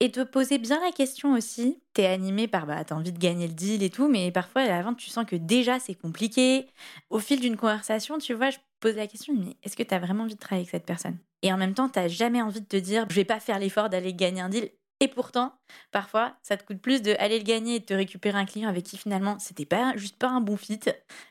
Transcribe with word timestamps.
Et 0.00 0.10
te 0.10 0.20
poser 0.22 0.58
bien 0.58 0.78
la 0.84 0.92
question 0.92 1.32
aussi. 1.32 1.82
T'es 1.94 2.04
animé 2.06 2.48
par, 2.48 2.66
bah, 2.66 2.84
t'as 2.84 2.94
envie 2.94 3.12
de 3.12 3.18
gagner 3.18 3.48
le 3.48 3.54
deal 3.54 3.82
et 3.82 3.88
tout, 3.88 4.08
mais 4.08 4.30
parfois 4.30 4.62
à 4.62 4.68
la 4.68 4.82
vente, 4.82 4.98
tu 4.98 5.08
sens 5.08 5.24
que 5.24 5.36
déjà 5.36 5.80
c'est 5.80 5.94
compliqué. 5.94 6.68
Au 7.08 7.18
fil 7.18 7.40
d'une 7.40 7.56
conversation, 7.56 8.18
tu 8.18 8.34
vois, 8.34 8.50
je 8.50 8.58
pose 8.80 8.94
la 8.96 9.06
question, 9.06 9.34
mais 9.34 9.56
est-ce 9.62 9.74
que 9.76 9.82
t'as 9.82 9.98
vraiment 9.98 10.24
envie 10.24 10.34
de 10.34 10.38
travailler 10.40 10.64
avec 10.64 10.70
cette 10.70 10.84
personne? 10.84 11.18
Et 11.42 11.50
en 11.52 11.56
même 11.56 11.72
temps, 11.72 11.88
t'as 11.88 12.08
jamais 12.08 12.42
envie 12.42 12.60
de 12.60 12.66
te 12.66 12.76
dire, 12.76 13.06
je 13.08 13.14
vais 13.14 13.24
pas 13.24 13.40
faire 13.40 13.58
l'effort 13.58 13.88
d'aller 13.88 14.12
gagner 14.12 14.42
un 14.42 14.50
deal. 14.50 14.70
Et 15.00 15.08
pourtant, 15.08 15.54
parfois, 15.92 16.36
ça 16.42 16.56
te 16.58 16.64
coûte 16.64 16.80
plus 16.80 17.00
de 17.02 17.14
aller 17.18 17.38
le 17.38 17.44
gagner 17.44 17.76
et 17.76 17.80
de 17.80 17.84
te 17.84 17.94
récupérer 17.94 18.38
un 18.38 18.46
client 18.46 18.68
avec 18.68 18.84
qui 18.84 18.96
finalement 18.96 19.38
c'était 19.38 19.66
pas 19.66 19.94
juste 19.96 20.16
pas 20.18 20.28
un 20.28 20.40
bon 20.40 20.56
fit. 20.56 20.80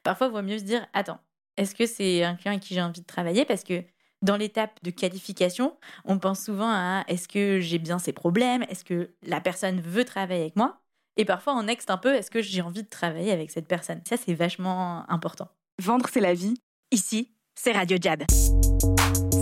Parfois, 0.04 0.28
il 0.28 0.34
vaut 0.34 0.42
mieux 0.42 0.60
se 0.60 0.64
dire, 0.64 0.88
attends, 0.94 1.20
est-ce 1.58 1.76
que 1.76 1.86
c'est 1.86 2.24
un 2.24 2.36
client 2.36 2.54
avec 2.54 2.64
qui 2.64 2.74
j'ai 2.74 2.82
envie 2.82 3.02
de 3.02 3.06
travailler? 3.06 3.46
Parce 3.46 3.64
que 3.64 3.84
dans 4.26 4.36
l'étape 4.36 4.80
de 4.84 4.90
qualification, 4.90 5.78
on 6.04 6.18
pense 6.18 6.44
souvent 6.44 6.70
à 6.70 7.04
est-ce 7.08 7.28
que 7.28 7.60
j'ai 7.60 7.78
bien 7.78 8.00
ces 8.00 8.12
problèmes? 8.12 8.64
Est-ce 8.64 8.84
que 8.84 9.12
la 9.24 9.40
personne 9.40 9.80
veut 9.80 10.04
travailler 10.04 10.42
avec 10.42 10.56
moi? 10.56 10.82
Et 11.16 11.24
parfois, 11.24 11.56
on 11.56 11.64
next 11.64 11.90
un 11.90 11.98
peu 11.98 12.14
est-ce 12.14 12.30
que 12.30 12.42
j'ai 12.42 12.62
envie 12.62 12.84
de 12.84 12.90
travailler 12.90 13.32
avec 13.32 13.52
cette 13.52 13.68
personne? 13.68 14.02
Ça, 14.10 14.18
c'est 14.18 14.34
vachement 14.34 15.10
important. 15.10 15.48
Vendre, 15.82 16.10
c'est 16.12 16.20
la 16.20 16.34
vie. 16.34 16.56
Ici, 16.92 17.32
c'est 17.56 17.72
Radio 17.72 17.98
Jab. 18.02 18.24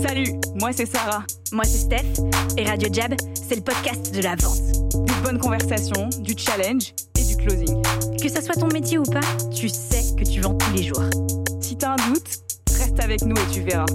Salut, 0.06 0.34
moi 0.60 0.72
c'est 0.72 0.86
Sarah. 0.86 1.24
Moi, 1.50 1.64
c'est 1.64 1.78
Steph. 1.78 2.22
Et 2.58 2.64
Radio 2.64 2.88
Jab, 2.92 3.14
c'est 3.34 3.56
le 3.56 3.62
podcast 3.62 4.14
de 4.14 4.20
la 4.20 4.36
vente. 4.36 4.60
Des 5.06 5.14
bonnes 5.22 5.38
conversations, 5.38 6.08
du 6.20 6.34
challenge 6.36 6.92
et 7.18 7.24
du 7.24 7.36
closing. 7.36 7.82
Que 8.20 8.28
ça 8.28 8.42
soit 8.42 8.54
ton 8.54 8.68
métier 8.68 8.98
ou 8.98 9.04
pas, 9.04 9.20
tu 9.54 9.68
sais 9.68 10.14
que 10.16 10.28
tu 10.28 10.40
vends 10.40 10.54
tous 10.54 10.72
les 10.72 10.82
jours. 10.82 11.04
Si 11.60 11.76
t'as 11.76 11.92
un 11.92 12.08
doute, 12.08 12.28
reste 12.78 13.00
avec 13.00 13.22
nous 13.22 13.34
et 13.34 13.52
tu 13.52 13.62
verras. 13.62 13.86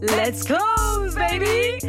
Let's 0.00 0.44
close, 0.44 1.16
baby! 1.16 1.80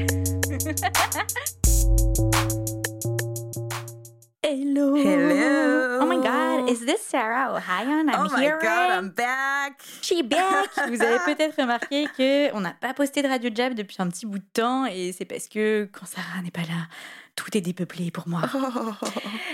Hello. 4.42 4.96
Hello. 4.96 6.00
Oh 6.02 6.06
my 6.08 6.18
God, 6.18 6.70
is 6.70 6.80
this 6.86 7.02
Sarah 7.06 7.54
O'Hayan? 7.54 8.10
I'm 8.10 8.26
oh 8.26 8.30
my 8.32 8.42
here. 8.42 8.58
god, 8.60 8.92
I'm 8.92 9.10
back. 9.12 9.84
She 10.02 10.24
back. 10.24 10.72
Vous 10.88 11.02
avez 11.04 11.20
peut-être 11.36 11.62
remarqué 11.62 12.08
que 12.18 12.52
on 12.56 12.62
n'a 12.62 12.74
pas 12.74 12.96
posté 12.96 13.22
de 13.22 13.28
Radio 13.28 13.52
Jab 13.54 13.76
depuis 13.76 13.98
un 14.00 14.10
petit 14.10 14.26
bout 14.26 14.40
de 14.40 14.50
temps 14.54 14.88
et 14.88 15.12
c'est 15.12 15.26
parce 15.26 15.48
que 15.48 15.88
quand 15.92 16.08
Sarah 16.08 16.42
n'est 16.42 16.50
pas 16.50 16.62
là, 16.62 16.88
tout 17.36 17.56
est 17.56 17.62
dépeuplé 17.62 18.10
pour 18.10 18.28
moi. 18.28 18.42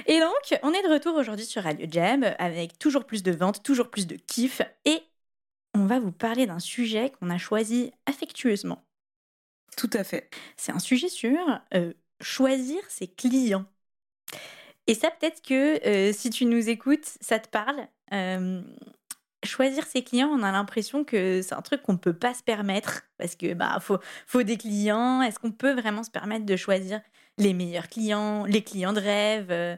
Et 0.05 0.21
donc, 0.21 0.59
on 0.63 0.71
est 0.71 0.81
de 0.81 0.93
retour 0.93 1.15
aujourd'hui 1.15 1.45
sur 1.45 1.63
Radio 1.63 1.87
Jab 1.91 2.33
avec 2.39 2.79
toujours 2.79 3.03
plus 3.03 3.21
de 3.21 3.33
ventes, 3.33 3.63
toujours 3.63 3.89
plus 3.89 4.07
de 4.07 4.15
kiff 4.15 4.61
et 4.85 5.03
on 5.75 5.85
va 5.85 5.99
vous 5.99 6.11
parler 6.11 6.45
d'un 6.45 6.59
sujet 6.59 7.11
qu'on 7.11 7.29
a 7.29 7.37
choisi 7.37 7.91
affectueusement. 8.05 8.83
Tout 9.77 9.89
à 9.93 10.03
fait. 10.03 10.29
C'est 10.57 10.71
un 10.71 10.79
sujet 10.79 11.09
sur 11.09 11.37
euh, 11.73 11.93
choisir 12.21 12.79
ses 12.89 13.07
clients. 13.07 13.65
Et 14.87 14.93
ça, 14.93 15.11
peut-être 15.11 15.41
que 15.41 15.85
euh, 15.85 16.13
si 16.13 16.29
tu 16.29 16.45
nous 16.45 16.69
écoutes, 16.69 17.05
ça 17.21 17.39
te 17.39 17.49
parle. 17.49 17.87
Euh, 18.13 18.61
choisir 19.43 19.85
ses 19.85 20.03
clients, 20.03 20.29
on 20.29 20.43
a 20.43 20.51
l'impression 20.51 21.03
que 21.03 21.41
c'est 21.41 21.55
un 21.55 21.61
truc 21.61 21.81
qu'on 21.81 21.93
ne 21.93 21.97
peut 21.97 22.13
pas 22.13 22.33
se 22.33 22.41
permettre 22.41 23.03
parce 23.17 23.35
que 23.35 23.53
bah 23.53 23.77
faut, 23.81 23.99
faut 24.25 24.43
des 24.43 24.57
clients. 24.57 25.21
Est-ce 25.21 25.39
qu'on 25.39 25.51
peut 25.51 25.73
vraiment 25.73 26.03
se 26.03 26.11
permettre 26.11 26.45
de 26.45 26.55
choisir 26.55 27.01
les 27.37 27.53
meilleurs 27.53 27.89
clients, 27.89 28.45
les 28.45 28.63
clients 28.63 28.93
de 28.93 29.01
rêve 29.01 29.77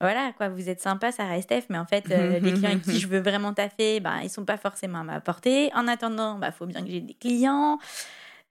Voilà, 0.00 0.32
quoi, 0.36 0.50
vous 0.50 0.68
êtes 0.68 0.80
sympa, 0.80 1.10
Sarah 1.10 1.38
et 1.38 1.42
Steph, 1.42 1.64
mais 1.70 1.78
en 1.78 1.86
fait, 1.86 2.10
euh, 2.10 2.38
les 2.38 2.52
clients 2.54 2.70
avec 2.70 2.82
qui 2.82 3.00
je 3.00 3.08
veux 3.08 3.20
vraiment 3.20 3.54
taffer, 3.54 4.00
bah, 4.00 4.22
ils 4.22 4.30
sont 4.30 4.44
pas 4.44 4.58
forcément 4.58 5.00
à 5.00 5.04
ma 5.04 5.20
portée. 5.20 5.70
En 5.74 5.88
attendant, 5.88 6.38
bah, 6.38 6.52
faut 6.52 6.66
bien 6.66 6.82
que 6.82 6.90
j'ai 6.90 7.00
des 7.00 7.14
clients. 7.14 7.78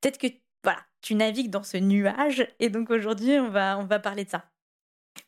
Peut-être 0.02 0.18
que 0.18 0.28
voilà, 0.64 0.80
tu 1.02 1.14
navigues 1.14 1.52
dans 1.52 1.64
ce 1.64 1.78
nuage 1.78 2.48
et 2.60 2.70
donc 2.70 2.90
aujourd'hui, 2.90 3.40
on 3.40 3.50
va, 3.50 3.78
on 3.78 3.86
va 3.86 4.00
parler 4.00 4.26
de 4.26 4.30
ça. 4.32 4.46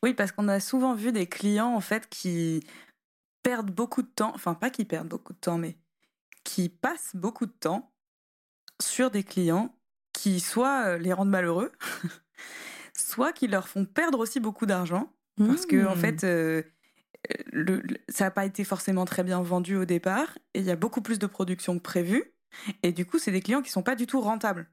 Oui, 0.02 0.14
parce 0.14 0.32
qu'on 0.32 0.48
a 0.48 0.60
souvent 0.60 0.94
vu 0.94 1.12
des 1.12 1.26
clients 1.26 1.74
en 1.74 1.80
fait 1.80 2.08
qui 2.08 2.66
perdent 3.42 3.70
beaucoup 3.70 4.02
de 4.02 4.08
temps, 4.08 4.32
enfin 4.34 4.54
pas 4.54 4.70
qui 4.70 4.84
perdent 4.84 5.08
beaucoup 5.08 5.32
de 5.32 5.38
temps, 5.38 5.58
mais 5.58 5.76
qui 6.44 6.68
passent 6.68 7.14
beaucoup 7.14 7.46
de 7.46 7.52
temps 7.52 7.92
sur 8.80 9.10
des 9.10 9.22
clients 9.22 9.74
qui 10.12 10.40
soit 10.40 10.86
euh, 10.86 10.98
les 10.98 11.12
rendent 11.12 11.30
malheureux, 11.30 11.72
soit 12.96 13.32
qui 13.32 13.46
leur 13.46 13.68
font 13.68 13.84
perdre 13.84 14.18
aussi 14.18 14.40
beaucoup 14.40 14.66
d'argent, 14.66 15.12
parce 15.46 15.66
que 15.66 15.86
en 15.86 15.94
Mmh. 15.94 15.98
fait, 15.98 16.24
euh, 16.24 16.62
le- 17.52 17.80
le- 17.80 17.98
ça 18.08 18.24
n'a 18.24 18.30
pas 18.30 18.44
été 18.46 18.64
forcément 18.64 19.04
très 19.04 19.24
bien 19.24 19.40
vendu 19.42 19.76
au 19.76 19.84
départ, 19.84 20.38
et 20.54 20.60
il 20.60 20.64
y 20.64 20.70
a 20.70 20.76
beaucoup 20.76 21.02
plus 21.02 21.18
de 21.18 21.26
production 21.26 21.76
que 21.76 21.82
prévu, 21.82 22.32
et 22.82 22.92
du 22.92 23.04
coup, 23.06 23.18
c'est 23.18 23.32
des 23.32 23.40
clients 23.40 23.62
qui 23.62 23.70
sont 23.70 23.82
pas 23.82 23.96
du 23.96 24.06
tout 24.06 24.20
rentables. 24.20 24.68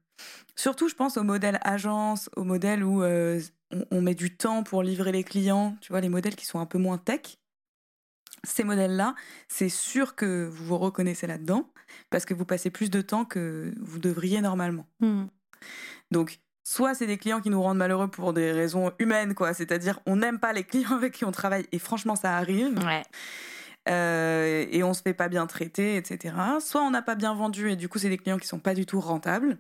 Surtout, 0.55 0.87
je 0.87 0.95
pense 0.95 1.17
au 1.17 1.23
modèle 1.23 1.59
agence, 1.63 2.29
au 2.37 2.43
modèle 2.43 2.83
où 2.83 3.03
euh, 3.03 3.41
on, 3.71 3.85
on 3.91 4.01
met 4.01 4.15
du 4.15 4.35
temps 4.37 4.63
pour 4.63 4.81
livrer 4.83 5.11
les 5.11 5.23
clients, 5.23 5.75
tu 5.81 5.91
vois, 5.91 6.01
les 6.01 6.09
modèles 6.09 6.35
qui 6.35 6.45
sont 6.45 6.59
un 6.59 6.65
peu 6.65 6.77
moins 6.77 6.97
tech. 6.97 7.37
Ces 8.43 8.63
modèles-là, 8.63 9.15
c'est 9.47 9.69
sûr 9.69 10.15
que 10.15 10.45
vous 10.45 10.65
vous 10.65 10.77
reconnaissez 10.77 11.27
là-dedans, 11.27 11.69
parce 12.09 12.25
que 12.25 12.33
vous 12.33 12.45
passez 12.45 12.69
plus 12.69 12.89
de 12.89 13.01
temps 13.01 13.25
que 13.25 13.73
vous 13.81 13.99
devriez 13.99 14.39
normalement. 14.39 14.87
Hmm. 14.99 15.25
Donc, 16.11 16.39
soit 16.65 16.95
c'est 16.95 17.07
des 17.07 17.17
clients 17.17 17.39
qui 17.39 17.49
nous 17.49 17.61
rendent 17.61 17.77
malheureux 17.77 18.09
pour 18.09 18.33
des 18.33 18.51
raisons 18.51 18.91
humaines, 18.99 19.35
quoi, 19.35 19.53
c'est-à-dire 19.53 19.99
on 20.05 20.17
n'aime 20.17 20.39
pas 20.39 20.51
les 20.51 20.65
clients 20.65 20.91
avec 20.97 21.13
qui 21.13 21.23
on 21.23 21.31
travaille, 21.31 21.65
et 21.71 21.79
franchement, 21.79 22.17
ça 22.17 22.35
arrive. 22.35 22.77
Ouais. 22.85 23.03
Euh, 23.87 24.65
et 24.71 24.83
on 24.83 24.95
se 24.95 25.03
fait 25.03 25.13
pas 25.13 25.29
bien 25.29 25.45
traiter, 25.45 25.95
etc. 25.95 26.35
Soit 26.59 26.81
on 26.81 26.89
n'a 26.89 27.03
pas 27.03 27.13
bien 27.13 27.35
vendu 27.35 27.69
et 27.69 27.75
du 27.75 27.87
coup 27.87 27.99
c'est 27.99 28.09
des 28.09 28.17
clients 28.17 28.39
qui 28.39 28.47
sont 28.47 28.57
pas 28.57 28.73
du 28.73 28.87
tout 28.87 28.99
rentables. 28.99 29.59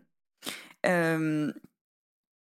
Euh, 0.87 1.53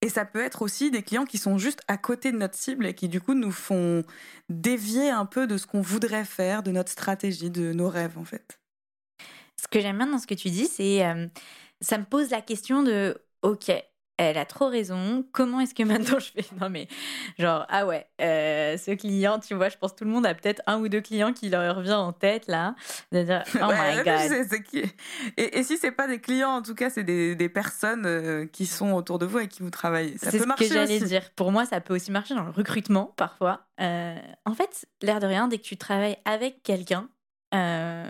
et 0.02 0.10
ça 0.10 0.26
peut 0.26 0.42
être 0.42 0.64
aussi 0.64 0.90
des 0.90 1.04
clients 1.04 1.26
qui 1.26 1.38
sont 1.38 1.60
juste 1.60 1.82
à 1.88 1.98
côté 1.98 2.32
de 2.32 2.38
notre 2.38 2.56
cible 2.56 2.88
et 2.88 2.96
qui 2.96 3.08
du 3.08 3.22
coup 3.22 3.36
nous 3.36 3.52
font 3.52 4.04
dévier 4.50 5.12
un 5.12 5.28
peu 5.28 5.46
de 5.46 5.58
ce 5.58 5.68
qu'on 5.68 5.82
voudrait 5.82 6.26
faire, 6.26 6.64
de 6.64 6.72
notre 6.72 6.92
stratégie, 6.92 7.52
de 7.52 7.72
nos 7.72 7.90
rêves 7.90 8.18
en 8.18 8.26
fait. 8.26 8.60
Ce 9.62 9.68
que 9.68 9.80
j'aime 9.80 9.98
bien 9.98 10.08
dans 10.08 10.18
ce 10.18 10.26
que 10.26 10.34
tu 10.34 10.50
dis, 10.50 10.66
c'est 10.66 11.06
euh, 11.06 11.28
ça 11.82 12.00
me 12.00 12.06
pose 12.06 12.32
la 12.32 12.42
question 12.42 12.82
de 12.82 13.16
ok, 13.44 13.72
elle 14.20 14.38
a 14.38 14.46
trop 14.46 14.68
raison. 14.68 15.26
Comment 15.32 15.62
est-ce 15.62 15.74
que 15.74 15.84
maintenant 15.92 16.20
je 16.20 16.32
fais? 16.32 16.46
Non 16.60 16.70
mais 16.70 16.88
genre 17.40 17.66
ah 17.70 17.86
ouais, 17.86 18.06
euh, 18.22 18.78
ce 18.78 18.92
client, 18.92 19.40
tu 19.40 19.56
vois, 19.56 19.70
je 19.70 19.78
pense 19.78 19.94
que 19.94 19.98
tout 20.00 20.04
le 20.06 20.12
monde 20.12 20.26
a 20.26 20.36
peut-être 20.36 20.62
un 20.68 20.80
ou 20.80 20.90
deux 20.90 21.02
clients 21.02 21.32
qui 21.34 21.50
leur 21.50 21.76
revient 21.76 21.94
en 21.94 22.12
tête 22.14 22.48
là, 22.48 22.76
de 23.12 23.24
dire 23.24 23.44
oh 23.56 23.68
Ouais, 23.68 24.04
my 24.04 24.84
Et, 25.38 25.60
et 25.60 25.64
si 25.64 25.78
c'est 25.78 25.92
pas 25.92 26.08
des 26.08 26.20
clients, 26.20 26.50
en 26.50 26.62
tout 26.62 26.76
cas, 26.76 26.90
c'est 26.90 27.04
des, 27.04 27.36
des 27.36 27.50
personnes 27.50 28.06
euh, 28.06 28.46
qui 28.46 28.66
sont 28.66 28.92
autour 28.92 29.20
de 29.20 29.26
vous 29.26 29.40
et 29.40 29.48
qui 29.48 29.64
vous 29.64 29.70
travaillent. 29.70 30.18
Ça 30.18 30.32
C'est 30.32 30.38
peut 30.38 30.44
ce 30.44 30.48
marcher 30.48 30.68
que 30.68 30.74
j'allais 30.74 30.98
aussi. 30.98 31.06
dire. 31.06 31.30
Pour 31.36 31.52
moi, 31.52 31.66
ça 31.66 31.80
peut 31.82 31.96
aussi 31.96 32.12
marcher 32.12 32.36
dans 32.36 32.44
le 32.44 32.52
recrutement 32.52 33.14
parfois. 33.16 33.68
Euh, 33.80 34.16
en 34.46 34.54
fait, 34.54 34.86
l'air 35.02 35.20
de 35.20 35.28
rien, 35.28 35.48
dès 35.48 35.58
que 35.58 35.64
tu 35.64 35.78
travailles 35.78 36.18
avec 36.26 36.62
quelqu'un, 36.64 37.10
euh, 37.56 38.06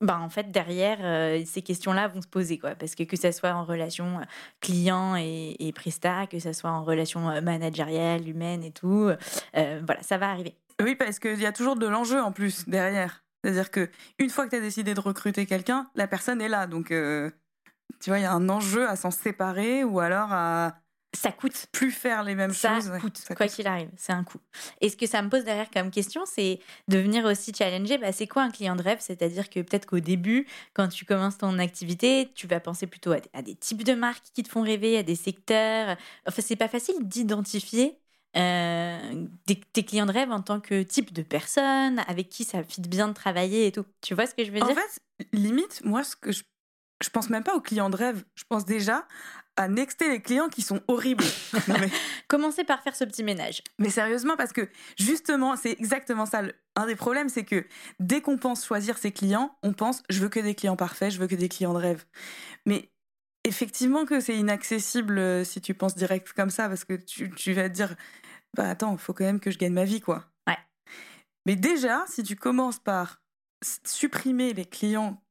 bah 0.00 0.18
en 0.20 0.28
fait 0.28 0.50
derrière 0.50 0.98
euh, 1.00 1.42
ces 1.46 1.62
questions-là 1.62 2.08
vont 2.08 2.20
se 2.20 2.26
poser 2.26 2.58
quoi, 2.58 2.74
parce 2.74 2.94
que 2.94 3.04
que 3.04 3.16
ça 3.16 3.32
soit 3.32 3.52
en 3.52 3.64
relation 3.64 4.20
client 4.60 5.16
et, 5.16 5.56
et 5.58 5.72
que 5.72 6.38
ça 6.38 6.52
soit 6.52 6.70
en 6.70 6.84
relation 6.84 7.40
managériale, 7.42 8.28
humaine 8.28 8.64
et 8.64 8.72
tout, 8.72 9.10
voilà, 9.52 10.02
ça 10.02 10.18
va 10.18 10.30
arriver. 10.30 10.56
Oui, 10.82 10.96
parce 10.96 11.18
qu'il 11.18 11.40
y 11.40 11.46
a 11.46 11.52
toujours 11.52 11.76
de 11.76 11.86
l'enjeu 11.86 12.20
en 12.20 12.32
plus 12.32 12.68
derrière. 12.68 13.24
C'est-à-dire 13.42 13.70
que 13.70 13.90
une 14.18 14.30
fois 14.30 14.46
que 14.46 14.50
tu 14.50 14.56
as 14.56 14.60
décidé 14.60 14.94
de 14.94 15.00
recruter 15.00 15.46
quelqu'un, 15.46 15.90
la 15.94 16.08
personne 16.08 16.40
est 16.40 16.48
là. 16.48 16.66
Donc, 16.66 16.88
tu 16.88 18.10
vois, 18.10 18.18
il 18.18 18.22
y 18.22 18.26
a 18.26 18.32
un 18.32 18.48
enjeu 18.48 18.88
à 18.88 18.96
s'en 18.96 19.10
séparer 19.10 19.84
ou 19.84 20.00
alors 20.00 20.32
à 20.32 20.76
Ça 21.14 21.32
coûte. 21.32 21.66
plus 21.72 21.90
faire 21.92 22.24
les 22.24 22.34
mêmes 22.34 22.52
ça 22.52 22.82
choses. 22.82 22.88
Ouais, 22.88 23.00
coûte, 23.00 23.18
ça 23.18 23.34
quoi 23.34 23.48
coûte. 23.48 23.50
qu'il 23.50 23.66
arrive, 23.66 23.90
c'est 23.96 24.12
un 24.12 24.24
coût. 24.24 24.38
Et 24.80 24.88
ce 24.88 24.96
que 24.96 25.06
ça 25.06 25.22
me 25.22 25.28
pose 25.28 25.44
derrière 25.44 25.70
comme 25.70 25.90
question, 25.90 26.24
c'est 26.26 26.60
de 26.88 26.98
venir 26.98 27.24
aussi 27.24 27.52
challenger, 27.54 27.98
bah, 27.98 28.12
c'est 28.12 28.26
quoi 28.28 28.42
un 28.42 28.50
client 28.50 28.76
de 28.76 28.82
rêve? 28.82 28.98
C'est-à-dire 29.00 29.50
que 29.50 29.60
peut-être 29.60 29.86
qu'au 29.86 30.00
début, 30.00 30.46
quand 30.74 30.88
tu 30.88 31.04
commences 31.04 31.38
ton 31.38 31.58
activité, 31.58 32.30
tu 32.34 32.46
vas 32.46 32.60
penser 32.60 32.86
plutôt 32.86 33.12
à 33.12 33.20
des, 33.20 33.30
à 33.32 33.42
des 33.42 33.54
types 33.56 33.84
de 33.84 33.94
marques 33.94 34.24
qui 34.34 34.42
te 34.42 34.48
font 34.48 34.62
rêver, 34.62 34.98
à 34.98 35.02
des 35.02 35.16
secteurs. 35.16 35.96
Enfin, 36.28 36.42
c'est 36.42 36.56
pas 36.56 36.68
facile 36.68 36.96
d'identifier 37.08 37.98
euh, 38.36 39.26
des- 39.46 39.60
tes 39.72 39.84
clients 39.84 40.06
de 40.06 40.12
rêve 40.12 40.30
en 40.32 40.42
tant 40.42 40.60
que 40.60 40.82
type 40.82 41.12
de 41.12 41.22
personne, 41.22 42.00
avec 42.08 42.28
qui 42.28 42.44
ça 42.44 42.62
fit 42.64 42.80
bien 42.82 43.08
de 43.08 43.12
travailler 43.14 43.66
et 43.66 43.72
tout. 43.72 43.84
Tu 44.02 44.14
vois 44.14 44.26
ce 44.26 44.34
que 44.34 44.44
je 44.44 44.50
veux 44.52 44.60
En 44.60 44.68
dire? 44.68 44.74
fait, 44.74 44.98
limite, 45.32 45.82
moi, 45.84 46.02
ce 46.04 46.16
que 46.16 46.32
je, 46.32 46.42
je 47.02 47.10
pense 47.10 47.30
même 47.30 47.42
pas 47.42 47.54
aux 47.54 47.60
clients 47.60 47.90
de 47.90 47.96
rêve. 47.96 48.24
Je 48.34 48.44
pense 48.48 48.64
déjà 48.64 49.06
à 49.56 49.68
nexter 49.68 50.08
les 50.08 50.20
clients 50.20 50.48
qui 50.48 50.62
sont 50.62 50.80
horribles. 50.88 51.24
Non, 51.68 51.76
mais, 51.80 51.88
Commencer 52.28 52.64
par 52.64 52.82
faire 52.82 52.96
ce 52.96 53.04
petit 53.04 53.22
ménage. 53.22 53.62
mais 53.78 53.90
sérieusement, 53.90 54.36
parce 54.36 54.52
que 54.52 54.68
justement, 54.98 55.56
c'est 55.56 55.72
exactement 55.72 56.26
ça. 56.26 56.42
Un 56.76 56.86
des 56.86 56.96
problèmes, 56.96 57.28
c'est 57.28 57.44
que 57.44 57.64
dès 58.00 58.20
qu'on 58.20 58.36
pense 58.36 58.64
choisir 58.66 58.98
ses 58.98 59.12
clients, 59.12 59.56
on 59.62 59.72
pense 59.72 60.02
je 60.10 60.20
veux 60.20 60.28
que 60.28 60.40
des 60.40 60.54
clients 60.54 60.76
parfaits, 60.76 61.12
je 61.12 61.20
veux 61.20 61.28
que 61.28 61.36
des 61.36 61.48
clients 61.48 61.74
de 61.74 61.78
rêve. 61.78 62.04
Mais 62.66 62.90
effectivement 63.44 64.06
que 64.06 64.18
c'est 64.20 64.36
inaccessible 64.36 65.18
euh, 65.18 65.44
si 65.44 65.60
tu 65.60 65.74
penses 65.74 65.94
direct 65.94 66.32
comme 66.32 66.50
ça, 66.50 66.68
parce 66.68 66.84
que 66.84 66.94
tu, 66.94 67.30
tu 67.30 67.52
vas 67.52 67.68
te 67.68 67.74
dire 67.74 67.94
bah 68.56 68.70
attends, 68.70 68.92
il 68.92 68.98
faut 68.98 69.12
quand 69.12 69.24
même 69.24 69.40
que 69.40 69.50
je 69.50 69.58
gagne 69.58 69.72
ma 69.72 69.84
vie, 69.84 70.00
quoi. 70.00 70.24
Ouais. 70.48 70.58
Mais 71.46 71.56
déjà, 71.56 72.04
si 72.08 72.22
tu 72.22 72.36
commences 72.36 72.78
par 72.78 73.20
supprimer 73.86 74.52
les 74.52 74.64
clients 74.64 75.23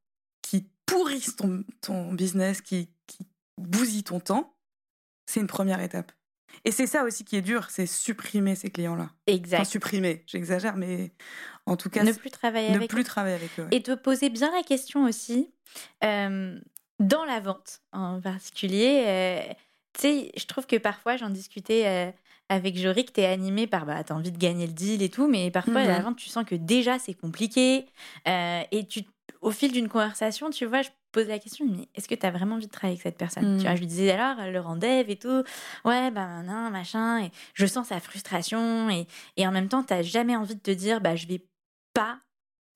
pourrissent 0.86 1.36
ton, 1.36 1.64
ton 1.82 2.14
business, 2.14 2.62
qui, 2.62 2.90
qui 3.08 3.26
bousillent 3.58 4.04
ton 4.04 4.20
temps, 4.20 4.56
c'est 5.26 5.40
une 5.40 5.48
première 5.48 5.80
étape. 5.82 6.12
Et 6.66 6.72
c'est 6.72 6.88
ça 6.88 7.04
aussi 7.04 7.26
qui 7.26 7.36
est 7.36 7.42
dur, 7.42 7.68
c'est 7.70 7.88
supprimer 7.88 8.56
ces 8.56 8.70
clients-là. 8.70 9.10
Exact. 9.28 9.62
Enfin, 9.62 9.70
supprimer, 9.70 10.24
j'exagère, 10.28 10.76
mais 10.78 11.12
en 11.66 11.76
tout 11.78 11.90
cas, 11.90 12.04
ne 12.04 12.12
plus 12.12 12.30
travailler 12.30 12.70
ne 12.70 12.76
avec 12.76 12.90
plus 12.90 13.02
eux. 13.02 13.06
travailler 13.06 13.36
avec 13.36 13.60
eux. 13.60 13.64
ouais. 13.64 13.70
Et 13.72 13.82
te 13.82 13.94
poser 13.96 14.30
bien 14.30 14.52
la 14.56 14.62
question 14.62 15.06
aussi, 15.06 15.52
euh, 16.04 16.60
dans 17.00 17.26
la 17.26 17.40
vente 17.40 17.82
en 17.92 18.22
particulier, 18.22 19.04
euh, 19.08 19.54
tu 19.94 20.02
sais, 20.02 20.32
je 20.38 20.46
trouve 20.46 20.68
que 20.68 20.76
parfois, 20.76 21.18
j'en 21.18 21.30
discutais 21.30 21.88
euh, 21.88 22.12
avec 22.50 22.78
Jory, 22.78 23.06
que 23.06 23.14
tu 23.14 23.22
es 23.22 23.26
animé 23.26 23.66
par, 23.66 23.86
bah, 23.86 24.04
tu 24.04 24.14
as 24.14 24.16
envie 24.16 24.32
de 24.32 24.38
gagner 24.38 24.68
le 24.68 24.74
deal 24.74 25.02
et 25.02 25.10
tout, 25.10 25.28
mais 25.28 25.50
parfois, 25.50 25.82
à 25.82 25.88
la 25.88 26.02
vente, 26.02 26.18
tu 26.18 26.30
sens 26.30 26.46
que 26.46 26.56
déjà, 26.56 27.00
c'est 27.00 27.14
compliqué. 27.16 27.88
euh, 28.28 28.62
et 28.72 28.86
tu, 28.86 29.02
au 29.44 29.52
fil 29.52 29.72
d'une 29.72 29.90
conversation, 29.90 30.50
tu 30.50 30.66
vois, 30.66 30.82
je 30.82 30.90
pose 31.12 31.28
la 31.28 31.38
question, 31.38 31.66
mais 31.70 31.88
est-ce 31.94 32.08
que 32.08 32.16
tu 32.16 32.26
as 32.26 32.32
vraiment 32.32 32.56
envie 32.56 32.66
de 32.68 32.72
travailler 32.72 32.94
avec 32.96 33.04
cette 33.04 33.18
personne? 33.18 33.58
Tu 33.58 33.64
vois, 33.66 33.76
je 33.76 33.80
lui 33.82 33.88
disais 33.88 34.12
alors, 34.12 34.50
le 34.50 34.60
rendez-vous 34.60 35.12
et 35.12 35.16
tout, 35.18 35.44
ouais, 35.86 36.10
ben 36.12 36.44
non, 36.44 36.70
machin, 36.72 37.24
et 37.26 37.32
je 37.54 37.66
sens 37.66 37.88
sa 37.90 38.00
frustration, 38.00 38.90
et, 38.90 39.06
et 39.38 39.46
en 39.48 39.52
même 39.52 39.68
temps, 39.70 39.84
tu 39.84 39.94
jamais 40.04 40.36
envie 40.36 40.56
de 40.56 40.62
te 40.62 40.72
dire, 40.72 41.02
bah, 41.02 41.16
je 41.16 41.28
vais 41.28 41.46
pas 41.94 42.20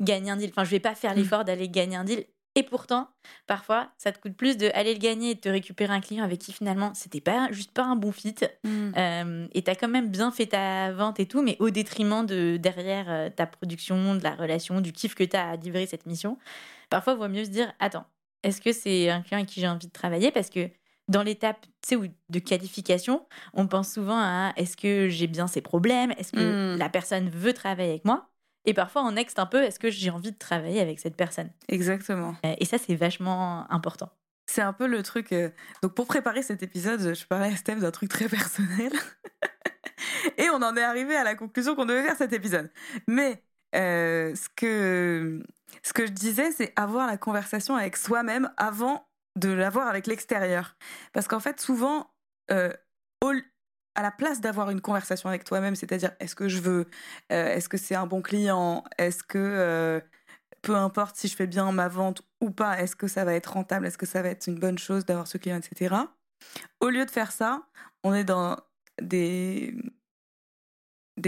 gagner 0.02 0.30
un 0.30 0.38
deal. 0.38 0.50
Enfin, 0.52 0.64
je 0.64 0.70
vais 0.72 0.80
pas 0.80 0.94
faire 0.96 1.14
Mm. 1.14 1.16
l'effort 1.18 1.44
d'aller 1.46 1.70
gagner 1.70 1.96
un 1.96 2.04
deal. 2.04 2.26
Et 2.58 2.64
pourtant, 2.64 3.08
parfois, 3.46 3.90
ça 4.00 4.12
te 4.12 4.20
coûte 4.20 4.36
plus 4.36 4.58
de 4.58 4.72
aller 4.74 4.94
le 4.94 5.00
gagner 5.00 5.32
et 5.32 5.36
de 5.36 5.40
te 5.40 5.48
récupérer 5.50 5.94
un 5.94 6.02
client 6.02 6.24
avec 6.24 6.40
qui 6.40 6.52
finalement 6.52 6.92
c'était 6.96 7.22
pas 7.22 7.48
juste 7.52 7.72
pas 7.72 7.84
un 7.84 7.96
bon 7.96 8.12
fit. 8.12 8.34
Mm. 8.64 8.92
Euh, 8.98 9.48
et 9.54 9.62
t'as 9.62 9.76
quand 9.76 9.88
même 9.88 10.10
bien 10.10 10.32
fait 10.32 10.48
ta 10.48 10.92
vente 10.92 11.20
et 11.20 11.28
tout, 11.28 11.44
mais 11.44 11.56
au 11.60 11.70
détriment 11.70 12.26
de 12.26 12.58
derrière 12.58 13.06
euh, 13.10 13.30
ta 13.30 13.46
production, 13.46 14.16
de 14.16 14.24
la 14.24 14.34
relation, 14.36 14.82
du 14.82 14.92
kiff 14.92 15.14
que 15.14 15.24
t'as 15.24 15.52
à 15.52 15.56
livrer 15.56 15.86
cette 15.86 16.08
mission. 16.08 16.38
Parfois, 16.90 17.14
il 17.14 17.20
vaut 17.20 17.28
mieux 17.30 17.46
se 17.46 17.52
dire 17.52 17.72
attends, 17.80 18.06
est-ce 18.42 18.60
que 18.60 18.72
c'est 18.72 19.10
un 19.10 19.22
client 19.22 19.38
avec 19.38 19.50
qui 19.50 19.60
j'ai 19.62 19.68
envie 19.68 19.88
de 19.88 19.92
travailler? 19.92 20.32
Parce 20.32 20.50
que 20.50 20.70
dans 21.08 21.22
l'étape 21.24 21.64
de 21.92 22.40
qualification, 22.40 23.26
on 23.54 23.68
pense 23.68 23.94
souvent 23.94 24.18
à 24.18 24.52
est-ce 24.58 24.76
que 24.76 25.10
j'ai 25.10 25.28
bien 25.28 25.48
ces 25.48 25.62
problèmes? 25.62 26.12
Est-ce 26.18 26.32
que 26.32 26.76
Mm. 26.76 26.80
la 26.80 26.90
personne 26.90 27.30
veut 27.30 27.54
travailler 27.54 27.92
avec 27.92 28.06
moi? 28.06 28.30
Et 28.68 28.74
parfois, 28.74 29.04
on 29.04 29.14
next 29.14 29.40
un 29.40 29.46
peu 29.48 29.64
est-ce 29.64 29.80
que 29.80 29.90
j'ai 29.90 30.10
envie 30.12 30.32
de 30.34 30.38
travailler 30.38 30.82
avec 30.82 31.00
cette 31.00 31.16
personne? 31.16 31.50
Exactement. 31.70 32.36
Euh, 32.46 32.54
Et 32.60 32.66
ça, 32.66 32.78
c'est 32.78 32.96
vachement 32.96 33.66
important. 33.72 34.10
C'est 34.46 34.62
un 34.62 34.74
peu 34.74 34.88
le 34.88 35.02
truc. 35.04 35.32
euh, 35.32 35.50
Donc, 35.82 35.96
pour 35.96 36.06
préparer 36.06 36.44
cet 36.44 36.62
épisode, 36.64 37.16
je 37.16 37.26
parlais 37.26 37.48
à 37.48 37.56
Steph 37.56 37.78
d'un 37.78 37.92
truc 37.92 38.10
très 38.10 38.28
personnel. 38.30 38.92
Et 40.38 40.50
on 40.50 40.62
en 40.62 40.76
est 40.76 40.84
arrivé 40.84 41.16
à 41.16 41.24
la 41.24 41.36
conclusion 41.36 41.76
qu'on 41.76 41.86
devait 41.86 42.04
faire 42.04 42.18
cet 42.18 42.34
épisode. 42.34 42.70
Mais 43.08 43.42
euh, 43.76 44.36
ce, 44.36 44.48
que, 44.56 45.42
ce 45.84 45.94
que 45.94 46.06
je 46.06 46.12
disais, 46.12 46.52
c'est 46.52 46.74
avoir 46.76 47.08
la 47.08 47.18
conversation 47.18 47.76
avec 47.76 47.98
soi-même 47.98 48.52
avant 48.58 49.08
de 49.38 49.50
l'avoir 49.50 49.88
avec 49.88 50.08
l'extérieur. 50.08 50.76
Parce 51.14 51.28
qu'en 51.28 51.40
fait, 51.40 51.60
souvent, 51.60 52.12
euh, 52.52 52.72
à 53.98 54.04
la 54.04 54.12
place 54.12 54.40
d'avoir 54.40 54.70
une 54.70 54.80
conversation 54.80 55.28
avec 55.28 55.44
toi-même, 55.44 55.76
c'est-à-dire 55.76 56.12
est-ce 56.20 56.36
que 56.36 56.48
je 56.48 56.60
veux, 56.60 56.86
euh, 57.32 57.48
est-ce 57.48 57.68
que 57.68 57.78
c'est 57.78 57.96
un 57.96 58.06
bon 58.06 58.22
client, 58.22 58.84
est-ce 59.00 59.24
que 59.24 59.40
euh, 59.40 60.00
peu 60.62 60.76
importe 60.76 61.16
si 61.16 61.28
je 61.28 61.36
fais 61.36 61.48
bien 61.48 61.72
ma 61.72 61.88
vente 61.88 62.22
ou 62.40 62.52
pas, 62.52 62.80
est-ce 62.80 62.96
que 62.96 63.08
ça 63.08 63.26
va 63.26 63.34
être 63.34 63.54
rentable, 63.54 63.88
est-ce 63.88 63.98
que 63.98 64.06
ça 64.06 64.22
va 64.22 64.30
être 64.30 64.48
une 64.48 64.60
bonne 64.60 64.78
chose 64.78 65.04
d'avoir 65.04 65.26
ce 65.26 65.40
client, 65.40 65.58
etc. 65.58 65.96
Au 66.80 66.90
lieu 66.90 67.06
de 67.06 67.10
faire 67.10 67.32
ça, 67.32 67.68
on 68.04 68.14
est 68.14 68.24
dans 68.24 68.58
des, 69.02 69.76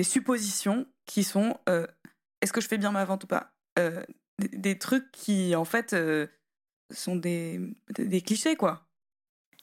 suppositions 0.04 0.86
qui 1.08 1.24
sont 1.24 1.60
euh, 1.68 1.88
est-ce 2.42 2.54
que 2.54 2.62
je 2.62 2.68
fais 2.68 2.78
bien 2.78 2.92
ma 2.92 3.04
vente 3.04 3.24
ou 3.24 3.28
pas 3.28 3.52
des, 3.76 4.50
des 4.50 4.78
trucs 4.78 5.10
qui, 5.12 5.56
en 5.56 5.66
fait, 5.66 5.96
sont 6.92 7.16
des, 7.16 7.62
des 7.98 8.22
clichés, 8.22 8.58
quoi. 8.58 8.89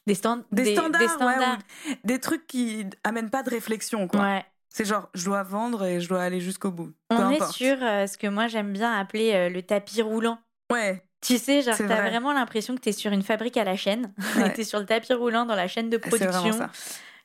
Des, 0.07 0.15
stand- 0.15 0.45
Des, 0.53 0.73
standards, 0.75 1.11
standards. 1.11 1.59
des 2.05 2.21
trucs 2.21 2.47
qui 2.47 2.87
amènent 3.05 3.31
pas 3.31 3.43
de 3.43 3.51
réflexion, 3.51 4.07
quoi. 4.09 4.21
Ouais. 4.21 4.45
C'est 4.69 4.85
genre, 4.85 5.09
je 5.15 5.25
dois 5.25 5.43
vendre 5.43 5.85
et 5.85 6.01
je 6.01 6.09
dois 6.09 6.23
aller 6.23 6.41
jusqu'au 6.41 6.71
bout. 6.71 6.93
Peu 7.09 7.17
On 7.17 7.31
est 7.31 7.37
importe. 7.37 7.53
sur 7.53 7.77
euh, 7.83 8.07
ce 8.07 8.19
que 8.19 8.27
moi 8.27 8.47
j'aime 8.47 8.73
bien 8.73 8.93
appeler 8.93 9.33
euh, 9.35 9.49
le 9.49 9.63
tapis 9.63 10.03
roulant. 10.03 10.39
Ouais, 10.71 11.03
Tu 11.23 11.39
sais, 11.39 11.63
genre, 11.63 11.77
t'as 11.79 11.85
vrai. 11.87 12.11
vraiment 12.11 12.33
l'impression 12.33 12.75
que 12.75 12.81
t'es 12.81 12.93
sur 12.93 13.11
une 13.13 13.23
fabrique 13.23 13.57
à 13.57 13.65
la 13.65 13.77
chaîne. 13.77 14.13
Ouais. 14.37 14.53
t'es 14.53 14.65
sur 14.65 14.79
le 14.79 14.85
tapis 14.87 15.13
roulant 15.15 15.47
dans 15.47 15.55
la 15.55 15.67
chaîne 15.67 15.89
de 15.91 15.97
vraiment 15.97 16.17
production. 16.29 16.53
ça. 16.59 16.71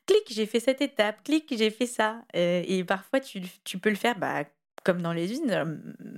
Clic, 0.08 0.24
j'ai 0.32 0.46
fait 0.46 0.60
cette 0.60 0.82
étape. 0.82 1.24
Clic, 1.24 1.46
j'ai 1.56 1.70
fait 1.70 1.86
ça. 1.86 2.22
Euh, 2.36 2.64
et 2.66 2.84
parfois, 2.84 3.20
tu, 3.20 3.42
tu 3.64 3.78
peux 3.78 3.90
le 3.90 3.96
faire 3.96 4.18
bah, 4.18 4.46
comme 4.84 5.02
dans 5.02 5.14
les 5.14 5.32
usines, 5.32 5.52
euh, 5.52 5.66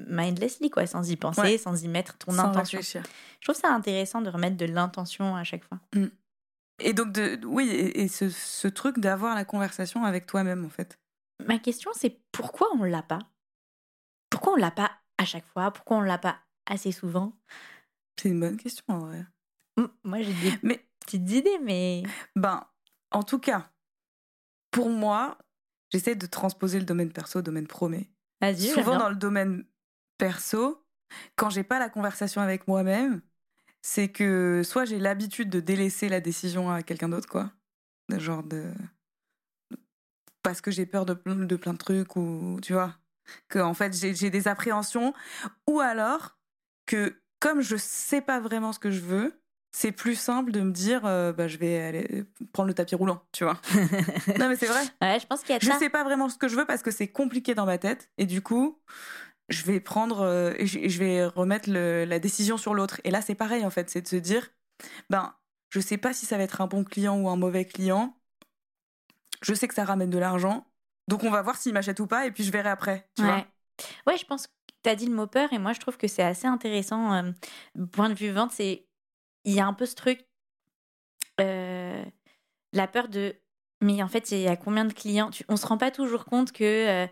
mindlessly, 0.08 0.70
quoi, 0.70 0.86
sans 0.86 1.10
y 1.10 1.16
penser, 1.18 1.42
Ouais. 1.42 1.58
sans 1.58 1.84
y 1.84 1.88
mettre 1.88 2.18
ton 2.18 2.32
Sans 2.32 2.40
intention. 2.46 2.78
réfléchir. 2.78 3.04
Je 3.42 3.48
trouve 3.48 3.60
ça 3.60 3.70
intéressant 3.74 4.22
de 4.22 4.30
remettre 4.30 4.56
de 4.56 4.66
l'intention 4.66 5.36
à 5.36 5.44
chaque 5.44 5.64
fois. 5.66 5.80
Et 6.80 6.94
donc, 6.94 7.12
de, 7.12 7.40
oui, 7.46 7.70
et, 7.70 8.02
et 8.02 8.08
ce, 8.08 8.30
ce 8.30 8.68
truc 8.68 9.00
d'avoir 9.00 9.36
la 9.36 9.46
conversation 9.46 10.04
avec 10.04 10.26
toi-même, 10.26 10.66
en 10.66 10.70
fait. 10.70 11.00
Ma 11.46 11.60
question, 11.60 11.92
c'est 11.94 12.22
pourquoi 12.32 12.68
on 12.76 12.84
l'a 12.84 13.04
pas? 13.04 13.20
Pourquoi 14.30 14.54
on 14.54 14.56
l'a 14.58 14.72
pas 14.72 14.92
à 15.18 15.26
chaque 15.26 15.46
fois? 15.46 15.72
Pourquoi 15.72 15.98
on 15.98 16.02
l'a 16.02 16.18
pas 16.18 16.40
assez 16.66 16.92
souvent? 16.92 17.34
C'est 18.18 18.30
une 18.30 18.40
bonne 18.40 18.58
question, 18.58 18.84
en 18.88 19.00
vrai. 19.00 19.26
Moi, 20.04 20.22
j'ai 20.22 20.34
des 20.34 20.58
Mais, 20.64 20.86
petites 21.00 21.30
idées, 21.32 21.60
mais 21.64 22.04
ben, 22.36 22.64
en 23.12 23.24
tout 23.24 23.40
cas, 23.40 23.70
pour 24.72 24.90
moi, 24.90 25.38
j'essaie 25.92 26.16
de 26.16 26.26
transposer 26.26 26.80
le 26.80 26.86
domaine 26.86 27.12
perso 27.12 27.40
au 27.40 27.42
domaine 27.42 27.68
pro, 27.68 27.90
mais 27.90 28.10
souvent 28.56 28.98
dans 28.98 29.10
le 29.10 29.16
domaine 29.16 29.66
perso, 30.18 30.86
quand 31.36 31.50
j'ai 31.50 31.64
pas 31.64 31.80
la 31.80 31.90
conversation 31.90 32.42
avec 32.42 32.68
moi-même, 32.68 33.22
c'est 33.84 34.08
que 34.10 34.64
soit 34.64 34.86
j'ai 34.86 34.98
l'habitude 34.98 35.52
de 35.52 35.60
délaisser 35.60 36.10
la 36.10 36.22
décision 36.22 36.72
à 36.72 36.82
quelqu'un 36.82 37.10
d'autre, 37.10 37.30
quoi. 37.30 37.52
De 38.10 38.18
Genre 38.18 38.42
de. 38.44 38.72
Parce 40.42 40.60
que 40.62 40.72
j'ai 40.72 40.86
peur 40.86 41.06
de, 41.06 41.14
plein- 41.14 41.36
de 41.36 41.56
plein 41.56 41.74
de 41.74 41.78
trucs, 41.78 42.16
ou 42.16 42.60
tu 42.62 42.74
vois. 42.74 42.96
Que 43.48 43.60
en 43.60 43.74
fait 43.74 43.94
j'ai 43.96 44.30
des 44.30 44.48
appréhensions. 44.48 45.14
Ou 45.70 45.80
alors 45.80 46.38
que 46.86 47.16
comme 47.40 47.62
je 47.62 47.78
sais 47.78 48.22
pas 48.22 48.40
vraiment 48.40 48.74
ce 48.74 48.80
que 48.80 48.92
je 48.92 49.00
veux, 49.02 49.40
c'est 49.72 49.92
plus 49.94 50.16
simple 50.16 50.52
de 50.52 50.62
me 50.62 50.72
dire 50.72 51.06
euh, 51.06 51.32
bah, 51.34 51.48
je 51.48 51.58
vais 51.58 51.82
aller 51.82 52.26
prendre 52.52 52.68
le 52.68 52.74
tapis 52.74 52.96
roulant, 52.96 53.24
tu 53.32 53.44
vois. 53.46 53.60
non 54.40 54.50
mais 54.50 54.56
c'est 54.58 54.68
vrai. 54.68 54.84
Ouais, 55.02 55.20
je 55.20 55.26
pense 55.26 55.42
qu'il 55.42 55.54
y 55.54 55.58
a 55.58 55.60
Je 55.62 55.66
ça. 55.68 55.80
sais 55.80 55.90
pas 55.90 56.04
vraiment 56.04 56.28
ce 56.30 56.38
que 56.38 56.48
je 56.50 56.56
veux 56.56 56.66
parce 56.66 56.84
que 56.84 56.92
c'est 56.92 57.08
compliqué 57.08 57.56
dans 57.56 57.66
ma 57.66 57.78
tête 57.78 58.12
et 58.18 58.26
du 58.26 58.42
coup, 58.42 58.80
je 59.50 59.64
vais 59.64 59.80
prendre 59.80 60.22
euh, 60.22 60.54
et 60.58 60.66
je 60.68 61.00
vais 61.00 61.26
remettre 61.26 61.70
la 61.70 62.20
décision 62.20 62.58
sur 62.58 62.74
l'autre. 62.74 63.02
Et 63.04 63.12
là, 63.12 63.22
c'est 63.22 63.36
pareil 63.36 63.66
en 63.66 63.70
fait, 63.70 63.90
c'est 63.90 64.02
de 64.02 64.08
se 64.08 64.16
dire, 64.16 64.50
ben, 65.10 65.36
je 65.70 65.80
sais 65.80 65.98
pas 65.98 66.14
si 66.14 66.26
ça 66.26 66.38
va 66.38 66.44
être 66.44 66.62
un 66.62 66.68
bon 66.68 66.84
client 66.84 67.20
ou 67.20 67.30
un 67.30 67.36
mauvais 67.36 67.66
client. 67.66 68.18
Je 69.42 69.54
sais 69.54 69.68
que 69.68 69.74
ça 69.74 69.84
ramène 69.84 70.10
de 70.10 70.18
l'argent, 70.18 70.66
donc 71.08 71.24
on 71.24 71.30
va 71.30 71.42
voir 71.42 71.58
s'il 71.58 71.74
m'achète 71.74 72.00
ou 72.00 72.08
pas 72.08 72.26
et 72.26 72.32
puis 72.32 72.44
je 72.44 72.52
verrai 72.52 72.70
après. 72.70 73.10
Tu 73.16 73.24
vois 73.24 73.36
ouais. 73.36 73.48
ouais, 74.08 74.18
je 74.18 74.26
pense 74.26 74.48
que 74.48 74.54
tu 74.84 74.90
as 74.90 74.96
dit 74.96 75.06
le 75.06 75.14
mot 75.14 75.28
peur 75.28 75.52
et 75.52 75.60
moi 75.60 75.74
je 75.74 75.80
trouve 75.80 75.98
que 75.98 76.08
c'est 76.08 76.24
assez 76.24 76.48
intéressant. 76.48 77.14
euh, 77.14 77.32
point 77.92 78.10
de 78.10 78.14
vue 78.14 78.32
vente, 78.32 78.52
c'est 78.52 78.88
il 79.44 79.54
y 79.54 79.60
a 79.60 79.68
un 79.68 79.74
peu 79.74 79.86
ce 79.86 79.96
truc, 79.96 80.26
euh, 81.42 82.04
la 82.72 82.88
peur 82.88 83.10
de. 83.10 83.36
Mais 83.82 84.02
en 84.02 84.08
fait, 84.08 84.32
il 84.32 84.40
y 84.40 84.48
a 84.48 84.56
combien 84.56 84.86
de 84.86 84.94
clients? 84.94 85.30
Tu, 85.30 85.44
On 85.50 85.58
se 85.58 85.66
rend 85.66 85.78
pas 85.78 85.92
toujours 85.92 86.26
compte 86.26 86.52
que. 86.52 87.08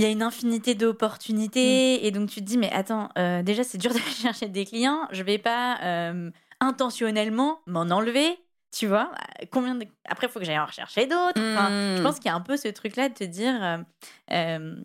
Il 0.00 0.04
y 0.04 0.06
a 0.06 0.08
une 0.08 0.22
infinité 0.22 0.74
d'opportunités 0.74 2.06
et 2.06 2.10
donc 2.10 2.30
tu 2.30 2.40
te 2.40 2.46
dis 2.46 2.56
mais 2.58 2.72
attends 2.72 3.10
euh, 3.18 3.42
déjà 3.42 3.64
c'est 3.64 3.76
dur 3.78 3.92
de 3.94 3.98
chercher 3.98 4.48
des 4.48 4.64
clients 4.64 5.06
je 5.10 5.22
vais 5.22 5.36
pas 5.38 5.78
euh, 5.82 6.30
intentionnellement 6.60 7.60
m'en 7.66 7.82
enlever 7.82 8.38
tu 8.72 8.86
vois 8.86 9.10
combien 9.50 9.74
de... 9.74 9.84
après 10.06 10.26
il 10.26 10.30
faut 10.30 10.38
que 10.38 10.44
j'aille 10.46 10.58
en 10.58 10.64
rechercher 10.66 11.06
d'autres 11.06 11.40
Enfin, 11.52 11.68
je 11.96 12.00
Mmh. 12.00 12.04
pense 12.04 12.16
qu'il 12.16 12.26
y 12.26 12.32
a 12.32 12.34
un 12.34 12.40
peu 12.40 12.56
ce 12.56 12.68
truc-là 12.68 13.08
de 13.10 13.14
te 13.14 13.24
dire. 13.24 13.82
euh, 14.32 14.76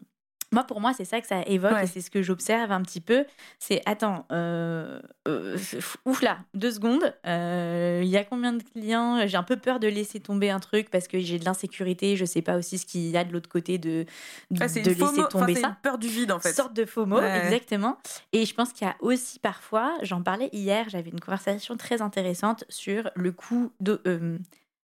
moi, 0.56 0.64
pour 0.64 0.82
moi, 0.82 0.94
c'est 0.98 1.06
ça 1.06 1.22
que 1.22 1.28
ça 1.28 1.42
évoque 1.46 1.74
Ouais. 1.74 1.84
et 1.84 1.88
c'est 1.88 2.02
ce 2.02 2.10
que 2.10 2.22
j'observe 2.24 2.72
un 2.72 2.82
petit 2.82 3.02
peu. 3.02 3.26
C'est 3.60 3.82
attends, 3.86 4.26
euh, 4.32 5.00
euh, 5.28 5.58
ouf 6.06 6.22
là, 6.22 6.40
deux 6.54 6.72
secondes. 6.72 7.14
euh, 7.28 8.02
Il 8.04 8.10
y 8.10 8.18
a 8.18 8.24
combien 8.24 8.54
de 8.54 8.64
clients? 8.64 9.28
J'ai 9.28 9.38
un 9.38 9.44
peu 9.44 9.58
peur 9.58 9.80
de 9.80 9.88
laisser 9.88 10.20
tomber 10.20 10.50
un 10.50 10.60
truc 10.60 10.90
parce 10.90 11.08
que 11.08 11.20
j'ai 11.20 11.38
de 11.40 11.46
l'insécurité. 11.46 12.16
Je 12.16 12.26
sais 12.26 12.42
pas 12.42 12.58
aussi 12.58 12.78
ce 12.78 12.86
qu'il 12.86 13.02
y 13.10 13.18
a 13.18 13.24
de 13.24 13.32
l'autre 13.34 13.50
côté 13.50 13.78
de, 13.78 14.06
de, 14.52 14.60
Ah, 14.64 14.68
de 14.68 14.94
FOMO, 14.94 15.12
laisser 15.18 15.28
tomber 15.30 15.56
ça 15.56 15.68
une 15.68 15.76
peur 15.84 15.98
du 15.98 16.08
vide 16.08 16.32
en 16.32 16.40
fait. 16.40 16.54
sorte 16.54 16.74
de 16.74 16.86
FOMO, 16.86 17.20
Ouais. 17.20 17.46
exactement. 17.46 17.98
Et 18.34 18.46
je 18.46 18.54
pense 18.56 18.72
qu'il 18.74 18.88
y 18.88 18.90
a 18.90 18.96
aussi 19.02 19.40
parfois, 19.40 19.94
j'en 20.02 20.22
parlais 20.22 20.50
hier, 20.54 20.88
j'avais 20.90 21.10
une 21.10 21.20
conversation 21.20 21.76
très 21.78 22.02
intéressante 22.02 22.64
sur 22.70 23.10
le 23.16 23.32
coût 23.32 23.72
de. 23.82 24.02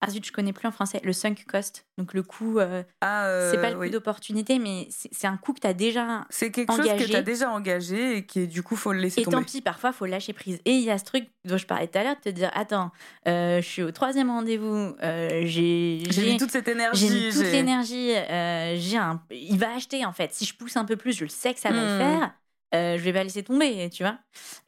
Ah 0.03 0.11
zut, 0.11 0.25
je 0.27 0.33
connais 0.33 0.53
plus 0.53 0.69
en 0.69 0.73
français, 0.73 1.01
le 1.03 1.13
sunk 1.15 1.37
cost. 1.49 1.87
Donc 1.97 2.13
le 2.13 2.23
coût, 2.23 2.59
euh, 2.59 2.83
Ah, 3.01 3.27
euh, 3.27 3.51
c'est 3.51 3.61
pas 3.61 3.71
le 3.71 3.79
oui. 3.79 3.87
coût 3.87 3.93
d'opportunité, 3.95 4.59
mais 4.59 4.89
c'est 4.91 5.27
un 5.27 5.37
coût 5.39 5.55
que 5.55 5.61
tu 5.61 5.67
as 5.67 5.73
déjà. 5.73 6.27
C'est 6.29 6.51
quelque 6.51 6.71
chose 6.71 6.85
que 6.85 6.91
engagé. 6.91 7.09
tu 7.11 7.17
as 7.17 7.23
déjà 7.23 7.51
engagé 7.51 8.19
et 8.19 8.27
qui 8.27 8.47
du 8.47 8.63
coup 8.63 8.77
faut 8.77 8.93
le 8.93 8.99
laisser 8.99 9.23
Et 9.23 9.25
tomber. 9.25 9.39
tant 9.39 9.43
pis, 9.43 9.63
parfois, 9.63 9.93
faut 9.93 10.05
lâcher 10.07 10.35
prise. 10.35 10.61
Et 10.67 10.73
il 10.73 10.83
y 10.83 10.91
a 10.91 10.99
ce 10.99 11.05
truc 11.05 11.29
dont 11.47 11.57
je 11.57 11.67
parlais 11.67 11.87
tout 11.89 11.99
à 11.99 12.05
l'heure, 12.05 12.17
de 12.17 12.21
te 12.21 12.29
dire 12.29 12.51
Attends, 12.55 12.91
euh, 13.27 13.63
je 13.63 13.67
suis 13.67 13.83
au 13.83 13.91
troisième 13.91 14.29
rendez-vous, 14.31 14.95
euh, 15.03 15.43
j'ai. 15.45 16.03
J'ai 16.11 16.33
mis 16.33 16.37
toute 16.37 16.51
cette 16.51 16.69
énergie. 16.69 17.09
J'ai 17.09 17.31
toute 17.33 17.51
l'énergie. 17.51 18.15
euh, 18.15 18.75
j'ai 18.77 18.99
un... 18.99 19.23
Il 19.31 19.59
va 19.59 19.75
acheter 19.75 20.05
en 20.05 20.13
fait. 20.13 20.33
Si 20.35 20.45
je 20.45 20.55
pousse 20.55 20.77
un 20.77 20.85
peu 20.85 20.97
plus, 20.97 21.13
je 21.17 21.25
le 21.25 21.31
sais 21.31 21.55
que 21.55 21.61
ça 21.61 21.71
va 21.71 21.81
le 21.81 21.87
Hmm. 21.97 21.99
faire. 21.99 22.35
Euh, 22.75 22.99
je 22.99 23.03
vais 23.03 23.13
pas 23.13 23.23
laisser 23.25 23.43
tomber, 23.43 23.89
tu 23.91 24.03
vois. 24.03 24.19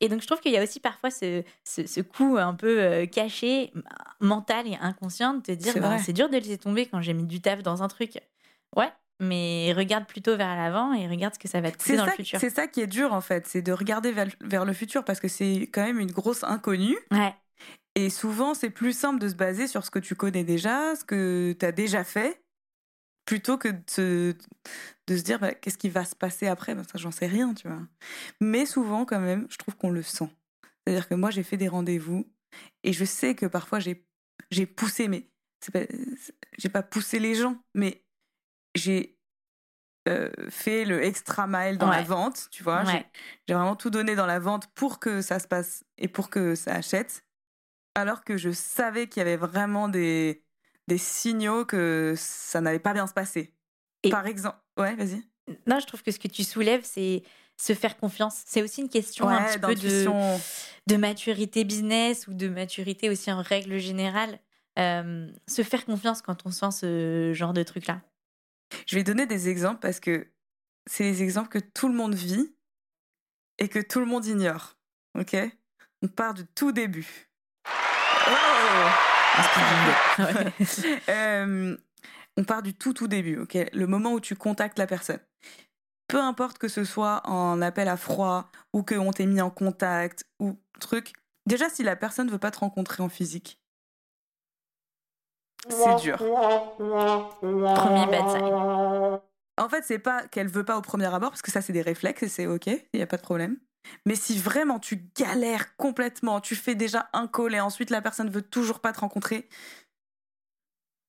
Et 0.00 0.08
donc, 0.08 0.22
je 0.22 0.26
trouve 0.26 0.40
qu'il 0.40 0.52
y 0.52 0.56
a 0.56 0.62
aussi 0.62 0.80
parfois 0.80 1.10
ce, 1.10 1.42
ce, 1.64 1.86
ce 1.86 2.00
coup 2.00 2.36
un 2.38 2.54
peu 2.54 2.80
euh, 2.80 3.06
caché, 3.06 3.72
mental 4.20 4.66
et 4.66 4.76
inconscient 4.80 5.34
de 5.34 5.40
te 5.42 5.52
dire 5.52 5.72
C'est 5.72 5.80
bah, 5.80 5.98
c'est 5.98 6.12
dur 6.12 6.28
de 6.28 6.36
laisser 6.36 6.58
tomber 6.58 6.86
quand 6.86 7.00
j'ai 7.00 7.14
mis 7.14 7.24
du 7.24 7.40
taf 7.40 7.62
dans 7.62 7.82
un 7.82 7.88
truc. 7.88 8.18
Ouais, 8.76 8.90
mais 9.20 9.72
regarde 9.76 10.06
plutôt 10.06 10.36
vers 10.36 10.54
l'avant 10.56 10.92
et 10.92 11.08
regarde 11.08 11.34
ce 11.34 11.38
que 11.38 11.48
ça 11.48 11.60
va 11.60 11.70
te 11.72 11.78
coûter 11.78 11.90
C'est 11.92 11.96
dans 11.96 12.04
ça, 12.04 12.10
le 12.12 12.16
futur. 12.16 12.38
c'est 12.38 12.50
ça 12.50 12.66
qui 12.68 12.80
est 12.80 12.86
dur 12.86 13.12
en 13.12 13.20
fait, 13.20 13.46
c'est 13.46 13.62
de 13.62 13.72
regarder 13.72 14.12
vers, 14.12 14.28
vers 14.42 14.64
le 14.64 14.72
futur 14.72 15.04
parce 15.04 15.18
que 15.20 15.28
c'est 15.28 15.62
quand 15.72 15.84
même 15.84 15.98
une 15.98 16.12
grosse 16.12 16.44
inconnue. 16.44 16.96
Ouais, 17.10 17.34
Et 17.96 18.10
souvent, 18.10 18.54
c'est 18.54 18.70
plus 18.70 18.92
simple 18.96 19.18
de 19.18 19.28
se 19.28 19.34
baser 19.34 19.66
sur 19.66 19.84
ce 19.84 19.90
que 19.90 19.98
tu 19.98 20.14
connais 20.14 20.44
déjà, 20.44 20.94
ce 20.94 21.04
que 21.04 21.56
tu 21.58 21.66
as 21.66 21.72
déjà 21.72 22.04
fait, 22.04 22.40
plutôt 23.28 23.58
que 23.58 23.68
de 23.68 23.82
se, 23.90 24.34
de 25.06 25.16
se 25.18 25.22
dire 25.22 25.38
bah, 25.38 25.52
qu'est-ce 25.52 25.76
qui 25.76 25.90
va 25.90 26.06
se 26.06 26.16
passer 26.16 26.46
après? 26.46 26.74
Ben, 26.74 26.82
ça, 26.82 26.96
j'en 26.96 27.10
sais 27.10 27.26
rien, 27.26 27.52
tu 27.52 27.68
vois. 27.68 27.82
Mais 28.40 28.64
souvent, 28.64 29.04
quand 29.04 29.20
même, 29.20 29.46
je 29.50 29.58
trouve 29.58 29.76
qu'on 29.76 29.90
le 29.90 30.02
sent. 30.02 30.30
C'est-à-dire 30.64 31.06
que 31.06 31.14
moi, 31.14 31.30
j'ai 31.30 31.42
fait 31.42 31.58
des 31.58 31.68
rendez-vous 31.68 32.26
et 32.84 32.94
je 32.94 33.04
sais 33.04 33.34
que 33.34 33.44
parfois, 33.44 33.80
j'ai, 33.80 34.06
j'ai 34.50 34.64
poussé, 34.64 35.08
mais 35.08 35.28
j'ai 36.56 36.70
pas 36.70 36.82
poussé 36.82 37.18
les 37.18 37.34
gens, 37.34 37.62
mais 37.74 38.02
j'ai 38.74 39.18
euh, 40.08 40.30
fait 40.48 40.86
le 40.86 41.04
extra 41.04 41.46
mile 41.46 41.76
dans 41.76 41.90
la 41.90 42.02
vente, 42.02 42.48
tu 42.50 42.62
vois. 42.62 42.82
Ouais. 42.84 43.04
j'ai 43.46 43.52
vraiment 43.52 43.76
tout 43.76 43.90
donné 43.90 44.16
dans 44.16 44.24
la 44.24 44.38
vente 44.38 44.68
pour 44.68 45.00
que 45.00 45.20
ça 45.20 45.38
se 45.38 45.46
passe 45.46 45.84
et 45.98 46.08
pour 46.08 46.30
que 46.30 46.54
ça 46.54 46.76
achète. 46.76 47.26
Alors 47.94 48.24
que 48.24 48.38
je 48.38 48.52
savais 48.52 49.06
qu'il 49.06 49.20
y 49.20 49.26
avait 49.26 49.36
vraiment 49.36 49.88
des, 49.88 50.47
des 50.88 50.98
signaux 50.98 51.64
que 51.64 52.14
ça 52.16 52.60
n'allait 52.60 52.78
pas 52.80 52.92
bien 52.94 53.06
se 53.06 53.12
passer. 53.12 53.54
Et- 54.02 54.10
Par 54.10 54.26
exemple. 54.26 54.58
Ouais, 54.76 54.96
vas-y. 54.96 55.22
Non, 55.66 55.78
je 55.78 55.86
trouve 55.86 56.02
que 56.02 56.10
ce 56.10 56.18
que 56.18 56.28
tu 56.28 56.42
soulèves, 56.44 56.82
c'est 56.84 57.22
se 57.60 57.74
faire 57.74 57.96
confiance. 57.96 58.42
C'est 58.46 58.62
aussi 58.62 58.80
une 58.80 58.88
question 58.88 59.28
un 59.28 59.44
petit 59.44 59.58
peu 59.58 59.74
de, 59.74 60.06
de 60.86 60.96
maturité 60.96 61.64
business 61.64 62.26
ou 62.26 62.34
de 62.34 62.48
maturité 62.48 63.08
aussi 63.10 63.30
en 63.30 63.42
règle 63.42 63.78
générale. 63.78 64.38
Euh, 64.78 65.28
se 65.48 65.62
faire 65.62 65.84
confiance 65.84 66.22
quand 66.22 66.46
on 66.46 66.50
sent 66.50 66.70
ce 66.70 67.32
genre 67.34 67.52
de 67.52 67.62
truc-là. 67.64 68.00
Je 68.86 68.94
vais 68.96 69.02
donner 69.02 69.26
des 69.26 69.48
exemples 69.48 69.80
parce 69.80 69.98
que 70.00 70.28
c'est 70.86 71.02
les 71.04 71.22
exemples 71.22 71.48
que 71.48 71.58
tout 71.58 71.88
le 71.88 71.94
monde 71.94 72.14
vit 72.14 72.54
et 73.58 73.68
que 73.68 73.80
tout 73.80 73.98
le 74.00 74.06
monde 74.06 74.24
ignore. 74.26 74.76
Ok? 75.18 75.34
On 76.02 76.08
part 76.08 76.34
du 76.34 76.46
tout 76.54 76.70
début. 76.70 77.27
Oh 78.26 78.88
Ouais. 80.18 80.52
Euh, 81.08 81.76
on 82.36 82.44
part 82.44 82.62
du 82.62 82.74
tout 82.74 82.92
tout 82.92 83.08
début, 83.08 83.38
ok? 83.38 83.56
Le 83.72 83.86
moment 83.86 84.12
où 84.12 84.20
tu 84.20 84.34
contactes 84.36 84.78
la 84.78 84.86
personne. 84.86 85.20
Peu 86.08 86.20
importe 86.20 86.58
que 86.58 86.68
ce 86.68 86.84
soit 86.84 87.20
en 87.24 87.60
appel 87.60 87.88
à 87.88 87.96
froid 87.96 88.50
ou 88.72 88.82
qu'on 88.82 89.12
t'ait 89.12 89.26
mis 89.26 89.40
en 89.40 89.50
contact 89.50 90.24
ou 90.40 90.58
truc. 90.80 91.12
Déjà, 91.46 91.68
si 91.68 91.82
la 91.82 91.96
personne 91.96 92.26
ne 92.26 92.32
veut 92.32 92.38
pas 92.38 92.50
te 92.50 92.58
rencontrer 92.58 93.02
en 93.02 93.08
physique, 93.08 93.60
c'est 95.68 95.96
dur. 95.96 96.16
Premier 96.18 98.06
bad 98.06 98.28
sign. 98.30 99.20
En 99.58 99.68
fait, 99.68 99.82
c'est 99.84 99.98
pas 99.98 100.26
qu'elle 100.28 100.48
veut 100.48 100.64
pas 100.64 100.78
au 100.78 100.82
premier 100.82 101.12
abord, 101.12 101.30
parce 101.30 101.42
que 101.42 101.50
ça, 101.50 101.60
c'est 101.60 101.72
des 101.72 101.82
réflexes 101.82 102.22
et 102.22 102.28
c'est 102.28 102.46
ok, 102.46 102.66
il 102.66 102.82
n'y 102.94 103.02
a 103.02 103.06
pas 103.06 103.16
de 103.16 103.22
problème. 103.22 103.58
Mais 104.06 104.14
si 104.14 104.38
vraiment 104.38 104.78
tu 104.78 105.08
galères 105.16 105.76
complètement, 105.76 106.40
tu 106.40 106.56
fais 106.56 106.74
déjà 106.74 107.08
un 107.12 107.26
call 107.26 107.54
et 107.54 107.60
ensuite 107.60 107.90
la 107.90 108.02
personne 108.02 108.30
veut 108.30 108.42
toujours 108.42 108.80
pas 108.80 108.92
te 108.92 109.00
rencontrer, 109.00 109.48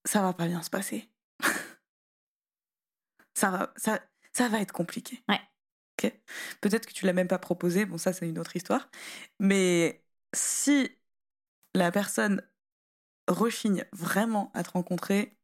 ça 0.05 0.21
va 0.21 0.33
pas 0.33 0.47
bien 0.47 0.61
se 0.61 0.69
passer. 0.69 1.09
ça, 3.33 3.51
va, 3.51 3.73
ça, 3.77 3.99
ça 4.33 4.47
va 4.49 4.61
être 4.61 4.71
compliqué. 4.71 5.23
Ouais. 5.27 5.39
Ok. 6.01 6.13
Peut-être 6.61 6.85
que 6.85 6.93
tu 6.93 7.05
l'as 7.05 7.13
même 7.13 7.27
pas 7.27 7.39
proposé, 7.39 7.85
bon, 7.85 7.97
ça, 7.97 8.13
c'est 8.13 8.27
une 8.27 8.39
autre 8.39 8.55
histoire. 8.55 8.89
Mais 9.39 10.03
si 10.33 10.89
la 11.75 11.91
personne 11.91 12.41
rechigne 13.27 13.85
vraiment 13.91 14.51
à 14.53 14.63
te 14.63 14.71
rencontrer, 14.71 15.37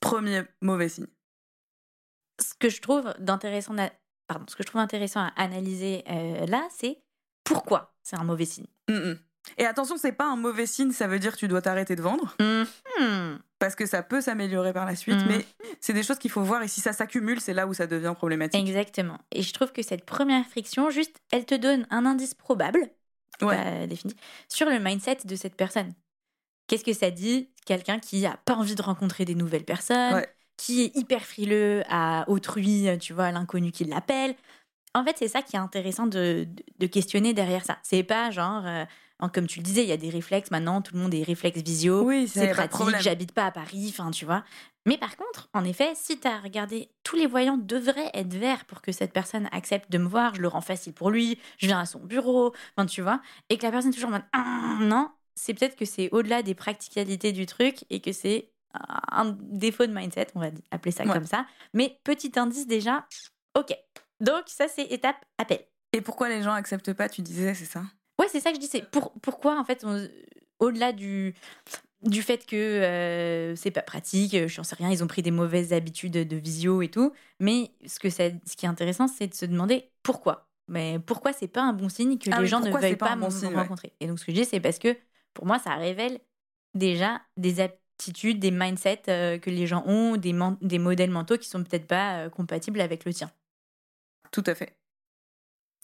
premier 0.00 0.42
mauvais 0.60 0.88
signe. 0.88 1.06
Ce 2.40 2.54
que 2.54 2.68
je 2.68 2.80
trouve 2.80 3.14
d'intéressant, 3.18 3.74
pardon, 4.26 4.44
ce 4.48 4.56
que 4.56 4.62
je 4.62 4.68
trouve 4.68 4.80
intéressant 4.80 5.20
à 5.20 5.32
analyser 5.36 6.04
euh, 6.10 6.46
là, 6.46 6.66
c'est 6.76 6.98
pourquoi 7.44 7.94
c'est 8.02 8.16
un 8.16 8.24
mauvais 8.24 8.44
signe. 8.46 8.66
Mm, 8.88 8.94
mm. 8.94 9.18
Et 9.58 9.66
attention, 9.66 9.98
c'est 9.98 10.12
pas 10.12 10.24
un 10.26 10.36
mauvais 10.36 10.66
signe, 10.66 10.90
ça 10.92 11.06
veut 11.06 11.18
dire 11.18 11.32
que 11.34 11.38
tu 11.38 11.48
dois 11.48 11.60
t'arrêter 11.60 11.96
de 11.96 12.00
vendre, 12.02 12.34
Mhm. 12.40 13.38
parce 13.58 13.74
que 13.74 13.84
ça 13.84 14.02
peut 14.02 14.22
s'améliorer 14.22 14.72
par 14.72 14.86
la 14.86 14.96
suite, 14.96 15.16
Mhm. 15.18 15.26
mais 15.28 15.46
c'est 15.80 15.92
des 15.92 16.02
choses 16.02 16.18
qu'il 16.18 16.30
faut 16.30 16.42
voir, 16.42 16.62
et 16.62 16.68
si 16.68 16.80
ça 16.80 16.94
s'accumule, 16.94 17.40
c'est 17.40 17.52
là 17.52 17.66
où 17.66 17.74
ça 17.74 17.86
devient 17.86 18.14
problématique. 18.16 18.58
Exactement. 18.66 19.18
Et 19.32 19.42
je 19.42 19.52
trouve 19.52 19.70
que 19.72 19.82
cette 19.82 20.06
première 20.06 20.46
friction, 20.46 20.88
juste, 20.88 21.16
elle 21.30 21.44
te 21.44 21.54
donne 21.54 21.86
un 21.90 22.06
indice 22.06 22.32
probable, 22.34 22.88
Ouais. 23.42 23.86
défini, 23.86 24.14
sur 24.48 24.68
le 24.70 24.78
mindset 24.78 25.18
de 25.26 25.36
cette 25.36 25.56
personne. 25.56 25.92
Qu'est-ce 26.66 26.84
que 26.84 26.94
ça 26.94 27.10
dit? 27.10 27.50
Quelqu'un 27.66 27.98
qui 27.98 28.24
a 28.24 28.38
pas 28.46 28.54
envie 28.54 28.74
de 28.76 28.82
rencontrer 28.82 29.26
des 29.26 29.34
nouvelles 29.34 29.64
personnes, 29.66 30.14
Ouais. 30.14 30.34
Qui 30.56 30.82
est 30.82 30.96
hyper 30.96 31.22
frileux 31.24 31.82
à 31.88 32.24
autrui, 32.28 32.86
tu 33.00 33.12
vois, 33.12 33.24
à 33.26 33.32
l'inconnu 33.32 33.72
qui 33.72 33.84
l'appelle. 33.84 34.34
En 34.94 35.04
fait, 35.04 35.16
c'est 35.18 35.28
ça 35.28 35.42
qui 35.42 35.56
est 35.56 35.58
intéressant 35.58 36.06
de, 36.06 36.46
de- 36.48 36.62
de 36.78 36.86
questionner 36.86 37.32
derrière 37.34 37.64
ça. 37.64 37.78
C'est 37.82 38.04
pas 38.04 38.30
genre, 38.30 38.62
euh, 38.64 38.84
comme 39.32 39.46
tu 39.48 39.58
le 39.58 39.64
disais, 39.64 39.82
il 39.82 39.88
y 39.88 39.92
a 39.92 39.96
des 39.96 40.10
réflexes 40.10 40.50
maintenant, 40.52 40.82
tout 40.82 40.94
le 40.94 41.00
monde 41.00 41.12
est 41.14 41.22
réflexe 41.24 41.60
visio. 41.62 42.02
Oui, 42.04 42.28
c'est 42.28 42.46
pratique, 42.52 42.78
j'habite 43.02 43.32
pas 43.32 43.46
à 43.46 43.50
Paris, 43.50 43.86
enfin, 43.88 44.10
tu 44.12 44.24
vois. 44.24 44.44
Mais 44.86 44.98
par 44.98 45.16
contre, 45.16 45.48
en 45.54 45.64
effet, 45.64 45.92
si 45.96 46.20
tu 46.20 46.28
as 46.28 46.38
regardé, 46.38 46.90
tous 47.02 47.16
les 47.16 47.26
voyants 47.26 47.56
devraient 47.56 48.10
être 48.14 48.34
verts 48.34 48.66
pour 48.66 48.82
que 48.82 48.92
cette 48.92 49.12
personne 49.12 49.48
accepte 49.50 49.90
de 49.90 49.98
me 49.98 50.06
voir, 50.06 50.34
je 50.34 50.42
le 50.42 50.48
rends 50.48 50.60
facile 50.60 50.92
pour 50.92 51.10
lui, 51.10 51.38
je 51.58 51.66
viens 51.66 51.80
à 51.80 51.86
son 51.86 52.00
bureau, 52.00 52.52
enfin, 52.76 52.86
tu 52.86 53.00
vois, 53.02 53.20
et 53.48 53.56
que 53.58 53.62
la 53.64 53.72
personne 53.72 53.90
est 53.90 53.94
toujours 53.94 54.10
en 54.10 54.12
mode 54.12 54.24
Ah, 54.32 54.76
non, 54.80 55.08
c'est 55.34 55.54
peut-être 55.54 55.74
que 55.76 55.86
c'est 55.86 56.10
au-delà 56.12 56.42
des 56.42 56.54
practicalités 56.54 57.32
du 57.32 57.46
truc 57.46 57.84
et 57.90 58.00
que 58.00 58.12
c'est 58.12 58.50
un 59.12 59.36
défaut 59.40 59.86
de 59.86 59.92
mindset, 59.92 60.28
on 60.34 60.40
va 60.40 60.50
appeler 60.70 60.92
ça 60.92 61.04
Ouais. 61.04 61.12
comme 61.12 61.26
ça. 61.26 61.46
Mais 61.72 61.98
petit 62.04 62.32
indice 62.36 62.66
déjà, 62.66 63.06
ok. 63.56 63.76
Donc, 64.20 64.44
ça, 64.46 64.68
c'est 64.68 64.84
étape 64.84 65.24
appel. 65.38 65.60
Et 65.92 66.00
pourquoi 66.00 66.28
les 66.28 66.42
gens 66.42 66.52
acceptent 66.52 66.92
pas, 66.92 67.08
tu 67.08 67.22
disais, 67.22 67.54
c'est 67.54 67.64
ça? 67.64 67.82
Ouais, 68.18 68.26
c'est 68.28 68.40
ça 68.40 68.50
que 68.50 68.56
je 68.56 68.60
dis. 68.60 68.66
C'est 68.68 68.88
pour, 68.90 69.12
pourquoi, 69.20 69.58
en 69.58 69.64
fait, 69.64 69.84
au-delà 70.58 70.92
du, 70.92 71.34
du 72.02 72.22
fait 72.22 72.46
que 72.46 72.56
euh, 72.56 73.56
c'est 73.56 73.70
pas 73.70 73.82
pratique, 73.82 74.34
euh, 74.34 74.48
je 74.48 74.58
n'en 74.60 74.64
sais 74.64 74.76
rien, 74.76 74.90
ils 74.90 75.02
ont 75.02 75.06
pris 75.06 75.22
des 75.22 75.30
mauvaises 75.30 75.72
habitudes 75.72 76.12
de 76.12 76.36
visio 76.36 76.82
et 76.82 76.88
tout. 76.88 77.12
Mais 77.40 77.72
ce, 77.86 77.98
que 77.98 78.10
ça, 78.10 78.24
ce 78.46 78.56
qui 78.56 78.66
est 78.66 78.68
intéressant, 78.68 79.08
c'est 79.08 79.26
de 79.28 79.34
se 79.34 79.46
demander 79.46 79.90
pourquoi. 80.02 80.48
Mais 80.68 80.98
pourquoi 80.98 81.32
c'est 81.32 81.48
pas 81.48 81.62
un 81.62 81.72
bon 81.72 81.88
signe 81.88 82.18
que 82.18 82.30
Ah 82.32 82.40
les 82.40 82.46
gens 82.46 82.60
ne 82.60 82.70
veuillent 82.70 82.96
pas 82.96 83.10
pas, 83.10 83.16
bon 83.16 83.28
me 83.28 83.46
ouais. 83.48 83.54
rencontrer? 83.54 83.92
Et 84.00 84.06
donc, 84.06 84.18
ce 84.18 84.24
que 84.24 84.32
je 84.32 84.40
dis, 84.40 84.44
c'est 84.44 84.60
parce 84.60 84.78
que 84.78 84.96
pour 85.34 85.46
moi, 85.46 85.58
ça 85.58 85.74
révèle 85.74 86.20
déjà 86.74 87.20
des 87.36 87.60
aptitudes, 87.94 88.40
des 88.40 88.50
mindsets 88.50 89.02
euh, 89.08 89.38
que 89.38 89.50
les 89.50 89.66
gens 89.66 89.84
ont, 89.86 90.16
des, 90.16 90.32
modèles 90.78 91.10
mentaux 91.10 91.38
qui 91.38 91.48
sont 91.48 91.62
peut-être 91.62 91.86
pas 91.86 92.24
euh, 92.24 92.30
compatibles 92.30 92.80
avec 92.80 93.04
le 93.04 93.14
tien. 93.14 93.30
Tout 94.30 94.44
à 94.46 94.54
fait. 94.54 94.76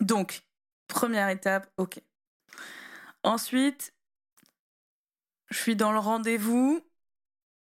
Donc, 0.01 0.43
première 0.89 1.29
étape, 1.29 1.71
ok. 1.77 2.01
Ensuite, 3.23 3.95
je 5.51 5.59
suis 5.59 5.77
dans 5.77 5.93
le 5.93 5.99
rendez-vous. 5.99 6.85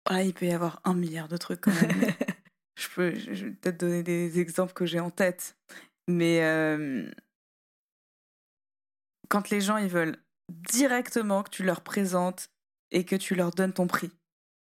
Ah, 0.06 0.24
il 0.24 0.34
peut 0.34 0.48
y 0.48 0.52
avoir 0.52 0.82
un 0.84 0.94
milliard 0.94 1.28
de 1.28 1.38
trucs 1.38 1.62
quand 1.62 1.74
même. 1.82 2.14
je 2.76 2.88
peux, 2.90 3.14
je 3.14 3.34
je 3.34 3.46
vais 3.46 3.52
peut-être 3.52 3.80
donner 3.80 4.04
des 4.04 4.40
exemples 4.40 4.74
que 4.74 4.86
j'ai 4.86 5.00
en 5.00 5.12
tête. 5.12 5.58
Mais 6.08 6.44
euh, 6.44 7.08
quand 9.28 9.50
les 9.50 9.62
gens, 9.62 9.78
ils 9.78 9.90
veulent 9.90 10.18
directement 10.50 11.44
que 11.44 11.50
tu 11.52 11.64
leur 11.64 11.82
présentes 11.82 12.50
et 12.92 13.06
que 13.06 13.16
tu 13.16 13.36
leur 13.36 13.52
donnes 13.52 13.74
ton 13.74 13.86
prix 13.86 14.10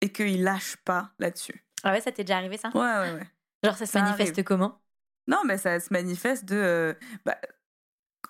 et 0.01 0.11
qu'ils 0.11 0.43
lâchent 0.43 0.77
pas 0.77 1.11
là-dessus. 1.19 1.65
Ah 1.83 1.91
ouais, 1.91 2.01
ça 2.01 2.11
t'est 2.11 2.23
déjà 2.23 2.37
arrivé 2.37 2.57
ça? 2.57 2.69
Ouais, 2.73 2.81
ouais, 2.81 3.13
ouais. 3.13 3.27
Genre, 3.63 3.75
ça 3.77 3.85
se 3.85 3.91
Ça 3.91 3.99
manifeste 4.01 4.35
arrive. 4.35 4.43
comment? 4.43 4.81
Non, 5.27 5.41
mais 5.45 5.57
ça 5.57 5.79
se 5.79 5.91
manifeste 5.93 6.45
de. 6.45 6.55
euh, 6.55 6.93
bah, 7.25 7.37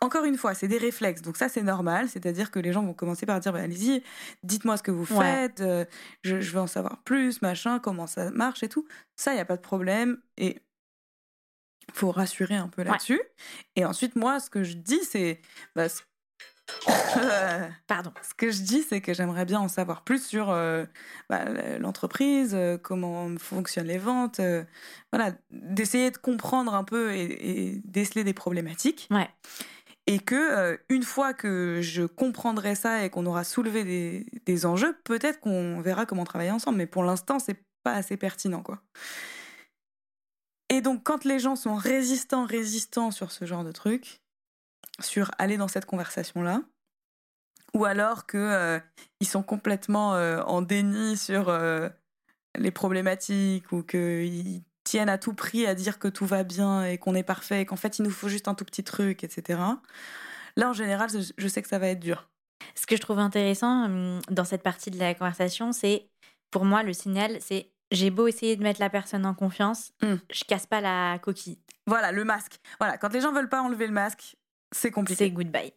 encore 0.02 0.26
une 0.26 0.38
fois, 0.38 0.54
c'est 0.54 0.68
des 0.68 0.78
réflexes, 0.78 1.22
donc 1.24 1.38
ça 1.38 1.50
c'est 1.50 1.64
normal. 1.64 2.10
C'est-à-dire 2.10 2.52
que 2.52 2.60
les 2.60 2.72
gens 2.74 2.84
vont 2.84 2.94
commencer 2.94 3.26
par 3.26 3.40
dire 3.40 3.54
bah, 3.54 3.60
allez-y, 3.62 4.04
dites-moi 4.44 4.78
ce 4.78 4.84
que 4.84 4.92
vous 4.92 5.06
Ouais. 5.06 5.24
faites, 5.24 5.62
euh, 5.62 5.86
je, 6.24 6.40
je 6.42 6.52
veux 6.52 6.60
en 6.62 6.68
savoir 6.68 7.04
plus, 7.04 7.42
machin, 7.42 7.80
comment 7.80 8.08
ça 8.08 8.30
marche 8.32 8.64
et 8.64 8.70
tout. 8.70 8.88
Ça, 9.16 9.32
il 9.32 9.36
n'y 9.36 9.42
a 9.42 9.46
pas 9.46 9.58
de 9.58 9.62
problème. 9.62 10.22
Et 10.38 10.62
faut 11.94 12.12
rassurer 12.12 12.56
un 12.56 12.68
peu 12.68 12.84
là-dessus. 12.84 13.22
Et 13.76 13.86
ensuite, 13.86 14.16
moi, 14.16 14.40
ce 14.40 14.50
que 14.50 14.64
je 14.64 14.74
dis, 14.74 15.04
c'est. 15.04 15.42
bah, 15.76 15.88
Pardon. 17.88 18.12
ce 18.22 18.34
que 18.34 18.52
je 18.52 18.62
dis, 18.62 18.84
c'est 18.84 19.02
que 19.02 19.14
j'aimerais 19.14 19.46
bien 19.46 19.60
en 19.60 19.68
savoir 19.68 20.04
plus 20.04 20.26
sur 20.26 20.50
euh, 20.50 20.86
bah, 21.30 21.46
l'entreprise, 21.80 22.54
euh, 22.54 22.78
comment 22.78 23.30
fonctionnent 23.38 23.88
les 23.88 23.98
ventes, 23.98 24.40
euh, 24.40 24.64
voilà, 25.12 25.34
d'essayer 25.50 26.12
de 26.12 26.18
comprendre 26.18 26.74
un 26.74 26.84
peu 26.84 27.14
et, 27.14 27.24
et 27.24 27.82
déceler 27.86 28.24
des 28.24 28.34
problématiques. 28.34 29.08
Ouais. 29.12 29.30
Et 30.10 30.20
que 30.20 30.80
une 30.88 31.04
fois 31.04 31.34
que 31.34 31.80
je 31.82 32.04
comprendrai 32.04 32.76
ça 32.76 33.04
et 33.04 33.10
qu'on 33.10 33.26
aura 33.26 33.44
soulevé 33.44 33.84
des, 33.84 34.26
des 34.46 34.66
enjeux, 34.66 34.98
peut-être 35.04 35.42
qu'on 35.42 35.82
verra 35.82 36.06
comment 36.06 36.24
travailler 36.24 36.52
ensemble. 36.52 36.78
Mais 36.78 36.86
pour 36.86 37.04
l'instant, 37.04 37.40
c'est 37.40 37.62
pas 37.84 37.92
assez 37.92 38.16
pertinent, 38.16 38.62
quoi. 38.62 38.82
Et 40.70 40.80
donc, 40.80 41.04
quand 41.04 41.26
les 41.26 41.40
gens 41.40 41.58
sont 41.58 41.76
résistants, 41.76 42.46
résistants 42.46 43.12
sur 43.12 43.32
ce 43.32 43.46
genre 43.46 43.66
de 43.66 43.72
truc, 43.74 44.22
sur 45.02 45.32
aller 45.38 45.58
dans 45.58 45.68
cette 45.68 45.86
conversation-là, 45.86 46.62
ou 47.74 47.86
alors 47.86 48.26
que 48.26 48.38
euh, 48.38 48.80
ils 49.20 49.28
sont 49.28 49.44
complètement 49.44 50.16
euh, 50.16 50.42
en 50.44 50.62
déni 50.62 51.18
sur 51.18 51.50
euh, 51.50 51.90
les 52.58 52.72
problématiques 52.72 53.72
ou 53.72 53.84
qu'ils 53.84 54.64
tiennent 54.84 55.10
à 55.10 55.18
tout 55.18 55.34
prix 55.34 55.68
à 55.68 55.76
dire 55.76 56.00
que 56.00 56.08
tout 56.08 56.26
va 56.26 56.44
bien 56.44 56.86
et 56.86 56.98
qu'on 56.98 57.14
est 57.14 57.24
parfait 57.24 57.62
et 57.62 57.66
qu'en 57.66 57.76
fait 57.76 58.00
il 58.00 58.04
nous 58.04 58.10
faut 58.10 58.30
juste 58.30 58.48
un 58.48 58.56
tout 58.56 58.66
petit 58.66 58.84
truc, 58.84 59.24
etc. 59.24 59.60
Là, 60.56 60.70
en 60.70 60.74
général, 60.74 61.10
je 61.38 61.48
sais 61.48 61.62
que 61.62 61.68
ça 61.68 61.78
va 61.78 61.90
être 61.90 62.00
dur. 62.00 62.30
Ce 62.74 62.88
que 62.88 62.96
je 62.96 63.02
trouve 63.02 63.20
intéressant 63.20 63.86
hum, 63.86 64.22
dans 64.32 64.46
cette 64.46 64.64
partie 64.64 64.90
de 64.90 64.98
la 64.98 65.14
conversation, 65.14 65.72
c'est 65.72 66.08
pour 66.50 66.66
moi 66.66 66.84
le 66.84 66.94
signal, 66.94 67.38
c'est 67.42 67.70
j'ai 67.92 68.10
beau 68.10 68.28
essayer 68.28 68.56
de 68.56 68.64
mettre 68.64 68.80
la 68.80 68.90
personne 68.90 69.26
en 69.26 69.34
confiance, 69.34 69.92
Hmm. 70.02 70.16
je 70.32 70.44
casse 70.44 70.66
pas 70.66 70.82
la 70.82 71.20
coquille. 71.20 71.60
Voilà, 71.86 72.12
le 72.12 72.26
masque. 72.26 72.60
Voilà, 72.80 72.98
quand 72.98 73.14
les 73.14 73.22
gens 73.22 73.32
veulent 73.32 73.50
pas 73.50 73.62
enlever 73.62 73.88
le 73.88 73.94
masque, 73.94 74.36
c'est 74.72 74.92
compliqué. 74.92 75.26
C'est 75.26 75.32
goodbye. 75.32 75.74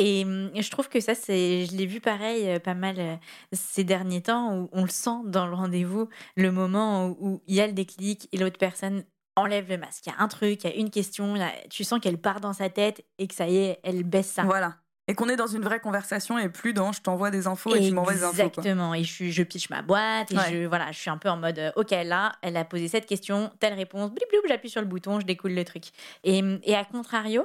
Et 0.00 0.24
hum, 0.24 0.50
je 0.54 0.70
trouve 0.70 0.88
que 0.88 1.00
ça, 1.00 1.14
c'est, 1.14 1.66
je 1.66 1.76
l'ai 1.76 1.86
vu 1.86 2.00
pareil 2.00 2.48
euh, 2.48 2.58
pas 2.60 2.74
mal 2.74 2.96
euh, 2.98 3.16
ces 3.52 3.82
derniers 3.82 4.22
temps 4.22 4.56
où 4.56 4.68
on 4.72 4.82
le 4.82 4.88
sent 4.90 5.22
dans 5.26 5.46
le 5.46 5.54
rendez-vous, 5.54 6.08
le 6.36 6.52
moment 6.52 7.08
où 7.20 7.42
il 7.48 7.54
y 7.56 7.60
a 7.60 7.66
le 7.66 7.72
déclic 7.72 8.28
et 8.32 8.38
l'autre 8.38 8.58
personne 8.58 9.04
enlève 9.34 9.68
le 9.68 9.76
masque. 9.76 10.06
Il 10.06 10.10
y 10.10 10.12
a 10.12 10.22
un 10.22 10.28
truc, 10.28 10.62
il 10.64 10.70
y 10.70 10.72
a 10.72 10.76
une 10.76 10.90
question, 10.90 11.34
a- 11.34 11.50
tu 11.68 11.82
sens 11.84 11.98
qu'elle 12.00 12.18
part 12.18 12.40
dans 12.40 12.52
sa 12.52 12.68
tête 12.70 13.04
et 13.18 13.26
que 13.26 13.34
ça 13.34 13.48
y 13.48 13.56
est, 13.56 13.80
elle 13.82 14.04
baisse 14.04 14.28
ça. 14.30 14.42
Voilà. 14.44 14.76
Et 15.10 15.14
qu'on 15.14 15.28
est 15.30 15.36
dans 15.36 15.46
une 15.46 15.62
vraie 15.62 15.80
conversation 15.80 16.38
et 16.38 16.48
plus 16.50 16.74
dans 16.74 16.92
je 16.92 17.00
t'envoie 17.00 17.30
des 17.30 17.46
infos 17.46 17.74
et 17.74 17.80
tu 17.80 17.92
m'envoies 17.92 18.12
des 18.14 18.22
infos. 18.24 18.32
Exactement. 18.36 18.94
Et 18.94 19.04
je, 19.04 19.30
je 19.30 19.42
pitch 19.42 19.70
ma 19.70 19.80
boîte 19.82 20.30
et 20.32 20.36
Ouais. 20.36 20.42
je, 20.50 20.66
voilà, 20.66 20.92
je 20.92 20.98
suis 20.98 21.08
un 21.10 21.16
peu 21.18 21.30
en 21.30 21.38
mode, 21.38 21.58
euh, 21.58 21.72
ok, 21.76 21.90
là, 22.04 22.32
elle 22.42 22.56
a 22.58 22.64
posé 22.64 22.88
cette 22.88 23.06
question, 23.06 23.50
telle 23.58 23.72
réponse, 23.74 24.10
blip, 24.12 24.28
blip, 24.28 24.42
j'appuie 24.46 24.68
sur 24.70 24.82
le 24.82 24.86
bouton, 24.86 25.18
je 25.18 25.24
découle 25.26 25.52
le 25.54 25.64
truc. 25.64 25.84
Et, 26.24 26.42
et 26.62 26.76
à 26.76 26.84
contrario, 26.84 27.44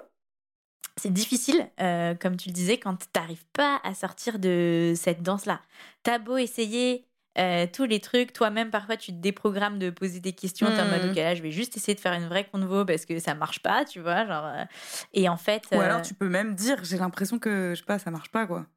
c'est 0.97 1.11
difficile, 1.11 1.69
euh, 1.79 2.13
comme 2.15 2.37
tu 2.37 2.49
le 2.49 2.53
disais, 2.53 2.77
quand 2.77 2.95
tu 2.95 3.07
n'arrives 3.15 3.45
pas 3.53 3.79
à 3.83 3.93
sortir 3.93 4.39
de 4.39 4.93
cette 4.95 5.23
danse-là. 5.23 5.61
T'as 6.03 6.19
beau 6.19 6.37
essayer 6.37 7.07
euh, 7.39 7.65
tous 7.71 7.85
les 7.85 7.99
trucs, 7.99 8.31
toi-même, 8.31 8.69
parfois, 8.69 8.95
tu 8.95 9.11
te 9.11 9.17
déprogrammes 9.17 9.79
de 9.79 9.89
poser 9.89 10.19
des 10.19 10.33
questions, 10.33 10.67
t'es 10.67 10.81
en 10.81 10.85
mode, 10.85 11.01
Mhm. 11.05 11.09
ok, 11.09 11.15
là, 11.15 11.33
je 11.33 11.41
vais 11.41 11.49
juste 11.51 11.75
essayer 11.75 11.95
de 11.95 11.99
faire 11.99 12.13
une 12.13 12.27
vraie 12.27 12.45
convo 12.47 12.85
parce 12.85 13.05
que 13.05 13.17
ça 13.17 13.33
marche 13.33 13.59
pas, 13.61 13.85
tu 13.85 13.99
vois, 14.01 14.25
genre... 14.27 14.45
euh, 14.45 14.65
et 15.13 15.27
en 15.27 15.37
fait... 15.37 15.63
Ou 15.71 15.79
alors 15.79 16.03
tu 16.03 16.13
peux 16.13 16.29
même 16.29 16.53
dire 16.53 16.83
j'ai 16.83 16.97
l'impression 16.97 17.39
que 17.39 17.71
je 17.73 17.79
sais 17.79 17.85
pas 17.85 17.97
ça 17.97 18.11
marche 18.11 18.29
pas 18.29 18.45
quoi. 18.45 18.67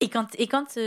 et 0.00 0.10
quand, 0.10 0.28
et 0.38 0.46
quand 0.48 0.78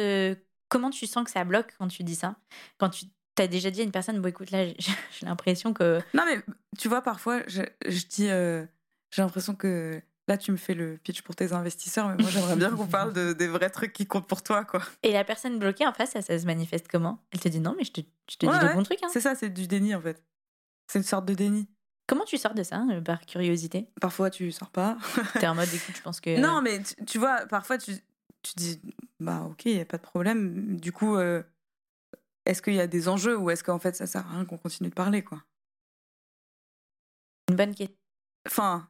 comment 0.70 0.92
tu 0.92 1.08
sens 1.08 1.24
que 1.24 1.32
ça 1.32 1.44
bloque 1.44 1.74
quand 1.80 1.88
tu 1.88 2.04
dis 2.04 2.14
ça? 2.16 2.36
Quand 2.78 2.90
tu 2.92 3.06
as 3.40 3.48
déjà 3.48 3.72
dit 3.72 3.82
à 3.82 3.84
une 3.84 3.92
personne, 3.92 4.20
bon 4.22 4.30
écoute, 4.30 4.52
là, 4.52 4.66
j'ai 4.78 5.26
l'impression 5.26 5.74
que. 5.74 6.00
Non 6.14 6.24
mais 6.26 6.40
tu 6.78 6.88
vois 6.88 7.02
parfois 7.02 7.42
je, 7.48 7.64
je 7.88 8.06
dis 8.06 8.28
j'ai 8.28 9.22
l'impression 9.24 9.56
que 9.56 10.00
là 10.28 10.38
tu 10.38 10.52
me 10.52 10.58
fais 10.58 10.74
le 10.74 10.98
pitch 10.98 11.22
pour 11.22 11.36
tes 11.36 11.54
investisseurs 11.54 12.10
mais 12.10 12.16
moi 12.22 12.30
j'aimerais 12.30 12.56
bien 12.56 12.70
qu'on 12.76 12.88
parle 12.88 13.14
de, 13.14 13.34
des 13.34 13.48
vrais 13.48 13.70
trucs 13.70 13.94
qui 13.94 14.06
comptent 14.08 14.28
pour 14.28 14.44
toi 14.44 14.66
quoi. 14.66 14.82
Et 15.04 15.12
la 15.12 15.24
personne 15.24 15.58
bloquée 15.60 15.88
en 15.88 15.94
face, 15.94 16.12
ça, 16.12 16.22
ça 16.22 16.38
se 16.38 16.46
manifeste 16.46 16.88
comment? 16.90 17.24
Elle 17.32 17.40
te 17.40 17.48
dit 17.48 17.60
non, 17.60 17.76
mais 17.78 17.84
je 17.84 17.92
te, 17.92 18.02
je 18.30 18.38
te 18.38 18.46
Ouais, 18.46 18.54
dis 18.54 18.60
le 18.60 18.66
ouais. 18.68 18.74
bon 18.76 18.84
truc. 18.84 19.00
hein. 19.04 19.08
C'est 19.12 19.22
ça 19.22 19.36
c'est 19.36 19.50
du 19.50 19.68
déni 19.68 19.96
en 19.96 20.02
fait. 20.02 20.24
C'est 20.88 21.00
une 21.00 21.06
sorte 21.06 21.26
de 21.26 21.34
déni. 21.34 21.68
Comment 22.08 22.24
tu 22.24 22.38
sors 22.38 22.54
de 22.54 22.64
ça, 22.64 22.86
euh, 22.92 23.02
par 23.02 23.26
curiosité? 23.26 23.90
Parfois 24.00 24.30
tu 24.30 24.52
sors 24.52 24.70
pas. 24.72 24.98
T'es 25.40 25.48
en 25.48 25.56
mode, 25.56 25.68
écoute, 25.74 25.96
je 25.98 26.02
pense 26.02 26.22
que. 26.22 26.40
Non 26.40 26.62
mais 26.62 26.82
tu, 26.82 27.06
tu 27.06 27.18
vois 27.20 27.46
parfois 27.48 27.78
tu, 27.78 27.94
tu 28.44 28.54
dis 28.56 28.82
bah 29.20 29.42
ok 29.50 29.66
y 29.66 29.80
a 29.80 29.86
pas 29.86 29.98
de 29.98 30.04
problème 30.04 30.80
du 30.80 30.92
coup 30.92 31.16
euh, 31.16 31.42
est-ce 32.46 32.62
qu'il 32.62 32.76
y 32.76 32.80
a 32.80 32.88
des 32.88 33.08
enjeux 33.10 33.36
ou 33.38 33.50
est-ce 33.50 33.64
qu'en 33.64 33.80
fait 33.80 33.96
ça 33.96 34.08
sert 34.08 34.26
à 34.26 34.30
rien 34.32 34.46
qu'on 34.46 34.58
continue 34.58 34.90
de 34.90 34.94
parler 34.96 35.22
quoi? 35.24 35.44
Une 37.50 37.56
bonne 37.56 37.76
question. 37.76 37.96
Enfin, 38.46 38.88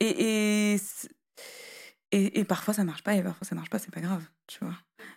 et, 0.00 0.72
et, 0.74 0.78
c'est- 0.78 1.10
et, 2.12 2.40
et 2.40 2.44
parfois 2.44 2.74
ça 2.74 2.82
marche 2.84 3.02
pas, 3.04 3.14
et 3.14 3.22
parfois 3.22 3.46
ça 3.46 3.54
marche 3.54 3.70
pas, 3.70 3.78
c'est 3.78 3.92
pas 3.92 4.00
grave, 4.00 4.24
tu 4.48 4.58
vois. 4.64 4.74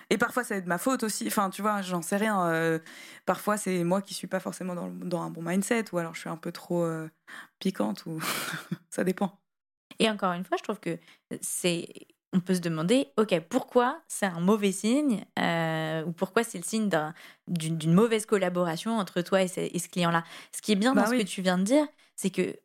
Et 0.09 0.17
parfois 0.17 0.43
ça 0.43 0.53
va 0.53 0.59
être 0.59 0.67
ma 0.67 0.77
faute 0.77 1.03
aussi, 1.03 1.25
enfin, 1.27 1.49
tu 1.49 1.61
vois, 1.61 1.81
j'en 1.81 2.01
sais 2.01 2.17
rien. 2.17 2.45
euh, 2.47 2.79
parfois 3.25 3.57
c'est 3.57 3.83
moi 3.83 4.01
qui 4.01 4.13
suis 4.13 4.27
pas 4.27 4.39
forcément 4.39 4.75
dans, 4.75 4.89
dans 4.89 5.21
un 5.21 5.29
bon 5.31 5.41
mindset, 5.41 5.85
ou 5.93 5.97
alors 5.97 6.13
je 6.13 6.19
suis 6.21 6.29
un 6.29 6.37
peu 6.37 6.51
trop 6.51 6.83
euh, 6.83 7.09
piquante, 7.59 8.05
ou 8.05 8.19
ça 8.89 9.03
dépend. 9.03 9.39
Et 9.99 10.09
encore 10.09 10.33
une 10.33 10.43
fois, 10.43 10.57
je 10.57 10.63
trouve 10.63 10.79
que 10.79 10.99
c'est. 11.41 11.87
On 12.35 12.39
peut 12.39 12.55
se 12.55 12.61
demander, 12.61 13.09
ok, 13.17 13.39
pourquoi 13.47 14.01
c'est 14.07 14.25
un 14.25 14.39
mauvais 14.39 14.71
signe 14.71 15.23
euh, 15.37 16.03
ou 16.03 16.11
pourquoi 16.13 16.43
c'est 16.43 16.57
le 16.57 16.63
signe 16.63 16.89
d'un- 16.89 17.13
d'une 17.47 17.93
mauvaise 17.93 18.25
collaboration 18.25 18.97
entre 18.97 19.21
toi 19.21 19.43
et 19.43 19.47
ce, 19.47 19.87
client-là. 19.87 20.23
Ce 20.51 20.63
qui 20.63 20.71
est 20.71 20.75
bien 20.75 20.95
Bah 20.95 21.03
dans 21.03 21.09
oui. 21.11 21.19
ce 21.19 21.23
que 21.23 21.27
tu 21.27 21.43
viens 21.43 21.59
de 21.59 21.63
dire, 21.63 21.85
c'est 22.15 22.31
que 22.31 22.55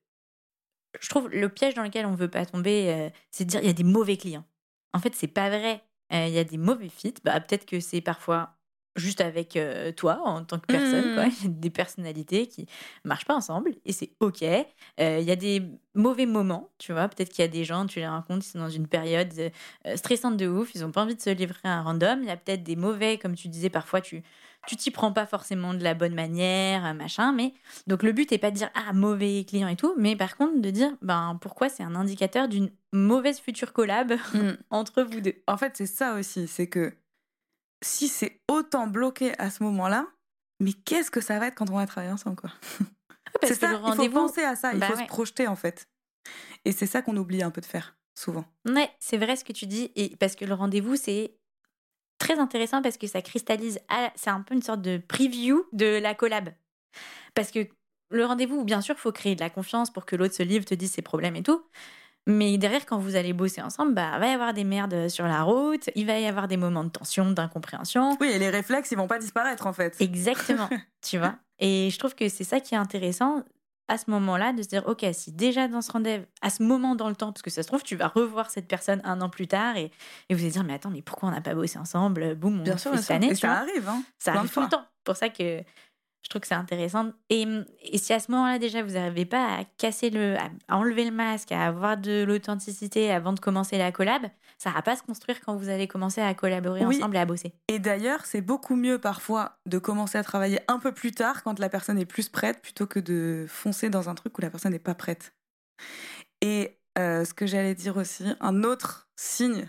je 1.01 1.09
trouve 1.09 1.29
le 1.29 1.49
piège 1.49 1.75
dans 1.75 1.83
lequel 1.83 2.07
on 2.07 2.15
veut 2.15 2.29
pas 2.29 2.47
tomber, 2.47 2.91
euh, 2.91 3.11
c'est 3.31 3.45
de 3.45 3.51
dire 3.51 3.61
il 3.61 3.67
y 3.67 3.71
a 3.71 3.75
des 3.75 3.85
mauvais 3.85 4.17
clients. 4.17 4.45
En 4.93 5.01
fait, 5.01 5.15
c'est 5.15 5.29
pas 5.29 5.49
vrai. 5.49 5.83
Euh, 6.13 6.27
Il 6.29 6.35
y 6.35 6.39
a 6.39 6.45
des 6.45 6.59
mauvais 6.59 6.89
fits. 6.89 7.15
Bah, 7.25 7.39
peut-être 7.41 7.67
que 7.67 7.81
c'est 7.81 8.01
parfois 8.01 8.59
juste 8.97 9.21
avec 9.21 9.57
euh, 9.57 9.93
toi 9.93 10.21
en 10.25 10.45
tant 10.45 10.59
que 10.59 10.67
personne. 10.67 11.15
Quoi. 11.15 11.27
Il 11.41 11.45
y 11.45 11.47
a 11.47 11.51
des 11.51 11.71
personnalités 11.71 12.47
qui 12.47 12.67
marchent 13.05 13.25
pas 13.25 13.37
ensemble 13.37 13.73
et 13.85 13.93
c'est 13.93 14.11
ok. 14.21 14.43
Euh, 14.43 15.19
Il 15.21 15.27
y 15.27 15.31
a 15.31 15.37
des 15.37 15.63
mauvais 15.95 16.27
moments, 16.27 16.71
tu 16.79 16.93
vois. 16.93 17.09
Peut-être 17.09 17.31
qu'il 17.31 17.43
y 17.43 17.49
a 17.49 17.51
des 17.51 17.65
gens, 17.65 17.87
tu 17.87 18.01
les 18.01 18.09
rencontres, 18.09 18.45
ils 18.47 18.51
sont 18.51 18.59
dans 18.59 18.69
une 18.69 18.89
période 18.89 19.33
euh, 19.39 19.97
stressante 19.97 20.37
de 20.37 20.47
ouf, 20.49 20.75
ils 20.75 20.85
ont 20.85 20.93
pas 20.93 21.03
envie 21.03 21.15
de 21.17 21.21
se 21.21 21.31
livrer 21.31 21.59
à 21.65 21.79
un 21.79 21.83
random. 21.83 22.21
Il 22.23 22.29
y 22.29 22.31
a 22.31 22.37
peut-être 22.37 22.63
des 22.63 22.77
mauvais, 22.77 23.19
comme 23.19 23.35
tu 23.35 23.49
disais, 23.49 23.71
parfois 23.71 24.01
tu 24.01 24.23
tu 24.69 24.77
t'y 24.77 24.91
prends 24.91 25.13
pas 25.13 25.25
forcément 25.27 25.73
de 25.75 25.83
la 25.83 25.95
bonne 25.95 26.15
manière, 26.15 26.85
euh, 26.85 26.93
machin. 26.93 27.33
Mais 27.33 27.55
donc 27.87 28.03
le 28.03 28.13
but 28.13 28.31
est 28.33 28.39
pas 28.39 28.51
de 28.51 28.57
dire 28.57 28.71
ah 28.75 28.93
mauvais 28.93 29.45
client 29.49 29.69
et 29.69 29.77
tout, 29.77 29.95
mais 29.97 30.15
par 30.15 30.37
contre 30.37 30.61
de 30.61 30.71
dire 30.71 30.91
ben 31.03 31.39
pourquoi 31.41 31.69
c'est 31.69 31.83
un 31.83 31.95
indicateur 31.95 32.49
d'une 32.49 32.71
mauvaise 32.93 33.41
future 33.41 33.73
collab 33.73 34.13
entre 34.71 35.03
vous 35.03 35.21
deux. 35.21 35.35
En 35.47 35.57
fait, 35.57 35.77
c'est 35.77 35.87
ça 35.87 36.15
aussi, 36.15 36.47
c'est 36.47 36.67
que 36.69 36.93
si 37.83 38.09
c'est 38.09 38.41
autant 38.49 38.87
bloqué 38.87 39.33
à 39.39 39.51
ce 39.51 39.63
moment-là, 39.63 40.07
mais 40.61 40.73
qu'est-ce 40.73 41.11
que 41.11 41.21
ça 41.21 41.39
va 41.39 41.47
être 41.47 41.55
quand 41.55 41.71
on 41.71 41.77
va 41.77 41.87
travailler 41.87 42.13
ensemble, 42.13 42.37
quoi? 42.37 42.51
Parce 43.41 43.53
C'est 43.55 43.61
que 43.61 43.67
ça, 43.67 43.73
le 43.73 43.79
il 44.03 44.11
faut 44.11 44.11
penser 44.11 44.43
à 44.43 44.57
ça, 44.57 44.73
il 44.73 44.81
Bah 44.81 44.89
faut 44.89 44.97
ouais. 44.97 45.03
se 45.05 45.07
projeter, 45.09 45.47
en 45.47 45.55
fait. 45.55 45.89
Et 46.65 46.73
c'est 46.73 46.87
ça 46.87 47.03
qu'on 47.03 47.17
oublie 47.17 47.43
un 47.43 47.51
peu 47.53 47.61
de 47.61 47.67
faire, 47.67 47.97
souvent. 48.19 48.45
Ouais, 48.67 48.91
c'est 48.99 49.17
vrai 49.17 49.37
ce 49.37 49.45
que 49.45 49.53
tu 49.53 49.67
dis. 49.67 49.93
Et 49.95 50.17
parce 50.17 50.35
que 50.35 50.45
le 50.45 50.55
rendez-vous, 50.55 50.97
c'est 50.97 51.38
très 52.19 52.39
intéressant 52.39 52.83
parce 52.83 52.99
que 52.99 53.07
ça 53.07 53.23
cristallise. 53.23 53.81
C'est 54.15 54.31
un 54.31 54.43
peu 54.43 54.55
une 54.55 54.63
sorte 54.63 54.83
de 54.83 54.99
preview 54.99 55.67
de 55.73 55.99
la 55.99 56.15
collab. 56.15 56.51
Parce 57.35 57.51
que 57.51 57.67
le 58.11 58.25
rendez-vous, 58.25 58.65
bien 58.65 58.81
sûr, 58.81 58.95
il 58.97 59.01
faut 59.01 59.13
créer 59.13 59.35
de 59.35 59.41
la 59.41 59.51
confiance 59.51 59.91
pour 59.91 60.07
que 60.07 60.17
l'autre 60.17 60.35
se 60.35 60.43
livre, 60.43 60.65
te 60.65 60.75
dise 60.75 60.93
ses 60.93 61.03
problèmes 61.03 61.37
et 61.37 61.43
tout. 61.43 61.63
Mais 62.27 62.59
derrière, 62.59 62.85
quand 62.85 62.99
vous 62.99 63.17
allez 63.17 63.33
bosser 63.33 63.63
ensemble, 63.63 63.95
bah, 63.95 64.13
il 64.15 64.21
va 64.21 64.27
y 64.29 64.33
avoir 64.33 64.53
des 64.53 64.65
merdes 64.65 65.09
sur 65.09 65.25
la 65.25 65.43
route, 65.43 65.89
il 65.95 66.07
va 66.07 66.19
y 66.19 66.27
avoir 66.27 66.47
des 66.47 66.59
moments 66.59 66.85
de 66.85 66.91
tension, 66.91 67.31
d'incompréhension. 67.31 68.19
Oui, 68.21 68.29
et 68.29 68.39
les 68.39 68.51
réflexes, 68.51 68.91
ils 68.91 68.99
vont 68.99 69.07
pas 69.07 69.19
disparaître, 69.19 69.67
en 69.67 69.73
fait. 69.73 69.97
Exactement, 69.99 70.69
tu 71.01 71.17
vois. 71.17 71.37
Et 71.59 71.89
je 71.91 71.99
trouve 71.99 72.15
que 72.15 72.29
c'est 72.29 72.45
ça 72.45 72.61
qui 72.61 72.75
est 72.75 72.79
intéressant 72.79 73.45
à 73.89 73.99
ce 73.99 74.11
moment-là, 74.11 74.53
de 74.53 74.63
se 74.63 74.69
dire, 74.69 74.85
ok, 74.87 75.05
si 75.13 75.33
déjà 75.33 75.67
dans 75.69 75.81
ce 75.83 75.91
rendez-vous, 75.93 76.25
à 76.43 76.51
ce 76.51 76.63
moment 76.63 76.95
dans 76.95 77.09
le 77.09 77.17
temps, 77.17 77.33
parce 77.33 77.43
que 77.43 77.51
ça 77.51 77.63
se 77.63 77.69
trouve, 77.69 77.83
tu 77.83 77.97
vas 77.97 78.09
revoir 78.09 78.51
cette 78.51 78.69
personne 78.69 79.01
un 79.05 79.21
an 79.21 79.29
plus 79.31 79.47
tard 79.49 79.77
et, 79.77 79.91
et 80.29 80.35
vous 80.35 80.41
allez 80.43 80.51
dire, 80.53 80.65
mais 80.65 80.75
attends, 80.75 80.91
mais 80.91 81.03
pourquoi 81.03 81.29
on 81.29 81.33
n'a 81.33 81.41
pas 81.41 81.55
bossé 81.55 81.79
ensemble? 81.79 82.35
Boum, 82.35 82.61
on 82.61 82.65
Bien 82.65 82.77
fait 82.77 82.79
sûr, 82.79 82.91
bien 82.93 83.01
cette 83.01 83.07
sûr. 83.07 83.15
année, 83.17 83.31
Et 83.31 83.35
ça 83.35 83.47
vois? 83.49 83.57
arrive, 83.61 83.89
hein. 83.89 84.03
Ça 84.19 84.33
arrive 84.35 84.51
tout 84.53 84.61
le 84.61 84.69
temps. 84.69 84.85
pour 85.05 85.17
ça 85.17 85.29
que 85.31 85.63
je 86.23 86.31
trouve 86.31 86.41
que 86.41 86.49
c'est 86.49 86.55
intéressant. 86.55 87.13
Et, 87.31 87.47
et 87.83 87.99
si 87.99 88.13
à 88.13 88.21
ce 88.21 88.31
moment-là, 88.33 88.59
déjà, 88.59 88.83
vous 88.83 88.93
n'arrivez 88.93 89.25
pas 89.25 89.59
à 89.59 89.65
casser 89.79 90.11
le. 90.11 90.37
à, 90.37 90.51
enlever 90.69 91.05
le 91.05 91.11
masque, 91.11 91.53
à 91.53 91.67
avoir 91.67 91.97
de 91.97 92.25
l'authenticité 92.25 93.11
avant 93.11 93.33
de 93.33 93.41
commencer 93.41 93.79
la 93.79 93.93
collab, 93.93 94.27
ça 94.59 94.71
va 94.71 94.83
pas 94.83 94.97
se 94.97 95.03
construire 95.03 95.41
quand 95.41 95.57
vous 95.57 95.69
allez 95.69 95.87
commencer 95.89 96.21
à 96.21 96.35
collaborer 96.35 96.85
Oui. 96.85 96.97
ensemble 96.97 97.17
et 97.17 97.21
à 97.21 97.27
bosser. 97.27 97.55
Et 97.69 97.79
d'ailleurs, 97.79 98.27
c'est 98.27 98.41
beaucoup 98.41 98.77
mieux 98.77 98.99
parfois 98.99 99.59
de 99.67 99.79
commencer 99.79 100.19
à 100.19 100.25
travailler 100.25 100.61
un 100.69 100.79
peu 100.79 100.93
plus 100.93 101.13
tard 101.13 101.43
quand 101.45 101.59
la 101.59 101.69
personne 101.69 101.99
est 101.99 102.07
plus 102.07 102.29
prête 102.29 102.61
plutôt 102.61 102.87
que 102.87 102.99
de 102.99 103.47
foncer 103.49 103.89
dans 103.89 104.09
un 104.09 104.15
truc 104.15 104.37
où 104.37 104.41
la 104.41 104.51
personne 104.51 104.73
n'est 104.73 104.79
pas 104.79 104.95
prête. 104.95 105.35
Et 106.41 106.79
euh, 106.99 107.25
ce 107.25 107.33
que 107.33 107.47
j'allais 107.47 107.75
dire 107.75 107.97
aussi, 107.97 108.25
un 108.41 108.65
autre 108.65 109.09
signe 109.17 109.69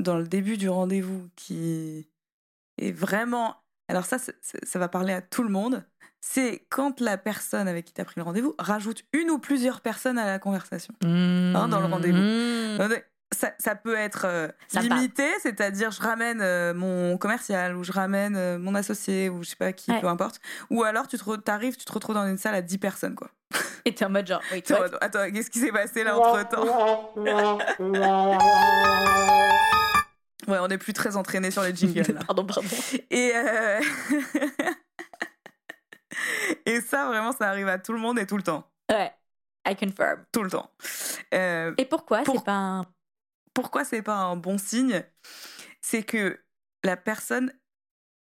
dans 0.00 0.18
le 0.18 0.26
début 0.26 0.56
du 0.56 0.68
rendez-vous 0.68 1.28
qui 1.36 2.10
est 2.78 2.92
vraiment... 2.92 3.56
Alors 3.88 4.04
ça, 4.04 4.16
ça 4.18 4.78
va 4.78 4.88
parler 4.88 5.12
à 5.12 5.20
tout 5.20 5.42
le 5.42 5.50
monde. 5.50 5.84
C'est 6.20 6.66
quand 6.70 7.00
la 7.00 7.18
personne 7.18 7.68
avec 7.68 7.84
qui 7.84 7.92
tu 7.92 8.00
as 8.00 8.04
pris 8.04 8.14
le 8.16 8.22
rendez-vous 8.22 8.54
rajoute 8.58 9.02
une 9.12 9.30
ou 9.30 9.38
plusieurs 9.38 9.80
personnes 9.82 10.18
à 10.18 10.26
la 10.26 10.38
conversation. 10.38 10.94
Hein, 11.04 11.68
dans 11.68 11.80
le 11.80 11.86
rendez-vous. 11.86 12.18
Mmh. 12.18 12.88
Ça, 13.32 13.52
ça 13.58 13.74
peut 13.74 13.96
être 13.96 14.26
euh, 14.26 14.48
limité, 14.80 15.26
c'est-à-dire 15.42 15.90
je 15.90 16.00
ramène 16.00 16.40
euh, 16.40 16.72
mon 16.72 17.18
commercial 17.18 17.76
ou 17.76 17.82
je 17.82 17.90
ramène 17.90 18.36
euh, 18.36 18.58
mon 18.58 18.76
associé 18.76 19.28
ou 19.28 19.42
je 19.42 19.50
sais 19.50 19.56
pas 19.56 19.72
qui, 19.72 19.90
Ouais. 19.90 20.00
peu 20.00 20.06
importe. 20.06 20.40
Ou 20.70 20.84
alors 20.84 21.08
tu 21.08 21.18
t'arrives, 21.44 21.76
tu 21.76 21.84
te 21.84 21.92
retrouves 21.92 22.14
dans 22.14 22.28
une 22.28 22.38
salle 22.38 22.54
à 22.54 22.62
10 22.62 22.78
personnes 22.78 23.16
quoi. 23.16 23.30
Et 23.84 23.94
t'es 23.94 24.04
en 24.04 24.10
mode 24.10 24.26
genre, 24.26 24.40
wait, 24.52 24.62
Attends, 25.00 25.30
qu'est-ce 25.32 25.50
qui 25.50 25.58
s'est 25.58 25.72
passé 25.72 26.04
là 26.04 26.16
entre 26.16 26.48
temps? 26.48 27.12
Ouais, 30.48 30.58
on 30.58 30.68
n'est 30.68 30.78
plus 30.78 30.92
très 30.92 31.16
entraîné 31.16 31.50
sur 31.50 31.62
les 31.62 31.74
jingles. 31.74 32.14
Pardon, 32.26 32.44
pardon. 32.46 32.68
Et, 33.10 33.32
euh, 33.34 33.80
Et 36.66 36.80
ça, 36.80 37.06
vraiment, 37.08 37.32
ça 37.32 37.48
arrive 37.48 37.68
à 37.68 37.78
tout 37.78 37.92
le 37.92 37.98
monde 37.98 38.18
et 38.18 38.26
tout 38.26 38.36
le 38.36 38.42
temps. 38.42 38.70
Ouais, 38.90 39.12
I 39.66 39.74
confirm. 39.74 40.24
Tout 40.32 40.42
le 40.42 40.50
temps. 40.50 40.70
Euh, 41.32 41.74
Et 41.76 41.84
pourquoi 41.86 42.22
Pour- 42.22 42.36
c'est 42.38 42.44
pas 42.44 42.52
un... 42.56 42.86
pourquoi 43.52 43.84
c'est 43.84 44.02
pas 44.02 44.16
un 44.16 44.36
bon 44.36 44.58
signe 44.58 45.02
C'est 45.80 46.02
que 46.04 46.40
la 46.84 46.96
personne 46.96 47.52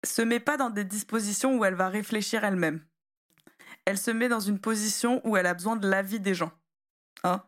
se 0.04 0.22
met 0.22 0.40
pas 0.40 0.56
dans 0.56 0.70
des 0.70 0.84
dispositions 0.84 1.56
où 1.58 1.64
elle 1.64 1.74
va 1.74 1.88
réfléchir 1.88 2.44
elle-même. 2.44 2.84
Elle 3.84 3.98
se 3.98 4.10
met 4.10 4.28
dans 4.28 4.40
une 4.40 4.60
position 4.60 5.20
où 5.26 5.36
elle 5.36 5.46
a 5.46 5.54
besoin 5.54 5.76
de 5.76 5.88
l'avis 5.88 6.20
des 6.20 6.34
gens. 6.34 6.52
Hein 7.22 7.42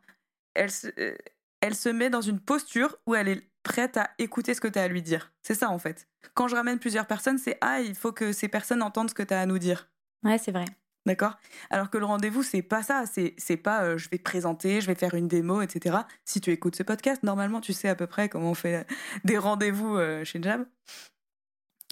elle, 0.54 0.70
se, 0.70 0.88
euh, 0.98 1.16
elle 1.60 1.74
se 1.74 1.88
met 1.88 2.10
dans 2.10 2.20
une 2.20 2.40
posture 2.40 2.96
où 3.06 3.14
elle 3.14 3.28
est 3.28 3.50
prête 3.66 3.96
à 3.96 4.10
écouter 4.18 4.54
ce 4.54 4.60
que 4.60 4.68
tu 4.68 4.78
as 4.78 4.84
à 4.84 4.88
lui 4.88 5.02
dire. 5.02 5.32
C'est 5.42 5.54
ça 5.54 5.70
en 5.70 5.78
fait. 5.78 6.06
Quand 6.34 6.46
je 6.46 6.54
ramène 6.54 6.78
plusieurs 6.78 7.06
personnes, 7.06 7.36
c'est 7.36 7.58
ah, 7.60 7.80
il 7.80 7.96
faut 7.96 8.12
que 8.12 8.32
ces 8.32 8.46
personnes 8.46 8.80
entendent 8.80 9.10
ce 9.10 9.14
que 9.14 9.24
tu 9.24 9.34
as 9.34 9.40
à 9.40 9.46
nous 9.46 9.58
dire. 9.58 9.90
Ouais, 10.22 10.38
c'est 10.38 10.52
vrai. 10.52 10.66
D'accord? 11.04 11.36
Alors 11.70 11.90
que 11.90 11.98
le 11.98 12.04
rendez-vous, 12.04 12.44
c'est 12.44 12.62
pas 12.62 12.84
ça. 12.84 13.04
C'est, 13.06 13.34
c'est 13.38 13.56
pas 13.56 13.82
euh, 13.82 13.98
je 13.98 14.08
vais 14.08 14.18
te 14.18 14.22
présenter, 14.22 14.80
je 14.80 14.86
vais 14.86 14.94
faire 14.94 15.14
une 15.14 15.26
démo, 15.26 15.62
etc. 15.62 15.98
Si 16.24 16.40
tu 16.40 16.52
écoutes 16.52 16.76
ce 16.76 16.84
podcast, 16.84 17.24
normalement, 17.24 17.60
tu 17.60 17.72
sais 17.72 17.88
à 17.88 17.96
peu 17.96 18.06
près 18.06 18.28
comment 18.28 18.50
on 18.50 18.54
fait 18.54 18.86
des 19.24 19.36
rendez-vous 19.38 19.96
euh, 19.96 20.24
chez 20.24 20.40
Jab. 20.40 20.64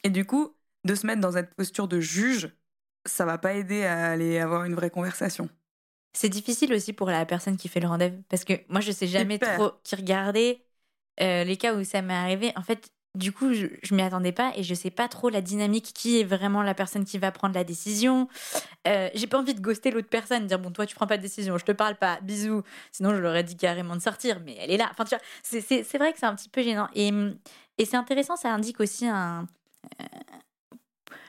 Et 0.04 0.10
du 0.10 0.24
coup, 0.24 0.54
de 0.84 0.94
se 0.94 1.06
mettre 1.06 1.20
dans 1.20 1.32
cette 1.32 1.54
posture 1.54 1.88
de 1.88 1.98
juge, 1.98 2.50
ça 3.04 3.24
va 3.24 3.38
pas 3.38 3.54
aider 3.54 3.84
à 3.84 4.10
aller 4.10 4.38
avoir 4.38 4.64
une 4.64 4.74
vraie 4.74 4.90
conversation. 4.90 5.48
C'est 6.12 6.28
difficile 6.28 6.72
aussi 6.72 6.92
pour 6.92 7.08
la 7.08 7.26
personne 7.26 7.56
qui 7.56 7.66
fait 7.66 7.80
le 7.80 7.88
rendez-vous 7.88 8.22
parce 8.28 8.44
que 8.44 8.52
moi 8.68 8.80
je 8.80 8.92
sais 8.92 9.08
jamais 9.08 9.38
trop 9.40 9.72
qui 9.82 9.96
regarder 9.96 10.63
euh, 11.20 11.44
les 11.44 11.56
cas 11.56 11.74
où 11.74 11.84
ça 11.84 12.02
m'est 12.02 12.14
arrivé. 12.14 12.52
En 12.56 12.62
fait, 12.62 12.90
du 13.14 13.30
coup, 13.32 13.52
je, 13.54 13.66
je 13.82 13.94
m'y 13.94 14.02
attendais 14.02 14.32
pas 14.32 14.52
et 14.56 14.62
je 14.64 14.74
sais 14.74 14.90
pas 14.90 15.06
trop 15.08 15.28
la 15.28 15.40
dynamique 15.40 15.92
qui 15.94 16.18
est 16.20 16.24
vraiment 16.24 16.62
la 16.62 16.74
personne 16.74 17.04
qui 17.04 17.16
va 17.18 17.30
prendre 17.30 17.54
la 17.54 17.62
décision. 17.64 18.28
Euh, 18.88 19.08
J'ai 19.14 19.26
pas 19.28 19.38
envie 19.38 19.54
de 19.54 19.60
ghoster 19.60 19.90
l'autre 19.92 20.08
personne, 20.08 20.46
dire 20.46 20.58
bon 20.58 20.70
toi 20.72 20.86
tu 20.86 20.94
prends 20.96 21.06
pas 21.06 21.16
de 21.16 21.22
décision, 21.22 21.56
je 21.58 21.64
te 21.64 21.72
parle 21.72 21.96
pas, 21.96 22.18
bisous. 22.22 22.62
Sinon 22.92 23.10
je 23.10 23.20
leur 23.20 23.36
ai 23.36 23.44
dit 23.44 23.56
carrément 23.56 23.94
de 23.96 24.02
sortir, 24.02 24.40
mais 24.44 24.56
elle 24.60 24.70
est 24.72 24.76
là. 24.76 24.88
Enfin 24.90 25.04
tu 25.04 25.10
vois, 25.10 25.20
c'est- 25.44 25.60
c'est 25.60 25.84
c'est 25.84 25.98
vrai 25.98 26.12
que 26.12 26.18
c'est 26.18 26.26
un 26.26 26.34
petit 26.34 26.48
peu 26.48 26.62
gênant 26.62 26.88
et 26.94 27.10
et 27.78 27.84
c'est 27.84 27.96
intéressant, 27.96 28.36
ça 28.36 28.50
indique 28.52 28.80
aussi 28.80 29.06
un 29.06 29.46
euh, 30.00 30.04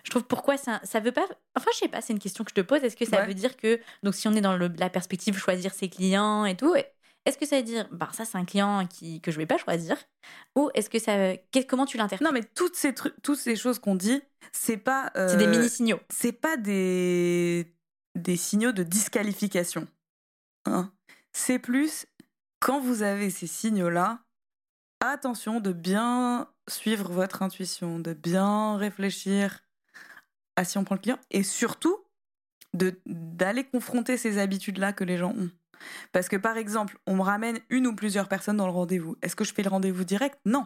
je 0.04 0.12
trouve 0.12 0.24
pourquoi 0.24 0.58
ça, 0.58 0.80
ça 0.84 1.00
veut 1.00 1.12
pas. 1.12 1.26
Enfin, 1.56 1.70
je 1.74 1.80
sais 1.80 1.88
pas, 1.88 2.00
c'est 2.02 2.14
une 2.14 2.20
question 2.20 2.44
que 2.44 2.52
je 2.52 2.56
te 2.56 2.62
pose. 2.62 2.84
Est-ce 2.84 2.96
que 2.96 3.06
ça 3.06 3.18
Ouais. 3.22 3.28
veut 3.28 3.34
dire 3.34 3.58
que, 3.58 3.80
donc 4.04 4.14
si 4.16 4.28
on 4.28 4.34
est 4.34 4.42
dans 4.42 4.56
le- 4.56 4.72
la 4.78 4.90
perspective 4.90 5.36
choisir 5.38 5.74
ses 5.74 5.90
clients 5.90 6.46
et 6.46 6.56
tout, 6.56 6.76
est-ce 7.26 7.38
que 7.38 7.46
ça 7.46 7.58
veut 7.58 7.64
dire, 7.64 7.88
bah 7.92 8.10
ça 8.14 8.26
c'est 8.26 8.38
un 8.38 8.46
client 8.46 8.86
qui, 8.88 9.20
que 9.22 9.32
je 9.32 9.38
vais 9.38 9.46
pas 9.46 9.58
choisir 9.58 9.98
Ou 10.56 10.70
est-ce 10.74 10.90
que 10.90 11.00
ça. 11.00 11.36
qu'est- 11.52 11.66
comment 11.66 11.86
tu 11.86 11.98
l'interprètes? 11.98 12.26
Non, 12.26 12.32
mais 12.32 12.44
toutes 12.44 12.76
ces, 12.76 12.94
trucs, 12.94 13.20
toutes 13.22 13.40
ces 13.40 13.56
choses 13.56 13.80
qu'on 13.80 13.96
dit, 13.96 14.22
c'est 14.52 14.78
pas. 14.78 15.12
C'est 15.16 15.38
des 15.38 15.46
euh, 15.46 15.50
mini-signaux. 15.50 16.00
c'est 16.10 16.32
pas 16.34 16.58
des, 16.58 17.74
des 18.16 18.38
signaux 18.38 18.72
de 18.72 18.84
disqualification. 18.84 19.88
hein. 20.66 20.92
C'est 21.34 21.60
plus 21.60 22.06
quand 22.60 22.80
vous 22.80 23.02
avez 23.04 23.30
ces 23.30 23.48
signaux-là, 23.48 24.20
attention 25.02 25.60
de 25.60 25.72
bien 25.74 26.50
suivre 26.68 27.12
votre 27.12 27.42
intuition, 27.44 28.00
de 28.00 28.14
bien 28.14 28.78
réfléchir 28.78 29.60
à 30.56 30.64
si 30.64 30.78
on 30.78 30.84
prend 30.84 30.96
le 30.96 31.02
client 31.02 31.20
et 31.32 31.44
surtout 31.44 31.98
d'aller 32.74 33.64
confronter 33.66 34.18
ces 34.18 34.38
habitudes-là 34.38 34.94
que 34.94 35.04
les 35.04 35.18
gens 35.18 35.32
ont. 35.34 35.50
Parce 36.12 36.30
que 36.30 36.36
par 36.36 36.58
exemple, 36.58 36.98
on 37.08 37.16
me 37.16 37.22
ramène 37.22 37.60
une 37.70 37.88
ou 37.88 37.96
plusieurs 37.96 38.28
personnes 38.28 38.58
dans 38.58 38.68
le 38.68 38.74
rendez-vous. 38.74 39.18
Est-ce 39.22 39.36
que 39.36 39.44
je 39.44 39.54
fais 39.54 39.64
le 39.64 39.70
rendez-vous 39.70 40.04
direct? 40.04 40.40
Non. 40.46 40.66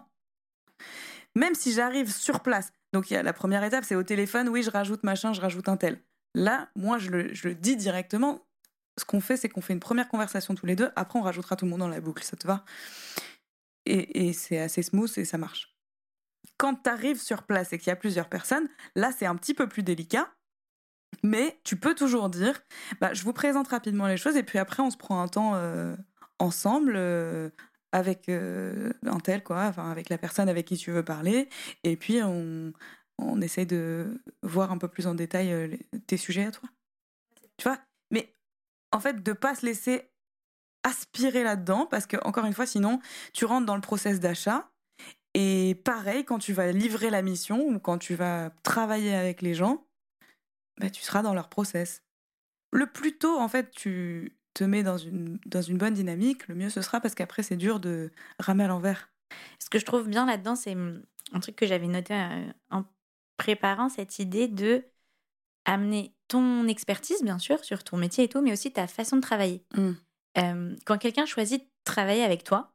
Même 1.36 1.56
si 1.56 1.74
j'arrive 1.74 2.12
sur 2.12 2.42
place, 2.42 2.72
donc 2.94 3.12
y 3.12 3.16
a 3.16 3.24
la 3.24 3.34
première 3.34 3.64
étape, 3.64 3.84
c'est 3.86 3.96
au 3.96 4.04
téléphone, 4.04 4.50
oui, 4.50 4.64
je 4.64 4.72
rajoute 4.72 5.04
machin, 5.04 5.34
je 5.34 5.42
rajoute 5.42 5.70
un 5.70 5.78
tel. 5.78 6.02
Là, 6.36 6.70
moi, 6.76 6.98
je 6.98 7.10
le, 7.10 7.34
je 7.34 7.48
le 7.48 7.56
dis 7.56 7.76
directement. 7.76 8.48
Ce 8.98 9.06
qu'on 9.06 9.22
fait, 9.22 9.38
c'est 9.38 9.50
qu'on 9.50 9.62
fait 9.62 9.74
une 9.74 9.80
première 9.80 10.10
conversation 10.10 10.56
tous 10.56 10.66
les 10.66 10.76
deux. 10.76 10.92
Après, 10.96 11.18
on 11.18 11.22
rajoutera 11.22 11.56
tout 11.56 11.66
le 11.66 11.72
monde 11.72 11.80
dans 11.80 11.88
la 11.88 12.02
boucle. 12.02 12.24
Ça 12.24 12.36
te 12.36 12.46
va? 12.46 12.66
Et, 13.86 14.28
et 14.28 14.34
c'est 14.34 14.60
assez 14.60 14.84
smooth 14.84 15.18
et 15.18 15.26
ça 15.26 15.38
marche. 15.38 15.76
Quand 16.58 16.76
tu 16.76 16.90
arrives 16.90 17.22
sur 17.22 17.44
place 17.44 17.72
et 17.74 17.78
qu'il 17.78 17.88
y 17.88 17.92
a 17.92 17.96
plusieurs 17.96 18.28
personnes, 18.28 18.68
là, 18.96 19.12
c'est 19.18 19.26
un 19.26 19.36
petit 19.36 19.54
peu 19.54 19.68
plus 19.68 19.84
délicat. 19.84 20.30
Mais 21.24 21.60
tu 21.64 21.76
peux 21.76 21.96
toujours 21.96 22.30
dire, 22.30 22.62
bah, 23.02 23.14
je 23.14 23.24
vous 23.24 23.34
présente 23.34 23.68
rapidement 23.68 24.08
les 24.08 24.18
choses 24.18 24.36
et 24.36 24.44
puis 24.44 24.58
après, 24.58 24.82
on 24.84 24.90
se 24.90 24.98
prend 24.98 25.22
un 25.22 25.28
temps 25.28 25.56
euh, 25.56 25.96
ensemble 26.40 26.94
euh, 26.96 27.50
avec 27.92 28.30
euh, 28.30 28.94
un 29.06 29.20
tel, 29.20 29.44
quoi, 29.44 29.66
enfin, 29.66 29.90
avec 29.92 30.10
la 30.10 30.18
personne 30.18 30.50
avec 30.50 30.68
qui 30.68 30.78
tu 30.78 30.92
veux 30.92 31.04
parler. 31.04 31.50
Et 31.84 31.98
puis, 31.98 32.22
on, 32.24 32.74
on 33.18 33.42
essaye 33.42 33.66
de 33.66 34.22
voir 34.44 34.72
un 34.72 34.78
peu 34.78 34.88
plus 34.88 35.08
en 35.08 35.16
détail 35.16 35.80
tes 36.08 36.18
sujets 36.18 36.46
à 36.46 36.52
toi. 36.52 36.70
Tu 37.58 37.68
vois? 37.68 37.80
Mais 38.12 38.34
en 38.92 39.00
fait, 39.00 39.22
de 39.24 39.34
pas 39.34 39.56
se 39.56 39.66
laisser 39.66 40.10
aspirer 40.84 41.44
là-dedans, 41.44 41.86
parce 41.86 42.06
que, 42.06 42.18
encore 42.24 42.46
une 42.46 42.54
fois, 42.54 42.66
sinon, 42.66 43.02
tu 43.34 43.46
rentres 43.46 43.66
dans 43.66 43.76
le 43.76 43.82
process 43.82 44.20
d'achat. 44.20 44.72
Et 45.34 45.76
pareil, 45.84 46.26
quand 46.26 46.40
tu 46.40 46.54
vas 46.54 46.72
livrer 46.72 47.10
la 47.10 47.22
mission 47.22 47.62
ou 47.68 47.80
quand 47.80 47.98
tu 47.98 48.16
vas 48.16 48.52
travailler 48.64 49.14
avec 49.14 49.42
les 49.42 49.54
gens, 49.54 49.86
bah, 50.80 50.90
tu 50.90 51.02
seras 51.02 51.22
dans 51.22 51.34
leur 51.34 51.50
process. 51.50 52.02
Le 52.72 52.86
plus 52.86 53.18
tôt, 53.18 53.40
en 53.40 53.48
fait, 53.48 53.72
tu 53.72 54.38
te 54.54 54.64
mets 54.64 54.84
dans 54.84 54.98
une, 54.98 55.40
dans 55.46 55.62
une 55.62 55.78
bonne 55.78 55.94
dynamique, 55.94 56.48
le 56.48 56.56
mieux 56.56 56.70
ce 56.70 56.82
sera 56.82 57.00
parce 57.00 57.16
qu'après, 57.16 57.44
c'est 57.44 57.58
dur 57.58 57.80
de 57.80 58.12
ramer 58.40 58.64
à 58.64 58.68
l'envers. 58.68 59.10
Ce 59.60 59.70
que 59.70 59.80
je 59.80 59.86
trouve 59.86 60.08
bien 60.08 60.26
là-dedans, 60.26 60.56
c'est 60.56 60.74
hum, 60.74 61.04
un 61.34 61.40
truc 61.40 61.56
que 61.56 61.68
j'avais 61.68 61.88
noté 61.88 62.14
euh, 62.14 62.52
en 62.72 62.84
préparant 63.38 63.90
cette 63.90 64.20
idée 64.20 64.48
de 64.48 64.84
amener 65.66 66.14
ton 66.28 66.68
expertise, 66.68 67.24
bien 67.24 67.40
sûr, 67.40 67.64
sur 67.64 67.84
ton 67.84 67.98
métier 67.98 68.26
et 68.26 68.28
tout, 68.28 68.42
mais 68.42 68.52
aussi 68.52 68.72
ta 68.72 68.88
façon 68.88 69.18
de 69.18 69.22
travailler. 69.22 69.64
Mm. 69.76 69.92
Euh, 70.38 70.76
quand 70.86 70.98
quelqu'un 70.98 71.26
choisit 71.26 71.62
de 71.62 71.70
travailler 71.84 72.24
avec 72.24 72.44
toi, 72.44 72.74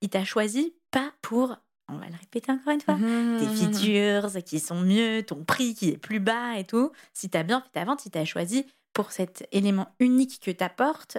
il 0.00 0.08
t'a 0.10 0.24
choisi 0.24 0.76
pas 0.90 1.12
pour, 1.22 1.56
on 1.88 1.98
va 1.98 2.06
le 2.06 2.16
répéter 2.18 2.52
encore 2.52 2.72
une 2.72 2.80
fois, 2.80 2.96
tes 3.38 3.46
features 3.46 4.42
qui 4.44 4.60
sont 4.60 4.80
mieux, 4.80 5.22
ton 5.22 5.44
prix 5.44 5.74
qui 5.74 5.90
est 5.90 5.98
plus 5.98 6.20
bas 6.20 6.58
et 6.58 6.64
tout. 6.64 6.92
Si 7.12 7.30
tu 7.30 7.38
as 7.38 7.42
bien 7.42 7.60
fait 7.60 7.70
ta 7.72 7.84
vente, 7.84 8.00
si 8.00 8.10
tu 8.10 8.18
as 8.18 8.24
choisi 8.24 8.66
pour 8.92 9.12
cet 9.12 9.46
élément 9.52 9.94
unique 10.00 10.40
que 10.40 10.50
tu 10.50 10.64
apportes 10.64 11.18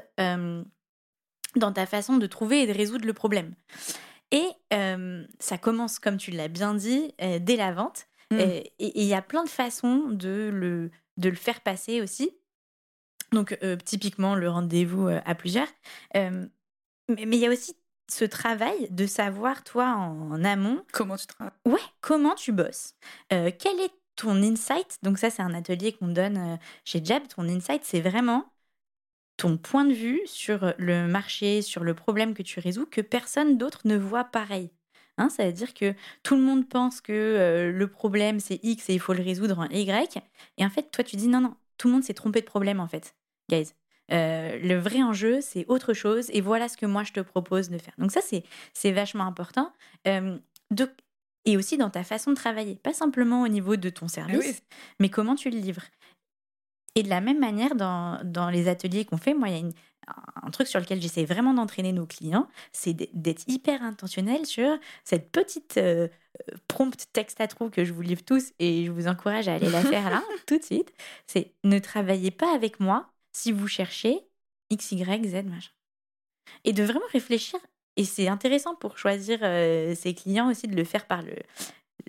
dans 1.56 1.71
ta 1.71 1.86
façon 1.86 2.17
de 2.17 2.27
trouver 2.27 2.63
et 2.63 2.67
de 2.67 2.73
résoudre 2.73 3.06
le 3.06 3.13
problème. 3.13 3.56
Et 4.32 4.45
euh, 4.73 5.25
ça 5.39 5.58
commence, 5.58 5.99
comme 5.99 6.17
tu 6.17 6.32
l'as 6.32 6.49
bien 6.49 6.73
dit, 6.73 7.13
euh, 7.21 7.39
dès 7.39 7.56
la 7.56 7.71
vente. 7.71 8.08
Mm. 8.32 8.36
Euh, 8.36 8.62
et 8.80 9.01
il 9.01 9.08
y 9.08 9.13
a 9.13 9.21
plein 9.21 9.43
de 9.43 9.49
façons 9.49 10.10
de 10.10 10.49
le, 10.53 10.91
de 11.17 11.30
le 11.30 11.36
faire 11.36 11.62
passer 11.62 12.01
aussi. 12.01 12.32
Donc, 13.32 13.58
euh, 13.63 13.77
typiquement, 13.77 14.36
le 14.36 14.49
rendez-vous 14.49 15.08
euh, 15.08 15.21
à 15.25 15.36
plusieurs. 15.36 15.67
Euh, 16.15 16.45
mais 17.10 17.38
il 17.38 17.39
y 17.39 17.45
a 17.45 17.51
aussi 17.51 17.75
ce 18.10 18.26
travail 18.26 18.88
de 18.89 19.06
savoir, 19.06 19.63
toi, 19.63 19.86
en, 19.89 20.32
en 20.32 20.43
amont, 20.43 20.84
Comment 20.91 21.17
tu 21.17 21.28
travailles? 21.28 21.54
Ouais, 21.65 21.80
comment 22.02 22.36
tu 22.36 22.52
bosses? 22.52 22.96
Euh, 23.34 23.52
Quel 23.58 23.80
est 23.80 23.91
ton 24.15 24.41
insight? 24.41 24.98
Donc 25.04 25.17
ça, 25.17 25.30
c'est 25.30 25.41
un 25.41 25.54
atelier 25.54 25.93
qu'on 25.93 26.08
donne 26.08 26.38
euh, 26.38 26.58
chez 26.86 27.04
Jab. 27.04 27.28
Ton 27.28 27.48
insight, 27.48 27.84
c'est 27.84 28.02
vraiment 28.02 28.52
ton 29.38 29.58
point 29.58 29.86
de 29.86 29.93
vue 29.93 30.22
sur 30.26 30.74
le 30.78 31.08
marché, 31.08 31.62
sur 31.62 31.84
le 31.84 31.93
problème 31.93 32.34
que 32.34 32.41
tu 32.41 32.60
résous, 32.60 32.88
que 32.88 33.02
personne 33.02 33.58
d'autre 33.58 33.82
ne 33.86 33.96
voit 33.96 34.24
pareil. 34.24 34.72
Hein, 35.20 35.30
ça 35.30 35.46
veut 35.46 35.54
dire 35.54 35.74
que 35.74 35.93
tout 36.24 36.36
le 36.36 36.41
monde 36.41 36.67
pense 36.67 37.02
que 37.02 37.12
euh, 37.13 37.72
le 37.72 37.88
problème, 37.88 38.39
c'est 38.39 38.60
X 38.63 38.89
et 38.89 38.93
il 38.93 39.00
faut 39.00 39.13
le 39.13 39.24
résoudre 39.24 39.60
en 39.60 39.70
Y. 39.70 40.20
Et 40.58 40.65
en 40.65 40.70
fait, 40.70 40.91
toi, 40.91 41.04
tu 41.04 41.15
dis 41.15 41.28
non, 41.28 41.41
non, 41.41 41.56
tout 41.78 41.88
le 41.88 41.93
monde 41.93 42.04
s'est 42.04 42.13
trompé 42.13 42.41
de 42.41 42.46
problème, 42.46 42.80
en 42.80 42.88
fait, 42.88 43.15
guys. 43.50 43.74
Euh, 44.12 44.58
le 44.60 44.76
vrai 44.78 45.04
enjeu, 45.04 45.41
c'est 45.41 45.65
autre 45.67 45.93
chose, 45.93 46.30
et 46.32 46.41
voilà 46.41 46.70
ce 46.70 46.78
que 46.78 46.86
moi 46.86 47.04
je 47.04 47.12
te 47.13 47.20
propose 47.20 47.70
de 47.70 47.78
faire. 47.78 47.93
Donc 47.98 48.12
ça, 48.12 48.22
c'est 48.22 48.43
c'est 48.74 48.91
vachement 48.91 49.26
important. 49.26 49.72
Euh, 50.08 50.38
de- 50.72 50.89
et 51.46 51.56
aussi 51.58 51.78
dans 51.78 51.89
ta 51.89 52.04
façon 52.04 52.32
de 52.32 52.36
travailler, 52.36 52.76
pas 52.76 52.93
simplement 52.93 53.41
au 53.43 53.48
niveau 53.48 53.76
de 53.78 53.89
ton 53.89 54.08
service, 54.08 54.39
oui. 54.46 54.60
mais 55.00 55.10
comment 55.10 55.36
tu 55.36 55.50
le 55.50 55.58
livres. 55.58 55.84
Et 56.96 57.04
de 57.04 57.10
la 57.10 57.22
même 57.22 57.39
manière, 57.39 57.76
dans, 57.76 58.20
dans 58.24 58.50
les 58.50 58.67
ateliers 58.67 59.06
qu'on 59.06 59.17
fait, 59.17 59.34
moi, 59.34 59.50
il 59.50 59.54
y 59.54 59.56
a 59.58 59.60
une- 59.60 59.74
un 60.41 60.50
truc 60.52 60.67
sur 60.67 60.80
lequel 60.80 61.02
j'essaie 61.02 61.26
vraiment 61.26 61.54
d'entraîner 61.54 61.91
nos 61.91 62.06
clients, 62.06 62.48
c'est 62.72 62.93
d'être 63.13 63.43
hyper 63.48 63.84
intentionnel 63.84 64.46
sur 64.46 64.78
cette 65.04 65.32
petite 65.32 65.78
euh, 65.78 66.08
euh, 66.50 66.56
prompt 66.70 66.96
texte 67.13 67.41
à 67.41 67.48
trous 67.48 67.70
que 67.70 67.84
je 67.84 67.91
vous 67.93 68.02
livre 68.02 68.24
tous 68.24 68.52
et 68.60 68.86
je 68.86 68.91
vous 68.91 69.08
encourage 69.08 69.48
à 69.50 69.56
aller 69.56 69.70
la 69.70 69.82
faire 69.82 70.10
là, 70.10 70.24
tout 70.48 70.58
de 70.58 70.63
suite. 70.63 70.93
C'est 71.28 71.52
ne 71.65 71.78
travaillez 71.80 72.32
pas 72.32 72.54
avec 72.56 72.80
moi 72.80 73.10
si 73.38 73.52
vous 73.52 73.67
cherchez 73.67 74.19
X, 74.69 74.91
Y, 74.91 75.26
Z, 75.28 75.43
machin. 75.45 75.71
Et 76.63 76.73
de 76.73 76.84
vraiment 76.84 77.06
réfléchir. 77.12 77.60
Et 77.95 78.04
c'est 78.06 78.28
intéressant 78.28 78.76
pour 78.76 78.97
choisir 78.97 79.39
euh, 79.41 79.95
ses 79.95 80.13
clients 80.13 80.50
aussi 80.50 80.67
de 80.67 80.76
le 80.76 80.84
faire 80.84 81.06
par 81.08 81.21
le, 81.21 81.34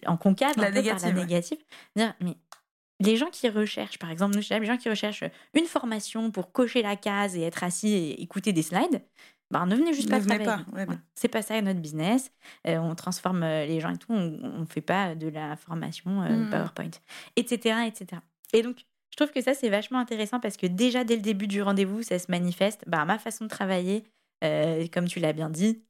en 0.06 0.16
concave, 0.16 0.54
La 0.56 0.64
un 0.68 0.72
peu 0.72 0.74
par 0.74 0.82
négative, 0.82 1.02
la 1.08 1.14
ouais. 1.14 1.20
négative. 1.26 1.58
Dire, 1.96 2.14
mais 2.20 2.36
les 3.00 3.16
gens 3.16 3.30
qui 3.30 3.48
recherchent, 3.48 3.98
par 3.98 4.10
exemple, 4.10 4.34
nous, 4.36 4.42
les 4.50 4.66
gens 4.66 4.76
qui 4.76 4.88
recherchent 4.88 5.24
une 5.54 5.66
formation 5.66 6.30
pour 6.30 6.52
cocher 6.52 6.82
la 6.82 6.96
case 6.96 7.36
et 7.36 7.42
être 7.42 7.62
assis 7.64 7.88
et 7.92 8.22
écouter 8.22 8.52
des 8.52 8.62
slides, 8.62 9.02
ben, 9.50 9.64
ne 9.66 9.76
venez 9.76 9.94
juste 9.94 10.08
Ne 10.08 10.12
pas 10.12 10.18
venez 10.18 10.38
travailler. 10.44 10.64
nous. 10.68 10.74
ouais, 10.76 10.84
Voilà. 10.84 11.00
C'est 11.14 11.28
pas 11.28 11.42
ça 11.42 11.60
notre 11.62 11.80
business. 11.80 12.30
Euh, 12.66 12.76
on 12.78 12.94
transforme 12.94 13.42
euh, 13.42 13.64
les 13.66 13.80
gens 13.80 13.90
et 13.90 13.96
tout. 13.98 14.12
On, 14.12 14.38
on 14.42 14.66
fait 14.66 14.82
pas 14.82 15.14
de 15.14 15.28
la 15.28 15.56
formation 15.56 16.22
euh, 16.22 16.28
Mm. 16.46 16.50
PowerPoint, 16.50 16.90
etc., 17.36 17.78
etc. 17.86 18.20
Et 18.52 18.62
donc, 18.62 18.84
Je 19.10 19.16
trouve 19.16 19.32
que 19.32 19.40
ça, 19.40 19.54
c'est 19.54 19.68
vachement 19.68 19.98
intéressant 19.98 20.40
parce 20.40 20.56
que 20.56 20.66
déjà, 20.66 21.04
dès 21.04 21.16
le 21.16 21.22
début 21.22 21.46
du 21.46 21.62
rendez-vous, 21.62 22.02
ça 22.02 22.18
se 22.18 22.30
manifeste. 22.30 22.84
Bah, 22.86 23.04
ma 23.04 23.18
façon 23.18 23.44
de 23.44 23.50
travailler, 23.50 24.04
euh, 24.44 24.86
comme 24.92 25.08
tu 25.08 25.20
l'as 25.20 25.32
bien 25.32 25.50
dit, 25.50 25.82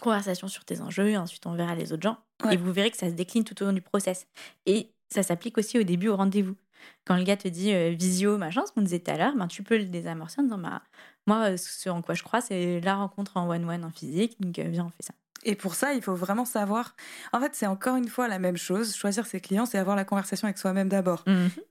conversation 0.00 0.48
sur 0.48 0.64
tes 0.64 0.80
enjeux, 0.80 1.16
ensuite 1.16 1.46
on 1.46 1.54
verra 1.54 1.74
les 1.74 1.92
autres 1.92 2.02
gens. 2.02 2.18
Ouais. 2.44 2.54
Et 2.54 2.56
vous 2.56 2.72
verrez 2.72 2.90
que 2.90 2.96
ça 2.96 3.08
se 3.08 3.14
décline 3.14 3.44
tout 3.44 3.60
au 3.62 3.66
long 3.66 3.72
du 3.72 3.82
process. 3.82 4.26
Et 4.66 4.92
ça 5.12 5.22
s'applique 5.22 5.58
aussi 5.58 5.78
au 5.78 5.82
début 5.82 6.08
au 6.08 6.16
rendez-vous. 6.16 6.56
Quand 7.04 7.16
le 7.16 7.24
gars 7.24 7.36
te 7.36 7.48
dit 7.48 7.72
euh, 7.72 7.90
visio, 7.90 8.36
machin, 8.38 8.64
ce 8.66 8.72
qu'on 8.72 8.82
disait 8.82 9.00
tout 9.00 9.10
à 9.10 9.16
l'heure, 9.16 9.34
ben, 9.36 9.48
tu 9.48 9.62
peux 9.62 9.78
le 9.78 9.86
désamorcer 9.86 10.40
en 10.40 10.44
disant 10.44 10.58
bah, 10.58 10.82
Moi, 11.26 11.56
ce 11.56 11.88
en 11.88 12.02
quoi 12.02 12.14
je 12.14 12.22
crois, 12.22 12.40
c'est 12.40 12.80
la 12.80 12.96
rencontre 12.96 13.36
en 13.36 13.48
one-one 13.48 13.84
en 13.84 13.90
physique, 13.90 14.40
donc 14.40 14.58
euh, 14.58 14.68
viens, 14.68 14.86
on 14.86 14.90
fait 14.90 15.02
ça. 15.02 15.14
Et 15.48 15.54
pour 15.54 15.76
ça, 15.76 15.94
il 15.94 16.02
faut 16.02 16.14
vraiment 16.16 16.44
savoir. 16.44 16.96
En 17.32 17.40
fait, 17.40 17.54
c'est 17.54 17.66
encore 17.66 17.94
une 17.96 18.08
fois 18.08 18.26
la 18.26 18.40
même 18.40 18.56
chose. 18.56 18.96
Choisir 18.96 19.26
ses 19.26 19.40
clients, 19.40 19.64
c'est 19.64 19.78
avoir 19.78 19.94
la 19.96 20.04
conversation 20.04 20.46
avec 20.46 20.58
soi-même 20.58 20.88
d'abord. 20.88 21.24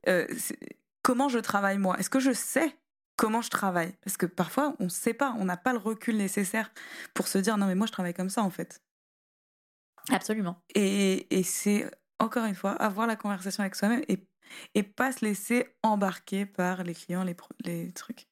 Euh, 0.08 0.26
c'est- 0.38 0.58
comment 1.04 1.28
je 1.30 1.40
travaille 1.40 1.78
moi? 1.78 2.00
Est-ce 2.00 2.10
que 2.10 2.22
je 2.22 2.32
sais 2.32 2.76
comment 3.18 3.42
je 3.42 3.50
travaille? 3.50 3.94
Parce 4.04 4.16
que 4.16 4.26
parfois, 4.26 4.76
on 4.80 4.86
ne 4.86 4.90
sait 4.90 5.14
pas, 5.14 5.36
on 5.38 5.46
n'a 5.46 5.58
pas 5.58 5.74
le 5.74 5.80
recul 5.80 6.16
nécessaire 6.16 6.72
pour 7.14 7.28
se 7.28 7.38
dire 7.38 7.58
non, 7.58 7.68
mais 7.68 7.76
moi, 7.76 7.86
je 7.86 7.92
travaille 7.92 8.14
comme 8.14 8.30
ça 8.30 8.44
en 8.44 8.50
fait. 8.50 8.82
Absolument. 10.10 10.62
Et, 10.74 11.28
et 11.38 11.44
c'est 11.44 11.92
encore 12.20 12.46
une 12.46 12.56
fois 12.56 12.72
avoir 12.72 13.08
la 13.08 13.18
conversation 13.18 13.62
avec 13.62 13.76
soi-même 13.76 14.04
et, 14.08 14.26
et 14.74 14.84
pas 14.84 15.12
se 15.12 15.26
laisser 15.26 15.76
embarquer 15.84 16.46
par 16.46 16.84
les 16.84 16.94
clients, 16.94 17.26
les 17.64 17.92
trucs. 17.92 18.28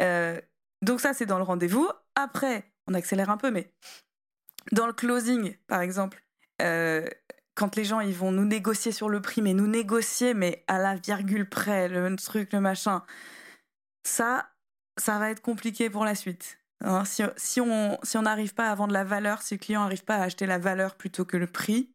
Euh, 0.00 0.40
donc 0.82 1.00
ça, 1.00 1.14
c'est 1.14 1.26
dans 1.26 1.38
le 1.38 1.44
rendez-vous. 1.44 1.88
Après, 2.16 2.72
on 2.88 2.94
accélère 2.94 3.30
un 3.30 3.36
peu, 3.36 3.50
mais 3.50 3.72
dans 4.72 4.86
le 4.86 4.92
closing, 4.92 5.56
par 5.66 5.80
exemple, 5.80 6.22
euh, 6.62 7.06
quand 7.54 7.76
les 7.76 7.84
gens 7.84 8.00
ils 8.00 8.14
vont 8.14 8.32
nous 8.32 8.44
négocier 8.44 8.92
sur 8.92 9.08
le 9.08 9.20
prix, 9.20 9.42
mais 9.42 9.54
nous 9.54 9.66
négocier, 9.66 10.34
mais 10.34 10.64
à 10.68 10.78
la 10.78 10.94
virgule 10.96 11.48
près, 11.48 11.88
le 11.88 12.14
truc, 12.16 12.52
le 12.52 12.60
machin, 12.60 13.02
ça, 14.04 14.50
ça 14.96 15.18
va 15.18 15.30
être 15.30 15.42
compliqué 15.42 15.90
pour 15.90 16.04
la 16.04 16.14
suite. 16.14 16.58
Hein, 16.80 17.04
si, 17.04 17.22
si 17.36 17.60
on 17.60 17.98
si 18.04 18.18
n'arrive 18.18 18.54
pas 18.54 18.70
à 18.70 18.74
vendre 18.74 18.92
la 18.92 19.04
valeur, 19.04 19.42
si 19.42 19.54
le 19.54 19.58
client 19.58 19.82
n'arrive 19.82 20.04
pas 20.04 20.16
à 20.16 20.22
acheter 20.22 20.46
la 20.46 20.58
valeur 20.58 20.96
plutôt 20.96 21.24
que 21.24 21.36
le 21.36 21.46
prix, 21.46 21.92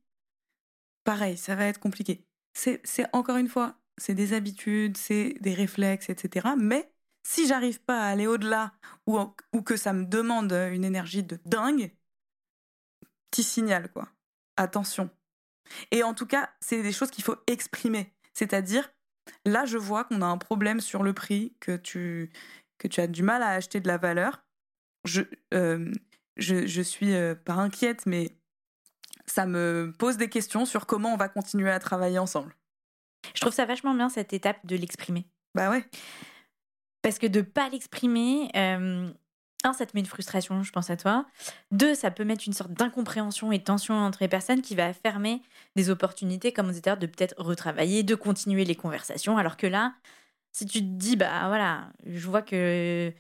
pareil, 1.04 1.38
ça 1.38 1.56
va 1.56 1.66
être 1.66 1.80
compliqué. 1.80 2.26
C'est 2.54 2.82
encore 3.14 3.38
une 3.38 3.48
fois, 3.48 3.78
c'est 3.98 4.14
des 4.14 4.34
habitudes, 4.34 4.98
c'est 4.98 5.36
des 5.40 5.54
réflexes, 5.54 6.10
etc. 6.10 6.50
Mais 6.58 6.92
si 7.26 7.48
j'arrive 7.48 7.80
pas 7.82 8.02
à 8.02 8.08
aller 8.08 8.28
au-delà 8.28 8.74
ou, 9.08 9.18
ou 9.54 9.62
que 9.62 9.78
ça 9.78 9.94
me 9.94 10.06
demande 10.06 10.52
une 10.52 10.84
énergie 10.84 11.24
de 11.24 11.40
dingue, 11.46 11.92
petit 13.34 13.44
signal 13.44 13.92
quoi. 13.92 14.08
Attention. 14.58 15.10
Et 15.90 16.04
en 16.04 16.14
tout 16.14 16.28
cas, 16.28 16.52
c'est 16.60 16.84
des 16.84 16.92
choses 16.92 17.10
qu'il 17.10 17.24
faut 17.24 17.38
exprimer. 17.48 18.14
C'est-à-dire, 18.34 18.92
là, 19.46 19.66
je 19.66 19.78
vois 19.78 20.04
qu'on 20.04 20.22
a 20.22 20.26
un 20.28 20.38
problème 20.38 20.80
sur 20.80 21.02
le 21.02 21.14
prix, 21.14 21.56
que 21.60 21.76
tu, 21.76 22.32
que 22.78 22.88
tu 22.88 23.02
as 23.02 23.08
du 23.08 23.24
mal 23.24 23.42
à 23.42 23.50
acheter 23.50 23.80
de 23.80 23.88
la 23.88 23.98
valeur. 23.98 24.44
Je, 25.06 25.22
euh, 25.54 25.92
je, 26.38 26.68
je 26.68 26.82
suis 26.82 27.16
euh, 27.16 27.34
pas 27.34 27.54
inquiète, 27.54 28.06
mais 28.06 28.38
ça 29.26 29.48
me 29.48 29.92
pose 29.98 30.18
des 30.18 30.30
questions 30.30 30.66
sur 30.66 30.86
comment 30.86 31.14
on 31.14 31.18
va 31.18 31.30
continuer 31.30 31.72
à 31.72 31.80
travailler 31.80 32.20
ensemble. 32.20 32.56
Je 33.34 33.42
trouve 33.42 33.54
ça 33.54 33.66
vachement 33.66 33.96
bien 33.96 34.10
cette 34.10 34.34
étape 34.34 34.64
de 34.66 34.76
l'exprimer. 34.76 35.26
Bah 35.56 35.72
ouais. 35.72 35.84
Parce 37.02 37.18
que 37.18 37.28
de 37.28 37.42
pas 37.42 37.70
l'exprimer, 37.70 38.52
euh, 38.56 39.12
un, 39.66 39.74
ça 39.74 39.86
te 39.86 39.92
met 39.96 40.00
une 40.02 40.06
frustration, 40.06 40.62
je 40.64 40.72
pense 40.72 40.90
à 40.90 40.98
toi. 40.98 41.26
Deux, 41.72 41.96
ça 41.96 42.12
peut 42.12 42.24
mettre 42.24 42.44
une 42.48 42.54
sorte 42.54 42.72
d'incompréhension 42.72 43.52
et 43.52 43.58
de 43.60 43.64
tension 43.64 43.94
entre 43.96 44.20
les 44.22 44.28
personnes 44.28 44.62
qui 44.62 44.76
va 44.76 44.94
fermer 44.94 45.42
des 45.76 45.90
opportunités, 45.90 46.52
comme 46.54 46.68
on 46.68 46.72
disait 46.72 46.96
de 46.98 47.06
peut-être 47.06 47.36
retravailler, 47.38 48.04
de 48.04 48.16
continuer 48.16 48.66
les 48.66 48.76
conversations. 48.76 49.38
Alors 49.38 49.58
que 49.58 49.68
là, 49.68 49.94
si 50.52 50.66
tu 50.66 50.80
te 50.80 50.86
dis, 50.86 51.16
bah 51.16 51.48
voilà, 51.48 51.90
je 52.06 52.28
vois 52.28 52.42
que. 52.42 52.56
euh, 52.56 53.12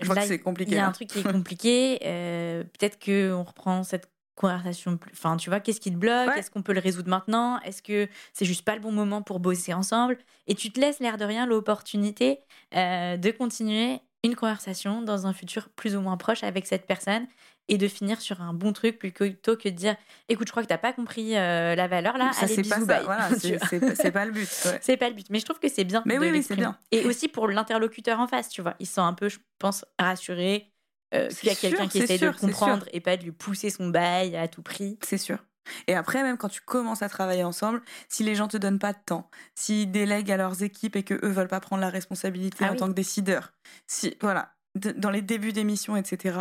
Je 0.00 0.06
vois 0.06 0.14
là, 0.16 0.22
que 0.22 0.28
c'est 0.28 0.34
Il 0.36 0.42
compliqué. 0.42 0.74
y 0.74 0.78
a 0.78 0.84
un 0.84 0.86
là. 0.88 0.92
truc 0.92 1.08
qui 1.08 1.20
est 1.20 1.22
compliqué. 1.32 1.98
euh, 2.04 2.64
peut-être 2.64 2.98
qu'on 3.02 3.42
reprend 3.42 3.82
cette 3.84 4.10
conversation. 4.34 4.96
plus- 4.98 5.10
Enfin, 5.12 5.36
tu 5.36 5.50
vois, 5.50 5.58
qu'est-ce 5.60 5.80
qui 5.80 5.90
te 5.90 5.96
bloque? 5.96 6.28
Ouais. 6.28 6.38
Est-ce 6.38 6.50
qu'on 6.50 6.62
peut 6.62 6.72
le 6.74 6.80
résoudre 6.80 7.08
maintenant? 7.08 7.58
Est-ce 7.62 7.82
que 7.82 8.08
c'est 8.32 8.44
juste 8.44 8.64
pas 8.64 8.74
le 8.74 8.80
bon 8.80 8.92
moment 8.92 9.20
pour 9.22 9.40
bosser 9.40 9.74
ensemble? 9.74 10.18
Et 10.46 10.54
tu 10.54 10.70
te 10.70 10.78
laisses 10.80 11.00
l'air 11.00 11.16
de 11.16 11.24
rien 11.24 11.44
l'opportunité 11.46 12.40
euh, 12.76 13.16
de 13.16 13.30
continuer 13.30 14.00
une 14.28 14.36
conversation 14.36 15.02
dans 15.02 15.26
un 15.26 15.32
futur 15.32 15.68
plus 15.70 15.96
ou 15.96 16.00
moins 16.00 16.16
proche 16.16 16.44
avec 16.44 16.66
cette 16.66 16.86
personne 16.86 17.26
et 17.68 17.76
de 17.76 17.88
finir 17.88 18.20
sur 18.20 18.40
un 18.40 18.54
bon 18.54 18.72
truc 18.72 18.98
plutôt 18.98 19.56
que 19.56 19.68
de 19.68 19.74
dire 19.74 19.96
écoute 20.28 20.46
je 20.46 20.52
crois 20.52 20.62
que 20.62 20.68
t'as 20.68 20.78
pas 20.78 20.92
compris 20.92 21.36
euh, 21.36 21.74
la 21.74 21.86
valeur 21.86 22.16
là 22.16 22.32
ça, 22.32 22.46
allez 22.46 22.54
c'est 22.54 22.68
pas 22.68 22.80
ça. 22.80 23.02
Voilà, 23.02 23.28
c'est 23.38 23.50
le 23.52 24.30
but. 24.32 24.48
ouais. 24.64 24.78
C'est 24.82 24.96
pas 24.96 25.08
le 25.08 25.14
but, 25.14 25.26
mais 25.30 25.38
je 25.38 25.44
trouve 25.44 25.58
que 25.58 25.68
c'est 25.68 25.84
bien. 25.84 26.02
Mais 26.06 26.16
de 26.16 26.20
oui, 26.20 26.30
oui, 26.30 26.42
c'est 26.42 26.56
bien. 26.56 26.78
Et 26.92 27.04
aussi 27.04 27.28
pour 27.28 27.48
l'interlocuteur 27.48 28.20
en 28.20 28.26
face, 28.26 28.48
tu 28.48 28.62
vois. 28.62 28.74
Ils 28.80 28.86
sont 28.86 29.02
un 29.02 29.12
peu, 29.12 29.28
je 29.28 29.38
pense, 29.58 29.84
rassurés 29.98 30.72
euh, 31.14 31.28
qu'il 31.28 31.48
y 31.48 31.52
a 31.52 31.54
quelqu'un 31.54 31.88
qui 31.88 31.98
essaie 31.98 32.18
de 32.18 32.30
sûr, 32.30 32.36
comprendre 32.36 32.86
et 32.92 33.00
pas 33.00 33.16
de 33.16 33.24
lui 33.24 33.32
pousser 33.32 33.70
son 33.70 33.88
bail 33.88 34.36
à 34.36 34.48
tout 34.48 34.62
prix. 34.62 34.98
C'est 35.02 35.18
sûr. 35.18 35.38
Et 35.86 35.94
après, 35.94 36.22
même 36.22 36.36
quand 36.36 36.48
tu 36.48 36.60
commences 36.60 37.02
à 37.02 37.08
travailler 37.08 37.44
ensemble, 37.44 37.82
si 38.08 38.24
les 38.24 38.34
gens 38.34 38.48
te 38.48 38.56
donnent 38.56 38.78
pas 38.78 38.92
de 38.92 38.98
temps, 39.04 39.30
s'ils 39.54 39.90
délèguent 39.90 40.30
à 40.30 40.36
leurs 40.36 40.62
équipes 40.62 40.96
et 40.96 41.02
que 41.02 41.14
eux 41.24 41.30
veulent 41.30 41.48
pas 41.48 41.60
prendre 41.60 41.80
la 41.80 41.90
responsabilité 41.90 42.64
Ah 42.64 42.68
en 42.68 42.72
oui. 42.72 42.78
tant 42.78 42.88
que 42.88 42.92
décideurs, 42.94 43.52
si 43.86 44.16
voilà, 44.20 44.54
dans 44.74 45.10
les 45.10 45.22
débuts 45.22 45.52
d'émission, 45.52 45.96
etc. 45.96 46.40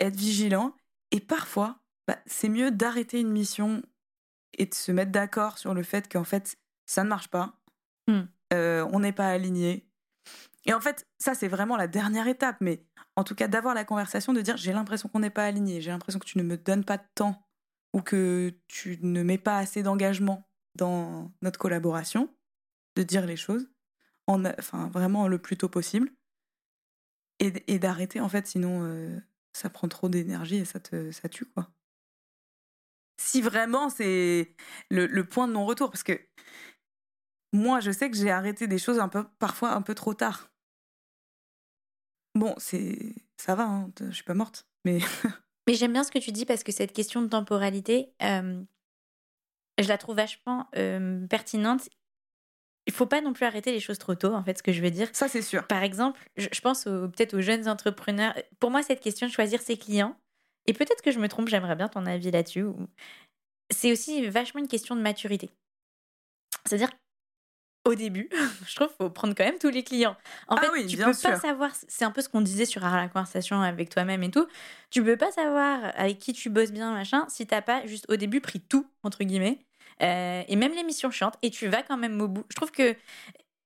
Être 0.00 0.16
vigilant. 0.16 0.74
Et 1.10 1.20
parfois, 1.20 1.80
bah, 2.06 2.18
c'est 2.26 2.48
mieux 2.48 2.70
d'arrêter 2.70 3.20
une 3.20 3.30
mission 3.30 3.82
et 4.56 4.66
de 4.66 4.74
se 4.74 4.92
mettre 4.92 5.12
d'accord 5.12 5.58
sur 5.58 5.74
le 5.74 5.82
fait 5.82 6.10
qu'en 6.10 6.24
fait, 6.24 6.58
ça 6.86 7.04
ne 7.04 7.08
marche 7.08 7.28
pas. 7.28 7.60
Hmm. 8.06 8.22
Euh, 8.52 8.88
on 8.92 9.00
n'est 9.00 9.12
pas 9.12 9.28
aligné. 9.28 9.86
Et 10.66 10.72
en 10.72 10.80
fait, 10.80 11.06
ça, 11.18 11.34
c'est 11.34 11.48
vraiment 11.48 11.76
la 11.76 11.86
dernière 11.86 12.28
étape. 12.28 12.56
Mais 12.60 12.84
en 13.16 13.24
tout 13.24 13.34
cas, 13.34 13.48
d'avoir 13.48 13.74
la 13.74 13.84
conversation, 13.84 14.32
de 14.32 14.40
dire 14.40 14.56
j'ai 14.56 14.72
l'impression 14.72 15.08
qu'on 15.08 15.20
n'est 15.20 15.30
pas 15.30 15.44
aligné, 15.44 15.80
j'ai 15.80 15.90
l'impression 15.90 16.18
que 16.18 16.26
tu 16.26 16.38
ne 16.38 16.42
me 16.42 16.56
donnes 16.56 16.84
pas 16.84 16.98
de 16.98 17.06
temps 17.14 17.47
que 18.00 18.54
tu 18.68 18.98
ne 19.02 19.22
mets 19.22 19.38
pas 19.38 19.58
assez 19.58 19.82
d'engagement 19.82 20.48
dans 20.74 21.32
notre 21.42 21.58
collaboration, 21.58 22.34
de 22.96 23.02
dire 23.02 23.26
les 23.26 23.36
choses, 23.36 23.68
en, 24.26 24.44
enfin, 24.44 24.88
vraiment 24.88 25.28
le 25.28 25.38
plus 25.38 25.56
tôt 25.56 25.68
possible. 25.68 26.10
Et, 27.40 27.78
d'arrêter, 27.78 28.20
en 28.20 28.28
fait, 28.28 28.48
sinon 28.48 28.82
euh, 28.82 29.16
ça 29.52 29.70
prend 29.70 29.86
trop 29.86 30.08
d'énergie 30.08 30.56
et 30.56 30.64
ça 30.64 30.80
te 30.80 31.12
ça 31.12 31.28
tue, 31.28 31.46
quoi. 31.46 31.70
Si 33.20 33.40
vraiment 33.42 33.90
c'est 33.90 34.54
le, 34.90 35.06
le 35.06 35.24
point 35.24 35.46
de 35.46 35.52
non-retour, 35.52 35.90
parce 35.90 36.02
que 36.02 36.20
moi, 37.52 37.80
je 37.80 37.90
sais 37.90 38.10
que 38.10 38.16
j'ai 38.16 38.30
arrêté 38.30 38.66
des 38.66 38.78
choses 38.78 38.98
un 38.98 39.08
peu, 39.08 39.24
parfois 39.38 39.72
un 39.72 39.82
peu 39.82 39.94
trop 39.94 40.14
tard. 40.14 40.50
Bon, 42.34 42.54
c'est 42.58 43.14
ça 43.36 43.54
va, 43.54 43.64
hein, 43.64 43.90
je 44.00 44.10
suis 44.10 44.24
pas 44.24 44.34
morte, 44.34 44.68
mais 44.84 44.98
Mais 45.68 45.74
j'aime 45.74 45.92
bien 45.92 46.02
ce 46.02 46.10
que 46.10 46.18
tu 46.18 46.32
dis 46.32 46.46
parce 46.46 46.64
que 46.64 46.72
cette 46.72 46.94
question 46.94 47.20
de 47.20 47.26
temporalité, 47.28 48.08
euh, 48.22 48.58
je 49.78 49.86
la 49.86 49.98
trouve 49.98 50.16
vachement 50.16 50.66
euh, 50.76 51.26
pertinente. 51.26 51.90
Il 52.86 52.94
faut 52.94 53.04
pas 53.04 53.20
non 53.20 53.34
plus 53.34 53.44
arrêter 53.44 53.70
les 53.70 53.78
choses 53.78 53.98
trop 53.98 54.14
tôt, 54.14 54.32
en 54.32 54.42
fait, 54.42 54.56
ce 54.56 54.62
que 54.62 54.72
je 54.72 54.80
veux 54.80 54.90
dire. 54.90 55.10
ça 55.12 55.28
c'est 55.28 55.42
sûr. 55.42 55.66
Par 55.66 55.82
exemple, 55.82 56.18
je, 56.38 56.60
pense 56.62 56.84
peut-être 56.84 57.34
aux 57.36 57.42
jeunes 57.42 57.68
entrepreneurs. 57.68 58.34
Pour 58.60 58.70
moi, 58.70 58.82
cette 58.82 59.00
question 59.00 59.26
de 59.26 59.32
choisir 59.32 59.60
ses 59.60 59.76
clients, 59.76 60.16
et 60.66 60.72
peut-être 60.72 61.02
que 61.02 61.10
je 61.10 61.18
me 61.18 61.28
trompe, 61.28 61.48
j'aimerais 61.48 61.76
bien 61.76 61.88
ton 61.88 62.06
avis 62.06 62.30
là-dessus. 62.30 62.64
C'est 63.68 63.92
aussi 63.92 64.26
vachement 64.26 64.60
une 64.60 64.68
question 64.68 64.96
de 64.96 65.02
maturité. 65.02 65.50
C'est-à-dire, 66.64 66.88
au 67.88 67.94
début, 67.94 68.28
je 68.66 68.74
trouve 68.76 68.88
qu'il 68.88 68.96
faut 68.96 69.10
prendre 69.10 69.34
quand 69.34 69.44
même 69.44 69.58
tous 69.58 69.70
les 69.70 69.82
clients. 69.84 70.16
En 70.48 70.56
Ah 70.56 70.60
fait, 70.62 70.70
oui, 70.72 70.86
tu 70.86 70.96
peux 70.98 71.12
sûr. 71.12 71.30
pas 71.30 71.36
savoir, 71.36 71.70
c'est 71.88 72.04
un 72.04 72.10
peu 72.10 72.20
ce 72.22 72.28
qu'on 72.28 72.40
disait 72.40 72.64
sur 72.64 72.80
la 72.82 73.08
conversation 73.08 73.60
avec 73.60 73.90
toi-même 73.90 74.22
et 74.22 74.30
tout. 74.30 74.46
Tu 74.90 75.02
peux 75.02 75.16
pas 75.16 75.30
savoir 75.32 75.80
avec 75.96 76.18
qui 76.18 76.32
tu 76.32 76.50
bosses 76.50 76.72
bien, 76.72 76.92
machin, 76.92 77.26
si 77.28 77.46
t'as 77.46 77.62
pas 77.62 77.86
juste 77.86 78.06
au 78.10 78.16
début 78.16 78.40
pris 78.40 78.60
tout, 78.60 78.86
entre 79.02 79.24
guillemets, 79.24 79.58
euh, 80.02 80.42
et 80.46 80.56
même 80.56 80.74
les 80.74 80.84
missions 80.84 81.10
chiantes, 81.10 81.34
et 81.42 81.50
tu 81.50 81.68
vas 81.68 81.82
quand 81.82 81.96
même 81.96 82.20
au 82.20 82.28
bout. 82.28 82.44
Je 82.50 82.56
trouve 82.56 82.70
que 82.70 82.94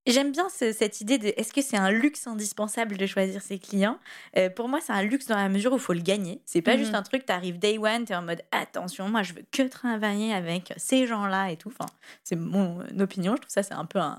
J'aime 0.07 0.33
bien 0.33 0.49
ce- 0.49 0.73
cette 0.73 1.01
idée 1.01 1.19
de 1.19 1.29
est-ce 1.37 1.53
que 1.53 1.62
c'est 1.62 1.77
un 1.77 1.91
luxe 1.93 2.27
indispensable 2.27 2.97
de 2.97 3.07
choisir 3.07 3.41
ses 3.41 3.59
clients? 3.61 3.99
Euh, 4.37 4.51
Pour 4.51 4.69
moi, 4.69 4.81
c'est 4.81 4.93
un 4.93 5.03
luxe 5.03 5.27
dans 5.27 5.37
la 5.37 5.49
mesure 5.49 5.73
où 5.73 5.77
il 5.77 5.81
faut 5.81 5.93
le 5.93 6.01
gagner. 6.01 6.43
C'est 6.45 6.61
pas 6.62 6.73
Mhm. 6.73 6.79
juste 6.81 6.95
un 6.95 7.03
truc, 7.05 7.25
t'arrives 7.25 7.59
day 7.61 7.79
one, 7.79 8.05
t'es 8.05 8.15
en 8.17 8.23
mode 8.23 8.43
attention, 8.51 9.09
moi 9.09 9.23
je 9.23 9.33
veux 9.35 9.45
que 9.53 9.62
travailler 9.69 10.35
avec 10.35 10.73
ces 10.77 11.07
gens-là 11.07 11.51
et 11.53 11.57
tout. 11.57 11.69
Enfin, 11.69 11.88
c'est 12.25 12.35
mon 12.37 12.81
opinion, 12.99 13.37
je 13.37 13.43
trouve 13.43 13.53
ça 13.53 13.62
c'est 13.62 13.75
un 13.75 13.85
peu 13.85 14.01
un, 14.01 14.19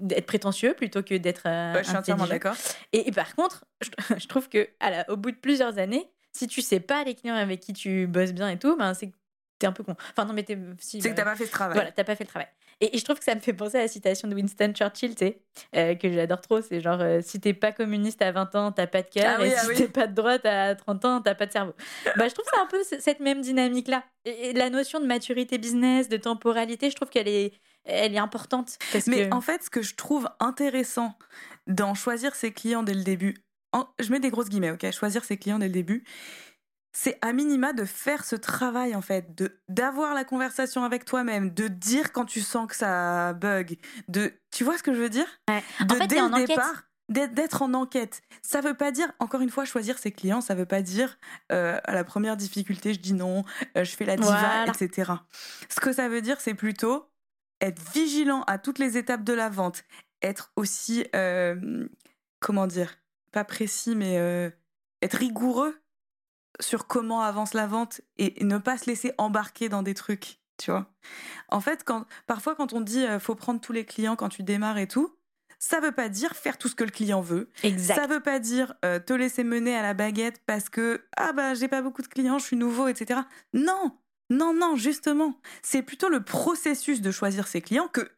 d'être 0.00 0.26
prétentieux 0.26 0.72
plutôt 0.74 1.02
que 1.02 1.14
d'être 1.14 1.42
euh, 1.46 1.74
Ouais, 1.74 1.84
je 1.84 1.88
suis 1.88 1.96
entièrement 1.98 2.26
d'accord. 2.26 2.56
Et, 2.94 3.08
et 3.08 3.12
par 3.12 3.34
contre, 3.34 3.66
je, 3.82 3.90
je 4.18 4.26
trouve 4.26 4.48
que 4.48 4.68
à 4.80 4.90
la- 4.90 5.10
au 5.10 5.18
bout 5.18 5.32
de 5.32 5.36
plusieurs 5.36 5.76
années, 5.78 6.08
si 6.32 6.46
tu 6.46 6.62
sais 6.62 6.80
pas 6.80 7.04
les 7.04 7.14
clients 7.14 7.34
avec 7.34 7.60
qui 7.60 7.74
tu 7.74 8.06
bosses 8.06 8.32
bien 8.32 8.48
et 8.48 8.58
tout, 8.58 8.74
ben 8.76 8.94
c'est 8.94 9.08
que 9.10 9.14
t'es 9.58 9.66
un 9.66 9.72
peu 9.72 9.84
con. 9.84 9.96
Enfin 10.12 10.24
non 10.24 10.32
mais 10.32 10.42
t'es 10.44 10.56
si, 10.78 11.02
C'est 11.02 11.08
que 11.08 11.12
euh, 11.12 11.16
t'as 11.16 11.24
pas 11.24 11.36
fait 11.36 11.44
ce 11.46 11.50
travail. 11.50 11.74
voilà, 11.76 11.92
t'as 11.92 12.04
pas 12.04 12.16
fait 12.16 12.24
le 12.24 12.28
travail. 12.28 12.48
Et, 12.80 12.94
et 12.94 12.98
je 12.98 13.04
trouve 13.04 13.18
que 13.18 13.24
ça 13.24 13.34
me 13.34 13.40
fait 13.40 13.54
penser 13.54 13.78
à 13.78 13.82
la 13.82 13.88
citation 13.88 14.28
de 14.28 14.34
Winston 14.34 14.72
Churchill, 14.74 15.14
tu 15.14 15.26
sais, 15.26 15.40
euh, 15.74 15.94
que 15.94 16.12
j'adore 16.12 16.40
trop. 16.42 16.60
C'est 16.60 16.80
genre, 16.80 17.00
euh, 17.00 17.20
si 17.22 17.40
t'es 17.40 17.54
pas 17.54 17.72
communiste 17.72 18.20
à 18.20 18.32
20 18.32 18.54
ans, 18.54 18.72
t'as 18.72 18.86
pas 18.86 19.02
de 19.02 19.08
cœur. 19.08 19.36
Ah 19.38 19.40
oui, 19.40 19.48
et 19.48 19.54
ah 19.56 19.60
si 19.62 19.68
oui. 19.68 19.74
t'es 19.76 19.88
pas 19.88 20.06
de 20.06 20.14
droite 20.14 20.44
à 20.44 20.74
30 20.74 21.04
ans, 21.06 21.20
t'as 21.22 21.34
pas 21.34 21.46
de 21.46 21.52
cerveau. 21.52 21.72
bah, 22.16 22.28
je 22.28 22.34
trouve 22.34 22.44
que 22.44 22.50
c'est 22.52 22.60
un 22.60 22.66
peu 22.66 22.82
cette 23.00 23.20
même 23.20 23.40
dynamique-là. 23.40 24.04
Et, 24.26 24.48
et 24.48 24.52
la 24.52 24.68
notion 24.68 25.00
de 25.00 25.06
maturité 25.06 25.56
business, 25.58 26.08
de 26.08 26.18
temporalité, 26.18 26.90
je 26.90 26.96
trouve 26.96 27.08
qu'elle 27.08 27.28
est, 27.28 27.52
elle 27.84 28.14
est 28.14 28.18
importante. 28.18 28.76
Parce 28.92 29.06
Mais 29.06 29.28
que... 29.28 29.34
en 29.34 29.40
fait, 29.40 29.62
ce 29.64 29.70
que 29.70 29.80
je 29.82 29.94
trouve 29.94 30.28
intéressant 30.38 31.16
dans 31.66 31.94
choisir 31.94 32.34
ses 32.34 32.52
clients 32.52 32.82
dès 32.82 32.94
le 32.94 33.04
début, 33.04 33.36
en- 33.72 33.86
je 33.98 34.10
mets 34.10 34.20
des 34.20 34.30
grosses 34.30 34.48
guillemets, 34.50 34.70
ok, 34.72 34.90
choisir 34.92 35.24
ses 35.24 35.36
clients 35.38 35.58
dès 35.58 35.66
le 35.68 35.72
début, 35.72 36.04
c'est 36.98 37.18
à 37.20 37.34
minima 37.34 37.74
de 37.74 37.84
faire 37.84 38.24
ce 38.24 38.36
travail 38.36 38.94
en 38.94 39.02
fait, 39.02 39.34
de 39.36 39.60
d'avoir 39.68 40.14
la 40.14 40.24
conversation 40.24 40.82
avec 40.82 41.04
toi-même, 41.04 41.50
de 41.52 41.68
dire 41.68 42.10
quand 42.12 42.24
tu 42.24 42.40
sens 42.40 42.66
que 42.68 42.74
ça 42.74 43.34
bug, 43.34 43.76
de, 44.08 44.32
tu 44.50 44.64
vois 44.64 44.78
ce 44.78 44.82
que 44.82 44.94
je 44.94 45.00
veux 45.00 45.10
dire? 45.10 45.26
Ouais. 45.50 45.62
De 45.84 45.94
En 45.94 45.98
fait, 45.98 46.06
dès 46.06 46.20
en 46.20 46.28
le 46.30 46.46
départ. 46.46 46.84
d'être- 47.10 47.60
en 47.62 47.74
enquête. 47.74 48.22
Ça 48.42 48.60
veut 48.62 48.74
pas 48.74 48.90
dire, 48.92 49.12
encore 49.20 49.40
une 49.42 49.50
fois, 49.50 49.64
choisir 49.66 49.98
ses 49.98 50.10
clients, 50.10 50.40
ça 50.40 50.54
veut 50.54 50.64
pas 50.66 50.80
dire 50.82 51.18
euh, 51.52 51.78
à 51.84 51.92
la 51.94 52.02
première 52.02 52.36
difficulté, 52.36 52.94
je 52.94 52.98
dis 52.98 53.12
non, 53.12 53.44
euh, 53.76 53.84
je 53.84 53.94
fais 53.94 54.06
la 54.06 54.16
diva, 54.16 54.30
Voilà. 54.30 54.72
etc. 54.72 55.12
Ce 55.68 55.78
que 55.80 55.92
ça 55.92 56.08
veut 56.08 56.22
dire, 56.22 56.40
c'est 56.40 56.54
plutôt 56.54 57.08
être 57.60 57.80
vigilant 57.92 58.42
à 58.48 58.56
toutes 58.58 58.78
les 58.78 58.96
étapes 58.96 59.22
de 59.22 59.34
la 59.34 59.50
vente, 59.50 59.84
être 60.22 60.50
aussi, 60.56 61.06
euh, 61.14 61.86
comment 62.40 62.66
dire, 62.66 62.96
pas 63.32 63.44
précis, 63.44 63.94
mais 63.94 64.16
être 65.02 65.14
rigoureux 65.18 65.76
sur 66.60 66.86
comment 66.86 67.22
avance 67.22 67.54
la 67.54 67.66
vente 67.66 68.00
et 68.18 68.42
ne 68.44 68.58
pas 68.58 68.78
se 68.78 68.86
laisser 68.86 69.12
embarquer 69.18 69.68
dans 69.68 69.82
des 69.82 69.94
trucs, 69.94 70.38
tu 70.58 70.70
vois. 70.70 70.86
En 71.48 71.60
fait, 71.60 71.84
quand, 71.84 72.06
parfois 72.26 72.54
quand 72.54 72.72
on 72.72 72.80
dit 72.80 73.04
euh, 73.04 73.18
faut 73.18 73.34
prendre 73.34 73.60
tous 73.60 73.72
les 73.72 73.84
clients 73.84 74.16
quand 74.16 74.28
tu 74.28 74.42
démarres 74.42 74.78
et 74.78 74.88
tout, 74.88 75.14
ça 75.58 75.80
veut 75.80 75.92
pas 75.92 76.08
dire 76.08 76.34
faire 76.34 76.58
tout 76.58 76.68
ce 76.68 76.74
que 76.74 76.84
le 76.84 76.90
client 76.90 77.20
veut. 77.20 77.50
Exact. 77.62 78.00
Ça 78.00 78.06
veut 78.06 78.20
pas 78.20 78.38
dire 78.38 78.74
euh, 78.84 78.98
te 78.98 79.12
laisser 79.12 79.44
mener 79.44 79.74
à 79.74 79.82
la 79.82 79.94
baguette 79.94 80.42
parce 80.46 80.68
que 80.68 81.04
ah 81.16 81.32
bah 81.32 81.54
j'ai 81.54 81.68
pas 81.68 81.82
beaucoup 81.82 82.02
de 82.02 82.08
clients, 82.08 82.38
je 82.38 82.44
suis 82.44 82.56
nouveau, 82.56 82.88
etc. 82.88 83.20
Non, 83.52 83.98
non, 84.30 84.52
non, 84.52 84.76
justement, 84.76 85.40
c'est 85.62 85.82
plutôt 85.82 86.08
le 86.08 86.22
processus 86.22 87.00
de 87.00 87.10
choisir 87.10 87.46
ses 87.46 87.60
clients 87.60 87.88
que 87.88 88.10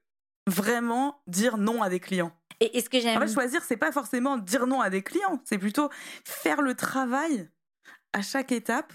vraiment 0.46 1.20
dire 1.27 1.59
non 1.59 1.83
à 1.83 1.90
des 1.90 2.01
clients. 2.01 2.33
Et, 2.61 2.79
et 2.79 2.81
ce 2.81 2.88
que 2.88 2.98
j'aime 2.98 3.16
En 3.16 3.20
fait, 3.20 3.33
choisir, 3.33 3.62
c'est 3.62 3.77
pas 3.77 3.92
forcément 3.92 4.37
dire 4.37 4.66
non 4.66 4.81
à 4.81 4.90
des 4.90 5.03
clients, 5.03 5.40
c'est 5.44 5.59
plutôt 5.59 5.90
faire 6.24 6.62
le 6.62 6.74
travail 6.74 7.48
à 8.12 8.23
chaque 8.23 8.53
étape 8.53 8.92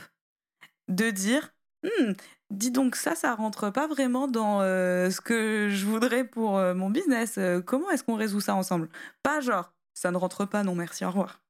de 0.88 1.10
dire 1.12 1.54
Hmm, 1.84 2.14
dis 2.50 2.72
donc 2.72 2.96
ça, 2.96 3.14
ça 3.14 3.36
rentre 3.36 3.70
pas 3.70 3.88
vraiment 3.88 4.30
dans 4.30 4.62
euh, 4.62 5.10
ce 5.10 5.20
que 5.20 5.68
je 5.70 5.86
voudrais 5.86 6.24
pour 6.24 6.58
euh, 6.58 6.74
mon 6.74 6.90
business. 6.90 7.38
Euh, 7.38 7.62
comment 7.62 7.90
est-ce 7.92 8.06
qu'on 8.06 8.16
résout 8.16 8.40
ça 8.40 8.56
ensemble? 8.56 8.90
Pas 9.22 9.42
genre 9.42 9.74
ça 9.94 10.10
ne 10.10 10.18
rentre 10.18 10.46
pas, 10.46 10.64
non 10.64 10.74
merci, 10.74 11.04
au 11.04 11.10
revoir. 11.10 11.42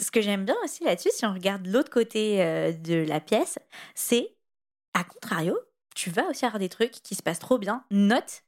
ce 0.00 0.10
que 0.10 0.22
j'aime 0.22 0.44
bien 0.44 0.54
aussi 0.64 0.84
là-dessus, 0.84 1.10
si 1.12 1.26
on 1.26 1.34
regarde 1.34 1.66
l'autre 1.66 1.90
côté 1.90 2.38
de 2.72 3.04
la 3.04 3.20
pièce, 3.20 3.58
c'est, 3.94 4.34
à 4.94 5.04
contrario, 5.04 5.58
tu 5.94 6.10
vas 6.10 6.26
aussi 6.30 6.46
avoir 6.46 6.58
des 6.58 6.70
trucs 6.70 6.92
qui 6.92 7.14
se 7.14 7.22
passent 7.22 7.38
trop 7.40 7.58
bien. 7.58 7.84
Note 7.90 8.44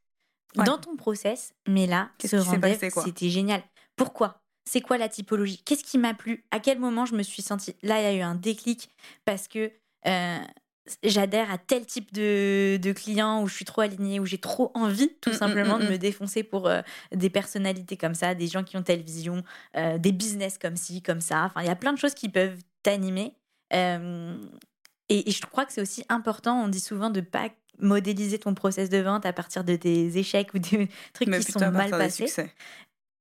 Ouais. 0.56 0.64
dans 0.64 0.78
ton 0.78 0.94
process, 0.94 1.52
mais 1.66 1.88
là, 1.88 2.10
ce 2.22 2.28
s'est 2.28 2.38
rendez-vous, 2.38 3.02
c'était 3.02 3.28
génial. 3.28 3.60
Pourquoi? 3.96 4.43
C'est 4.64 4.80
quoi 4.80 4.98
la 4.98 5.08
typologie? 5.08 5.62
Qu'est-ce 5.64 5.84
qui 5.84 5.98
m'a 5.98 6.14
plu? 6.14 6.44
À 6.50 6.60
quel 6.60 6.78
moment 6.78 7.06
je 7.06 7.14
me 7.14 7.22
suis 7.22 7.42
sentie 7.42 7.74
Là, 7.82 8.00
il 8.00 8.04
y 8.04 8.06
a 8.06 8.14
eu 8.14 8.22
un 8.22 8.34
déclic 8.34 8.90
parce 9.24 9.46
que 9.46 9.70
euh, 10.06 10.38
j'adhère 11.02 11.50
à 11.50 11.58
tel 11.58 11.84
type 11.86 12.12
de, 12.12 12.78
de 12.80 12.92
client 12.92 13.42
où 13.42 13.46
je 13.46 13.54
suis 13.54 13.64
trop 13.64 13.82
alignée, 13.82 14.20
où 14.20 14.26
j'ai 14.26 14.38
trop 14.38 14.70
envie, 14.74 15.10
tout 15.20 15.30
Mm, 15.30 15.32
mm, 15.32 15.36
simplement, 15.36 15.78
de 15.78 15.84
mm. 15.84 15.90
me 15.90 15.98
défoncer 15.98 16.42
pour 16.42 16.66
euh, 16.66 16.80
des 17.12 17.30
personnalités 17.30 17.96
comme 17.96 18.14
ça, 18.14 18.34
des 18.34 18.46
gens 18.46 18.64
qui 18.64 18.76
ont 18.76 18.82
telle 18.82 19.02
vision, 19.02 19.42
euh, 19.76 19.98
des 19.98 20.12
business 20.12 20.58
comme 20.58 20.76
ci, 20.76 21.02
comme 21.02 21.20
ça. 21.20 21.44
Enfin, 21.44 21.60
il 21.60 21.66
y 21.66 21.70
a 21.70 21.76
plein 21.76 21.92
de 21.92 21.98
choses 21.98 22.14
qui 22.14 22.28
peuvent 22.28 22.58
t'animer. 22.82 23.34
Et, 25.08 25.28
et 25.28 25.32
je 25.32 25.40
crois 25.42 25.66
que 25.66 25.72
c'est 25.72 25.82
aussi 25.82 26.04
important, 26.08 26.62
on 26.62 26.68
dit 26.68 26.80
souvent 26.80 27.10
de 27.10 27.20
pas 27.20 27.50
modéliser 27.78 28.38
ton 28.38 28.54
process 28.54 28.88
de 28.88 28.98
vente 28.98 29.26
à 29.26 29.32
partir 29.32 29.64
de 29.64 29.76
tes 29.76 30.16
échecs 30.16 30.54
ou 30.54 30.58
des 30.58 30.88
trucs 31.12 31.28
Mais 31.28 31.40
qui 31.40 31.52
sont 31.52 31.70
mal 31.70 31.90
passés. 31.90 32.26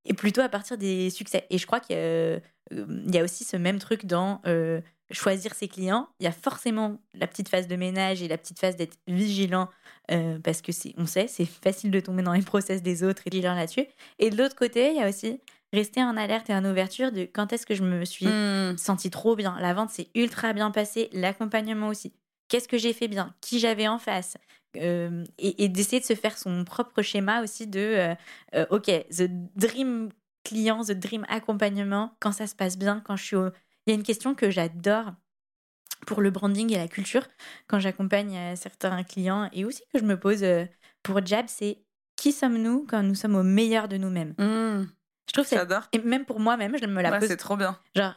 Et 0.06 0.14
plutôt 0.14 0.42
à 0.42 0.50
partir 0.50 0.78
des 0.78 1.10
succès. 1.10 1.46
Et 1.50 1.58
je 1.58 1.66
crois 1.66 1.80
qu'il 1.80 1.96
y, 1.96 2.00
a, 2.00 2.02
euh, 2.02 2.40
il 2.72 3.14
y 3.14 3.18
a 3.18 3.24
aussi 3.24 3.44
ce 3.44 3.58
même 3.58 3.80
truc 3.80 4.06
dans 4.06 4.42
euh, 4.46 4.82
choisir 5.12 5.54
ses 5.54 5.68
clients. 5.68 6.10
Il 6.20 6.24
y 6.24 6.28
a 6.28 6.32
forcément 6.32 7.00
la 7.14 7.28
petite 7.28 7.50
phase 7.50 7.68
de 7.68 7.76
ménage 7.76 8.22
et 8.22 8.28
la 8.28 8.38
petite 8.38 8.60
phase 8.60 8.76
d'être 8.76 8.98
vigilant 9.08 9.70
euh, 10.12 10.40
parce 10.40 10.62
que 10.62 10.72
c'est, 10.72 10.94
on 10.98 11.06
sait, 11.06 11.28
c'est 11.28 11.46
facile 11.46 11.92
de 11.92 12.00
tomber 12.00 12.24
dans 12.24 12.34
les 12.34 12.42
process 12.42 12.82
des 12.82 13.04
autres 13.04 13.24
et 13.26 13.30
vigilant 13.30 13.56
là-dessus. 13.56 13.86
Et 14.20 14.30
de 14.30 14.38
l'autre 14.38 14.56
côté, 14.56 14.90
il 14.92 14.98
y 14.98 15.02
a 15.04 15.10
aussi 15.10 15.40
rester 15.72 16.04
en 16.04 16.18
alerte 16.18 16.50
et 16.50 16.54
en 16.54 16.64
ouverture 16.66 17.12
de 17.12 17.24
quand 17.24 17.52
est-ce 17.54 17.66
que 17.66 17.74
je 17.76 17.84
me 17.84 18.06
suis 18.06 18.26
Hmm. 18.28 18.78
senti 18.78 19.10
trop 19.10 19.36
bien. 19.36 19.58
La 19.60 19.74
vente 19.74 19.90
s'est 19.90 20.10
ultra 20.16 20.54
bien 20.54 20.70
passée, 20.72 21.10
l'accompagnement 21.14 21.88
aussi. 21.88 22.14
Qu'est-ce 22.48 22.68
que 22.68 22.78
j'ai 22.78 22.94
fait 22.94 23.08
bien? 23.08 23.34
Qui 23.42 23.60
j'avais 23.60 23.88
en 23.88 23.98
face? 24.00 24.38
Euh, 24.78 25.24
Et, 25.38 25.64
et 25.64 25.70
d'essayer 25.70 26.00
de 26.00 26.06
se 26.06 26.16
faire 26.16 26.38
son 26.38 26.64
propre 26.66 27.02
schéma 27.02 27.44
aussi 27.44 27.68
de 27.68 27.80
euh, 27.80 28.16
euh, 28.56 28.66
OK, 28.70 28.86
the 28.86 29.30
dream 29.56 30.10
client, 30.44 30.84
the 30.84 30.92
dream 30.92 31.26
accompagnement, 31.30 32.16
quand 32.20 32.32
ça 32.32 32.48
se 32.48 32.56
passe 32.56 32.78
bien, 32.78 33.02
quand 33.06 33.16
je 33.16 33.24
suis 33.24 33.36
au... 33.36 33.48
Il 33.86 33.90
y 33.90 33.92
a 33.92 33.96
une 33.96 34.04
question 34.04 34.34
que 34.36 34.50
j'adore 34.50 35.14
pour 36.08 36.22
le 36.22 36.32
branding 36.32 36.74
et 36.74 36.78
la 36.78 36.88
culture 36.88 37.28
quand 37.68 37.80
j'accompagne 37.80 38.56
certains 38.56 39.04
clients 39.04 39.50
et 39.54 39.66
aussi 39.66 39.84
que 39.94 40.00
je 40.00 40.04
me 40.04 40.20
pose 40.20 40.44
pour 41.02 41.26
Jab, 41.26 41.46
c'est 41.48 41.80
qui 42.16 42.32
sommes-nous 42.32 42.86
quand 42.90 43.04
nous 43.04 43.16
sommes 43.16 43.36
au 43.36 43.44
meilleur 43.44 43.88
de 43.88 43.98
nous-mêmes? 43.98 44.34
Hmm. 44.38 44.86
Je 45.28 45.34
trouve. 45.34 45.48
J'adore. 45.50 45.84
Et 45.94 46.00
même 46.00 46.26
pour 46.26 46.40
moi-même, 46.40 46.78
je 46.78 46.86
me 46.86 47.02
la 47.02 47.12
Ouais, 47.12 47.20
pose 47.20 47.30
c'est 47.30 47.38
trop 47.38 47.56
bien. 47.58 47.80
Genre, 47.96 48.14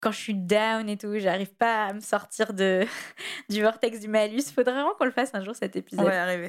quand 0.00 0.12
je 0.12 0.18
suis 0.18 0.34
down 0.34 0.88
et 0.88 0.96
tout, 0.96 1.18
j'arrive 1.18 1.52
pas 1.54 1.86
à 1.86 1.92
me 1.92 2.00
sortir 2.00 2.52
de, 2.54 2.86
du 3.50 3.60
vortex 3.62 4.00
du 4.00 4.08
malus. 4.08 4.42
Faudrait 4.54 4.72
vraiment 4.72 4.94
qu'on 4.98 5.04
le 5.04 5.10
fasse 5.10 5.30
un 5.34 5.42
jour 5.44 5.54
cet 5.54 5.76
On 5.76 5.78
épisode. 5.78 6.06
va 6.06 6.14
y 6.14 6.18
arriver. 6.18 6.48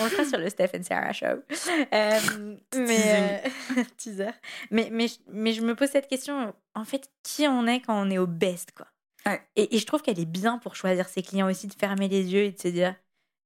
On 0.00 0.04
le 0.04 0.10
fera 0.10 0.24
sur 0.24 0.38
le 0.38 0.48
Steph 0.50 0.70
and 0.76 0.82
Sarah 0.82 1.12
Show. 1.12 1.26
Euh, 1.94 2.56
mais, 2.76 3.40
euh, 3.76 3.82
teaser. 3.96 4.30
Mais, 4.70 4.88
mais, 4.92 5.08
je- 5.08 5.18
mais 5.30 5.52
je 5.52 5.62
me 5.62 5.74
pose 5.74 5.88
cette 5.90 6.08
question, 6.08 6.52
en 6.74 6.84
fait, 6.84 7.08
qui 7.22 7.46
on 7.46 7.66
est 7.66 7.80
quand 7.80 8.00
on 8.04 8.10
est 8.10 8.18
au 8.18 8.26
best, 8.26 8.72
quoi? 8.72 8.86
Ouais. 9.26 9.40
Et, 9.56 9.76
et 9.76 9.78
je 9.78 9.86
trouve 9.86 10.02
qu'elle 10.02 10.18
est 10.20 10.24
bien 10.26 10.58
pour 10.58 10.74
choisir 10.76 11.08
ses 11.08 11.22
clients 11.22 11.48
aussi, 11.48 11.66
de 11.66 11.74
fermer 11.74 12.08
les 12.08 12.32
yeux 12.32 12.42
et 12.44 12.52
de 12.52 12.58
se 12.60 12.68
dire 12.68 12.94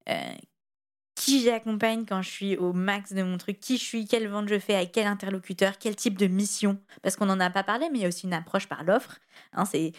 euh, 0.09 0.13
qui 1.23 1.41
j'accompagne 1.41 2.05
quand 2.05 2.21
je 2.21 2.29
suis 2.29 2.57
au 2.57 2.73
max 2.73 3.13
de 3.13 3.23
mon 3.23 3.37
truc, 3.37 3.57
qui 3.61 3.77
je 3.77 3.83
suis, 3.83 4.05
quelle 4.05 4.27
vente 4.27 4.49
je 4.49 4.59
fais, 4.59 4.75
avec 4.75 4.91
quel 4.91 5.07
interlocuteur, 5.07 5.77
quel 5.77 5.95
type 5.95 6.17
de 6.17 6.27
mission. 6.27 6.77
Parce 7.01 7.15
qu'on 7.15 7.27
n'en 7.27 7.39
a 7.39 7.49
pas 7.49 7.63
parlé, 7.63 7.87
mais 7.89 7.99
il 7.99 8.01
y 8.01 8.05
a 8.05 8.09
aussi 8.09 8.25
une 8.25 8.33
approche 8.33 8.67
par 8.67 8.83
l'offre. 8.83 9.19
Hein, 9.53 9.63
c'est 9.63 9.93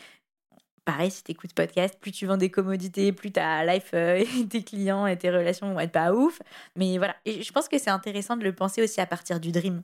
pareil, 0.84 1.10
si 1.10 1.24
tu 1.24 1.32
écoutes 1.32 1.54
podcast, 1.54 1.98
plus 1.98 2.12
tu 2.12 2.26
vends 2.26 2.36
des 2.36 2.50
commodités, 2.50 3.10
plus 3.14 3.32
ta 3.32 3.64
life 3.64 3.92
euh, 3.94 4.22
tes 4.50 4.62
clients 4.62 5.06
et 5.06 5.16
tes 5.16 5.30
relations 5.30 5.72
vont 5.72 5.80
être 5.80 5.92
pas 5.92 6.12
ouf. 6.12 6.42
Mais 6.76 6.98
voilà, 6.98 7.16
et 7.24 7.42
je 7.42 7.52
pense 7.52 7.68
que 7.68 7.78
c'est 7.78 7.90
intéressant 7.90 8.36
de 8.36 8.44
le 8.44 8.54
penser 8.54 8.82
aussi 8.82 9.00
à 9.00 9.06
partir 9.06 9.40
du 9.40 9.50
dream. 9.50 9.82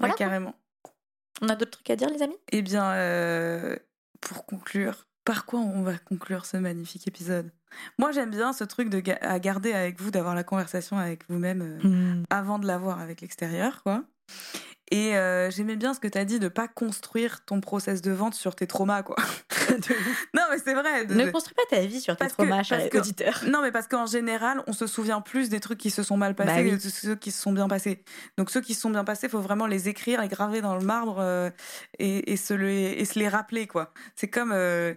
Voilà. 0.00 0.14
Ouais, 0.14 0.18
carrément. 0.18 0.56
On 1.40 1.48
a 1.48 1.54
d'autres 1.54 1.70
trucs 1.70 1.90
à 1.90 1.94
dire, 1.94 2.10
les 2.10 2.22
amis? 2.22 2.36
Eh 2.50 2.62
bien, 2.62 2.90
euh, 2.94 3.76
pour 4.20 4.44
conclure, 4.44 5.06
par 5.24 5.44
quoi 5.46 5.60
on 5.60 5.82
va 5.82 5.98
conclure 5.98 6.46
ce 6.46 6.56
magnifique 6.56 7.06
épisode 7.06 7.50
Moi, 7.98 8.10
j'aime 8.12 8.30
bien 8.30 8.52
ce 8.52 8.64
truc 8.64 8.88
de 8.88 9.00
ga- 9.00 9.18
à 9.20 9.38
garder 9.38 9.72
avec 9.72 10.00
vous, 10.00 10.10
d'avoir 10.10 10.34
la 10.34 10.44
conversation 10.44 10.98
avec 10.98 11.28
vous-même 11.28 11.62
euh, 11.62 11.88
Hmm. 11.88 12.24
avant 12.30 12.58
de 12.58 12.66
l'avoir 12.66 13.00
avec 13.00 13.20
l'extérieur, 13.20 13.82
quoi. 13.82 14.04
Et 14.92 15.16
euh, 15.16 15.50
j'aimais 15.52 15.76
bien 15.76 15.94
ce 15.94 16.00
que 16.00 16.08
tu 16.08 16.18
as 16.18 16.24
dit 16.24 16.40
de 16.40 16.48
pas 16.48 16.66
construire 16.66 17.44
ton 17.44 17.60
process 17.60 18.02
de 18.02 18.10
vente 18.10 18.34
sur 18.34 18.56
tes 18.56 18.66
traumas, 18.66 19.02
quoi. 19.04 19.14
non, 20.34 20.42
mais 20.50 20.58
c'est 20.58 20.74
vrai. 20.74 21.04
de- 21.06 21.14
Ne 21.14 21.30
construis 21.30 21.54
pas 21.54 21.62
ta 21.76 21.80
vie 21.86 22.00
sur 22.00 22.14
tes 22.16 22.24
Parce 22.24 22.32
traumas, 22.32 22.64
cher 22.64 22.88
que- 22.90 22.98
auditeur. 22.98 23.44
Non, 23.46 23.62
mais 23.62 23.70
parce 23.70 23.86
qu'en 23.86 24.06
général, 24.06 24.62
on 24.66 24.72
se 24.72 24.88
souvient 24.88 25.20
plus 25.20 25.48
des 25.48 25.60
trucs 25.60 25.78
qui 25.78 25.90
se 25.90 26.02
sont 26.02 26.16
mal 26.16 26.34
passés 26.34 26.50
Bah 26.56 26.62
oui. 26.62 26.70
que 26.76 26.82
de 26.82 26.88
ceux 26.88 27.14
qui 27.14 27.30
se 27.30 27.40
sont 27.40 27.52
bien 27.52 27.68
passés. 27.68 28.02
Donc 28.36 28.50
ceux 28.50 28.60
qui 28.60 28.74
se 28.74 28.80
sont 28.80 28.90
bien 28.90 29.04
passés, 29.04 29.28
il 29.28 29.30
faut 29.30 29.40
vraiment 29.40 29.66
les 29.68 29.88
écrire, 29.88 30.22
les 30.22 30.28
graver 30.28 30.60
dans 30.60 30.74
le 30.76 30.84
marbre 30.84 31.18
euh, 31.20 31.50
et, 32.00 32.32
et 32.32 32.36
se 32.36 32.52
les, 32.54 32.94
et 32.98 33.04
se 33.04 33.16
les 33.18 33.28
rappeler, 33.28 33.68
quoi. 33.68 33.92
C'est 34.16 34.28
comme... 34.28 34.50
euh, 34.52 34.92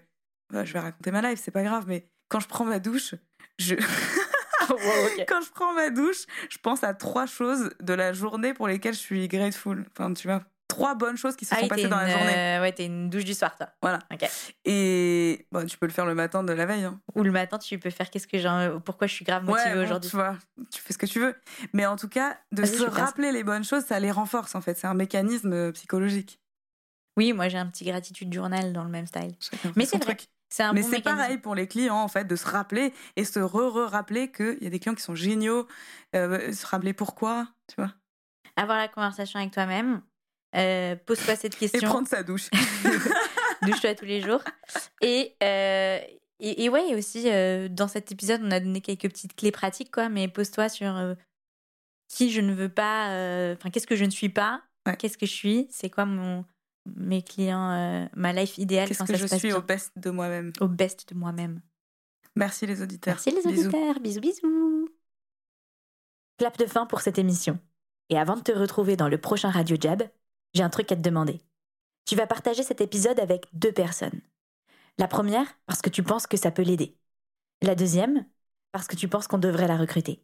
bah, 0.52 0.66
je 0.66 0.74
vais 0.74 0.80
raconter 0.80 1.12
ma 1.12 1.22
life, 1.22 1.40
c'est 1.44 1.52
pas 1.52 1.64
grave, 1.64 1.86
mais 1.88 2.08
quand 2.30 2.40
je 2.40 2.48
prends 2.48 2.66
ma 2.66 2.80
douche, 2.80 3.16
je... 3.60 3.76
Wow, 3.76 4.76
ok. 5.18 5.26
quand 5.28 5.42
je 5.42 5.52
prends 5.52 5.74
ma 5.74 5.90
douche, 5.90 6.26
je 6.50 6.58
pense 6.58 6.84
à 6.84 6.94
trois 6.94 7.26
choses 7.26 7.72
de 7.82 7.94
la 7.94 8.14
journée 8.14 8.54
pour 8.54 8.68
lesquelles 8.68 8.94
je 8.94 9.00
suis 9.00 9.28
grateful. 9.28 9.86
Enfin, 9.92 10.14
tu 10.14 10.28
vois, 10.28 10.44
trois 10.68 10.96
bonnes 10.96 11.18
choses 11.18 11.36
qui 11.36 11.46
se 11.46 11.54
Ah 11.54 11.60
sont 11.60 11.68
passées 11.68 11.88
dans 11.88 11.98
la 11.98 12.06
une, 12.06 12.12
journée. 12.12 12.36
euh, 12.36 12.62
ouais, 12.62 12.72
t'es 12.72 12.86
une 12.86 13.10
douche 13.10 13.26
du 13.26 13.34
soir, 13.34 13.56
toi. 13.56 13.68
Voilà. 13.82 14.00
Ok. 14.12 14.28
Et 14.66 15.46
bon, 15.52 15.66
tu 15.66 15.78
peux 15.78 15.86
le 15.86 15.92
faire 15.92 16.06
le 16.06 16.16
matin 16.16 16.44
de 16.44 16.54
la 16.54 16.66
veille. 16.66 16.84
Hein. 16.84 17.00
Ou 17.16 17.24
le 17.24 17.32
matin, 17.32 17.60
tu 17.60 17.78
peux 17.78 17.89
faire 17.91 18.10
qu'est-ce 18.10 18.28
que 18.28 18.39
j'ai, 18.39 18.72
pourquoi 18.84 19.08
je 19.08 19.14
suis 19.14 19.26
grave 19.26 19.44
motivée 19.44 19.76
bon, 19.76 19.84
aujourd'hui. 19.84 20.10
Tu 20.10 20.16
vois, 20.16 20.38
tu 20.72 20.82
fais 20.82 20.94
ce 20.94 20.98
que 20.98 21.06
tu 21.06 21.20
veux. 21.20 21.36
Mais 21.74 21.86
en 21.86 21.96
tout 21.96 22.10
cas, 22.10 22.38
de 22.52 22.66
se 22.66 22.84
rappeler 22.84 23.32
les 23.32 23.44
bonnes 23.44 23.64
choses, 23.64 23.86
ça 23.86 24.00
les 24.00 24.12
renforce 24.12 24.56
en 24.56 24.62
fait. 24.62 24.78
C'est 24.78 24.88
un 24.88 24.94
mécanisme 24.96 25.54
euh, 25.54 25.72
psychologique. 25.72 26.39
Oui, 27.18 27.34
moi 27.34 27.47
j'ai 27.49 27.57
un 27.57 27.68
petit 27.68 27.86
gratitude 27.86 28.34
journal 28.34 28.74
dans 28.74 28.84
le 28.84 28.89
même 28.89 29.05
style. 29.07 29.36
Mais 29.76 29.86
c'est 29.86 30.03
vrai. 30.03 30.18
C'est 30.49 30.64
un 30.64 30.74
Mais 30.74 30.82
bon 30.82 30.88
c'est 30.89 31.01
pareil 31.01 31.38
pour 31.39 31.55
les 31.55 31.68
clients 31.68 31.97
en 31.97 32.07
fait, 32.07 32.26
de 32.26 32.36
se 32.36 32.45
rappeler 32.47 32.93
et 33.16 33.26
se 33.26 33.39
re-re-rappeler 33.39 34.32
qu'il 34.32 34.57
y 34.61 34.68
a 34.68 34.70
des 34.70 34.80
clients 34.80 34.93
qui 34.93 35.01
sont 35.01 35.16
géniaux, 35.16 35.68
euh, 36.16 36.51
se 36.53 36.66
rappeler 36.68 36.93
pourquoi, 36.93 37.47
tu 37.68 37.76
vois. 37.78 37.91
Avoir 38.55 38.78
la 38.78 38.88
conversation 38.88 39.39
avec 39.39 39.51
toi-même. 39.51 40.01
Euh, 40.55 40.95
Pose-toi 41.07 41.36
cette 41.36 41.55
Et 41.55 41.68
question. 41.68 41.89
prendre 41.89 42.07
sa 42.07 42.22
douche. 42.22 42.49
Douche-toi 43.64 43.95
tous 43.95 44.05
les 44.05 44.22
jours. 44.22 44.43
Et, 45.01 45.36
euh, 45.41 45.99
Et, 46.39 46.66
et 46.66 46.70
ouais, 46.70 46.93
aussi, 46.93 47.32
euh, 47.32 47.68
dans 47.68 47.88
cet 47.88 48.11
épisode, 48.11 48.41
on 48.43 48.51
a 48.51 48.59
donné 48.59 48.82
quelques 48.82 49.09
petites 49.09 49.36
clés 49.36 49.51
pratiques, 49.51 49.91
quoi, 49.91 50.09
mais 50.09 50.28
pose-toi 50.28 50.70
sur 50.70 51.16
qui 52.09 52.32
je 52.32 52.41
ne 52.41 52.53
veux 52.53 52.70
pas, 52.70 53.05
enfin, 53.53 53.72
qu'est-ce 53.72 53.88
que 53.88 53.95
je 53.95 54.05
ne 54.05 54.11
suis 54.11 54.30
pas, 54.30 54.61
Ouais. 54.86 54.97
qu'est-ce 54.97 55.18
que 55.18 55.26
je 55.26 55.32
suis, 55.32 55.68
c'est 55.72 55.89
quoi 55.89 56.05
mon, 56.05 56.45
mes 56.86 57.22
clients, 57.24 57.72
euh, 57.72 58.08
ma 58.16 58.34
life 58.34 58.58
idéale 58.58 58.88
Qu'est-ce 58.88 59.04
que 59.04 59.14
ça 59.14 59.18
je 59.18 59.28
se 59.28 59.38
suis 59.38 59.48
bien. 59.50 59.58
au 59.58 59.62
best 59.62 59.92
de 59.98 60.10
moi-même. 60.10 60.52
au 60.60 60.68
best 60.68 61.10
de 61.10 61.16
moi-même. 61.18 61.62
Merci 62.36 62.66
les 62.66 62.82
auditeurs. 62.82 63.14
Merci 63.16 63.32
les 63.32 63.42
Bisous. 63.44 63.68
auditeurs, 63.68 64.00
bisous 64.00 64.22
bisous. 64.22 64.90
Clap 66.38 66.58
de 66.58 66.66
fin 66.66 66.86
pour 66.86 67.02
cette 67.02 67.18
émission. 67.18 67.60
Et 68.10 68.18
avant 68.18 68.36
de 68.36 68.42
te 68.42 68.52
retrouver 68.52 68.96
dans 68.96 69.08
le 69.08 69.18
prochain 69.20 69.50
Radio 69.50 69.78
Jab, 69.80 70.04
j'ai 70.54 70.64
un 70.64 70.70
truc 70.70 70.92
à 70.92 70.96
te 70.96 71.02
demander. 71.02 71.42
Tu 72.06 72.16
vas 72.16 72.28
partager 72.28 72.64
cet 72.64 72.82
épisode 72.82 73.20
avec 73.20 73.46
deux 73.54 73.72
personnes. 73.72 74.22
La 74.98 75.08
première, 75.08 75.48
parce 75.66 75.82
que 75.82 75.90
tu 75.90 76.04
penses 76.04 76.28
que 76.28 76.38
ça 76.38 76.52
peut 76.52 76.62
l'aider. 76.64 76.98
La 77.62 77.76
deuxième, 77.76 78.26
parce 78.72 78.88
que 78.88 78.96
tu 78.96 79.08
penses 79.08 79.28
qu'on 79.28 79.38
devrait 79.38 79.68
la 79.68 79.78
recruter. 79.78 80.24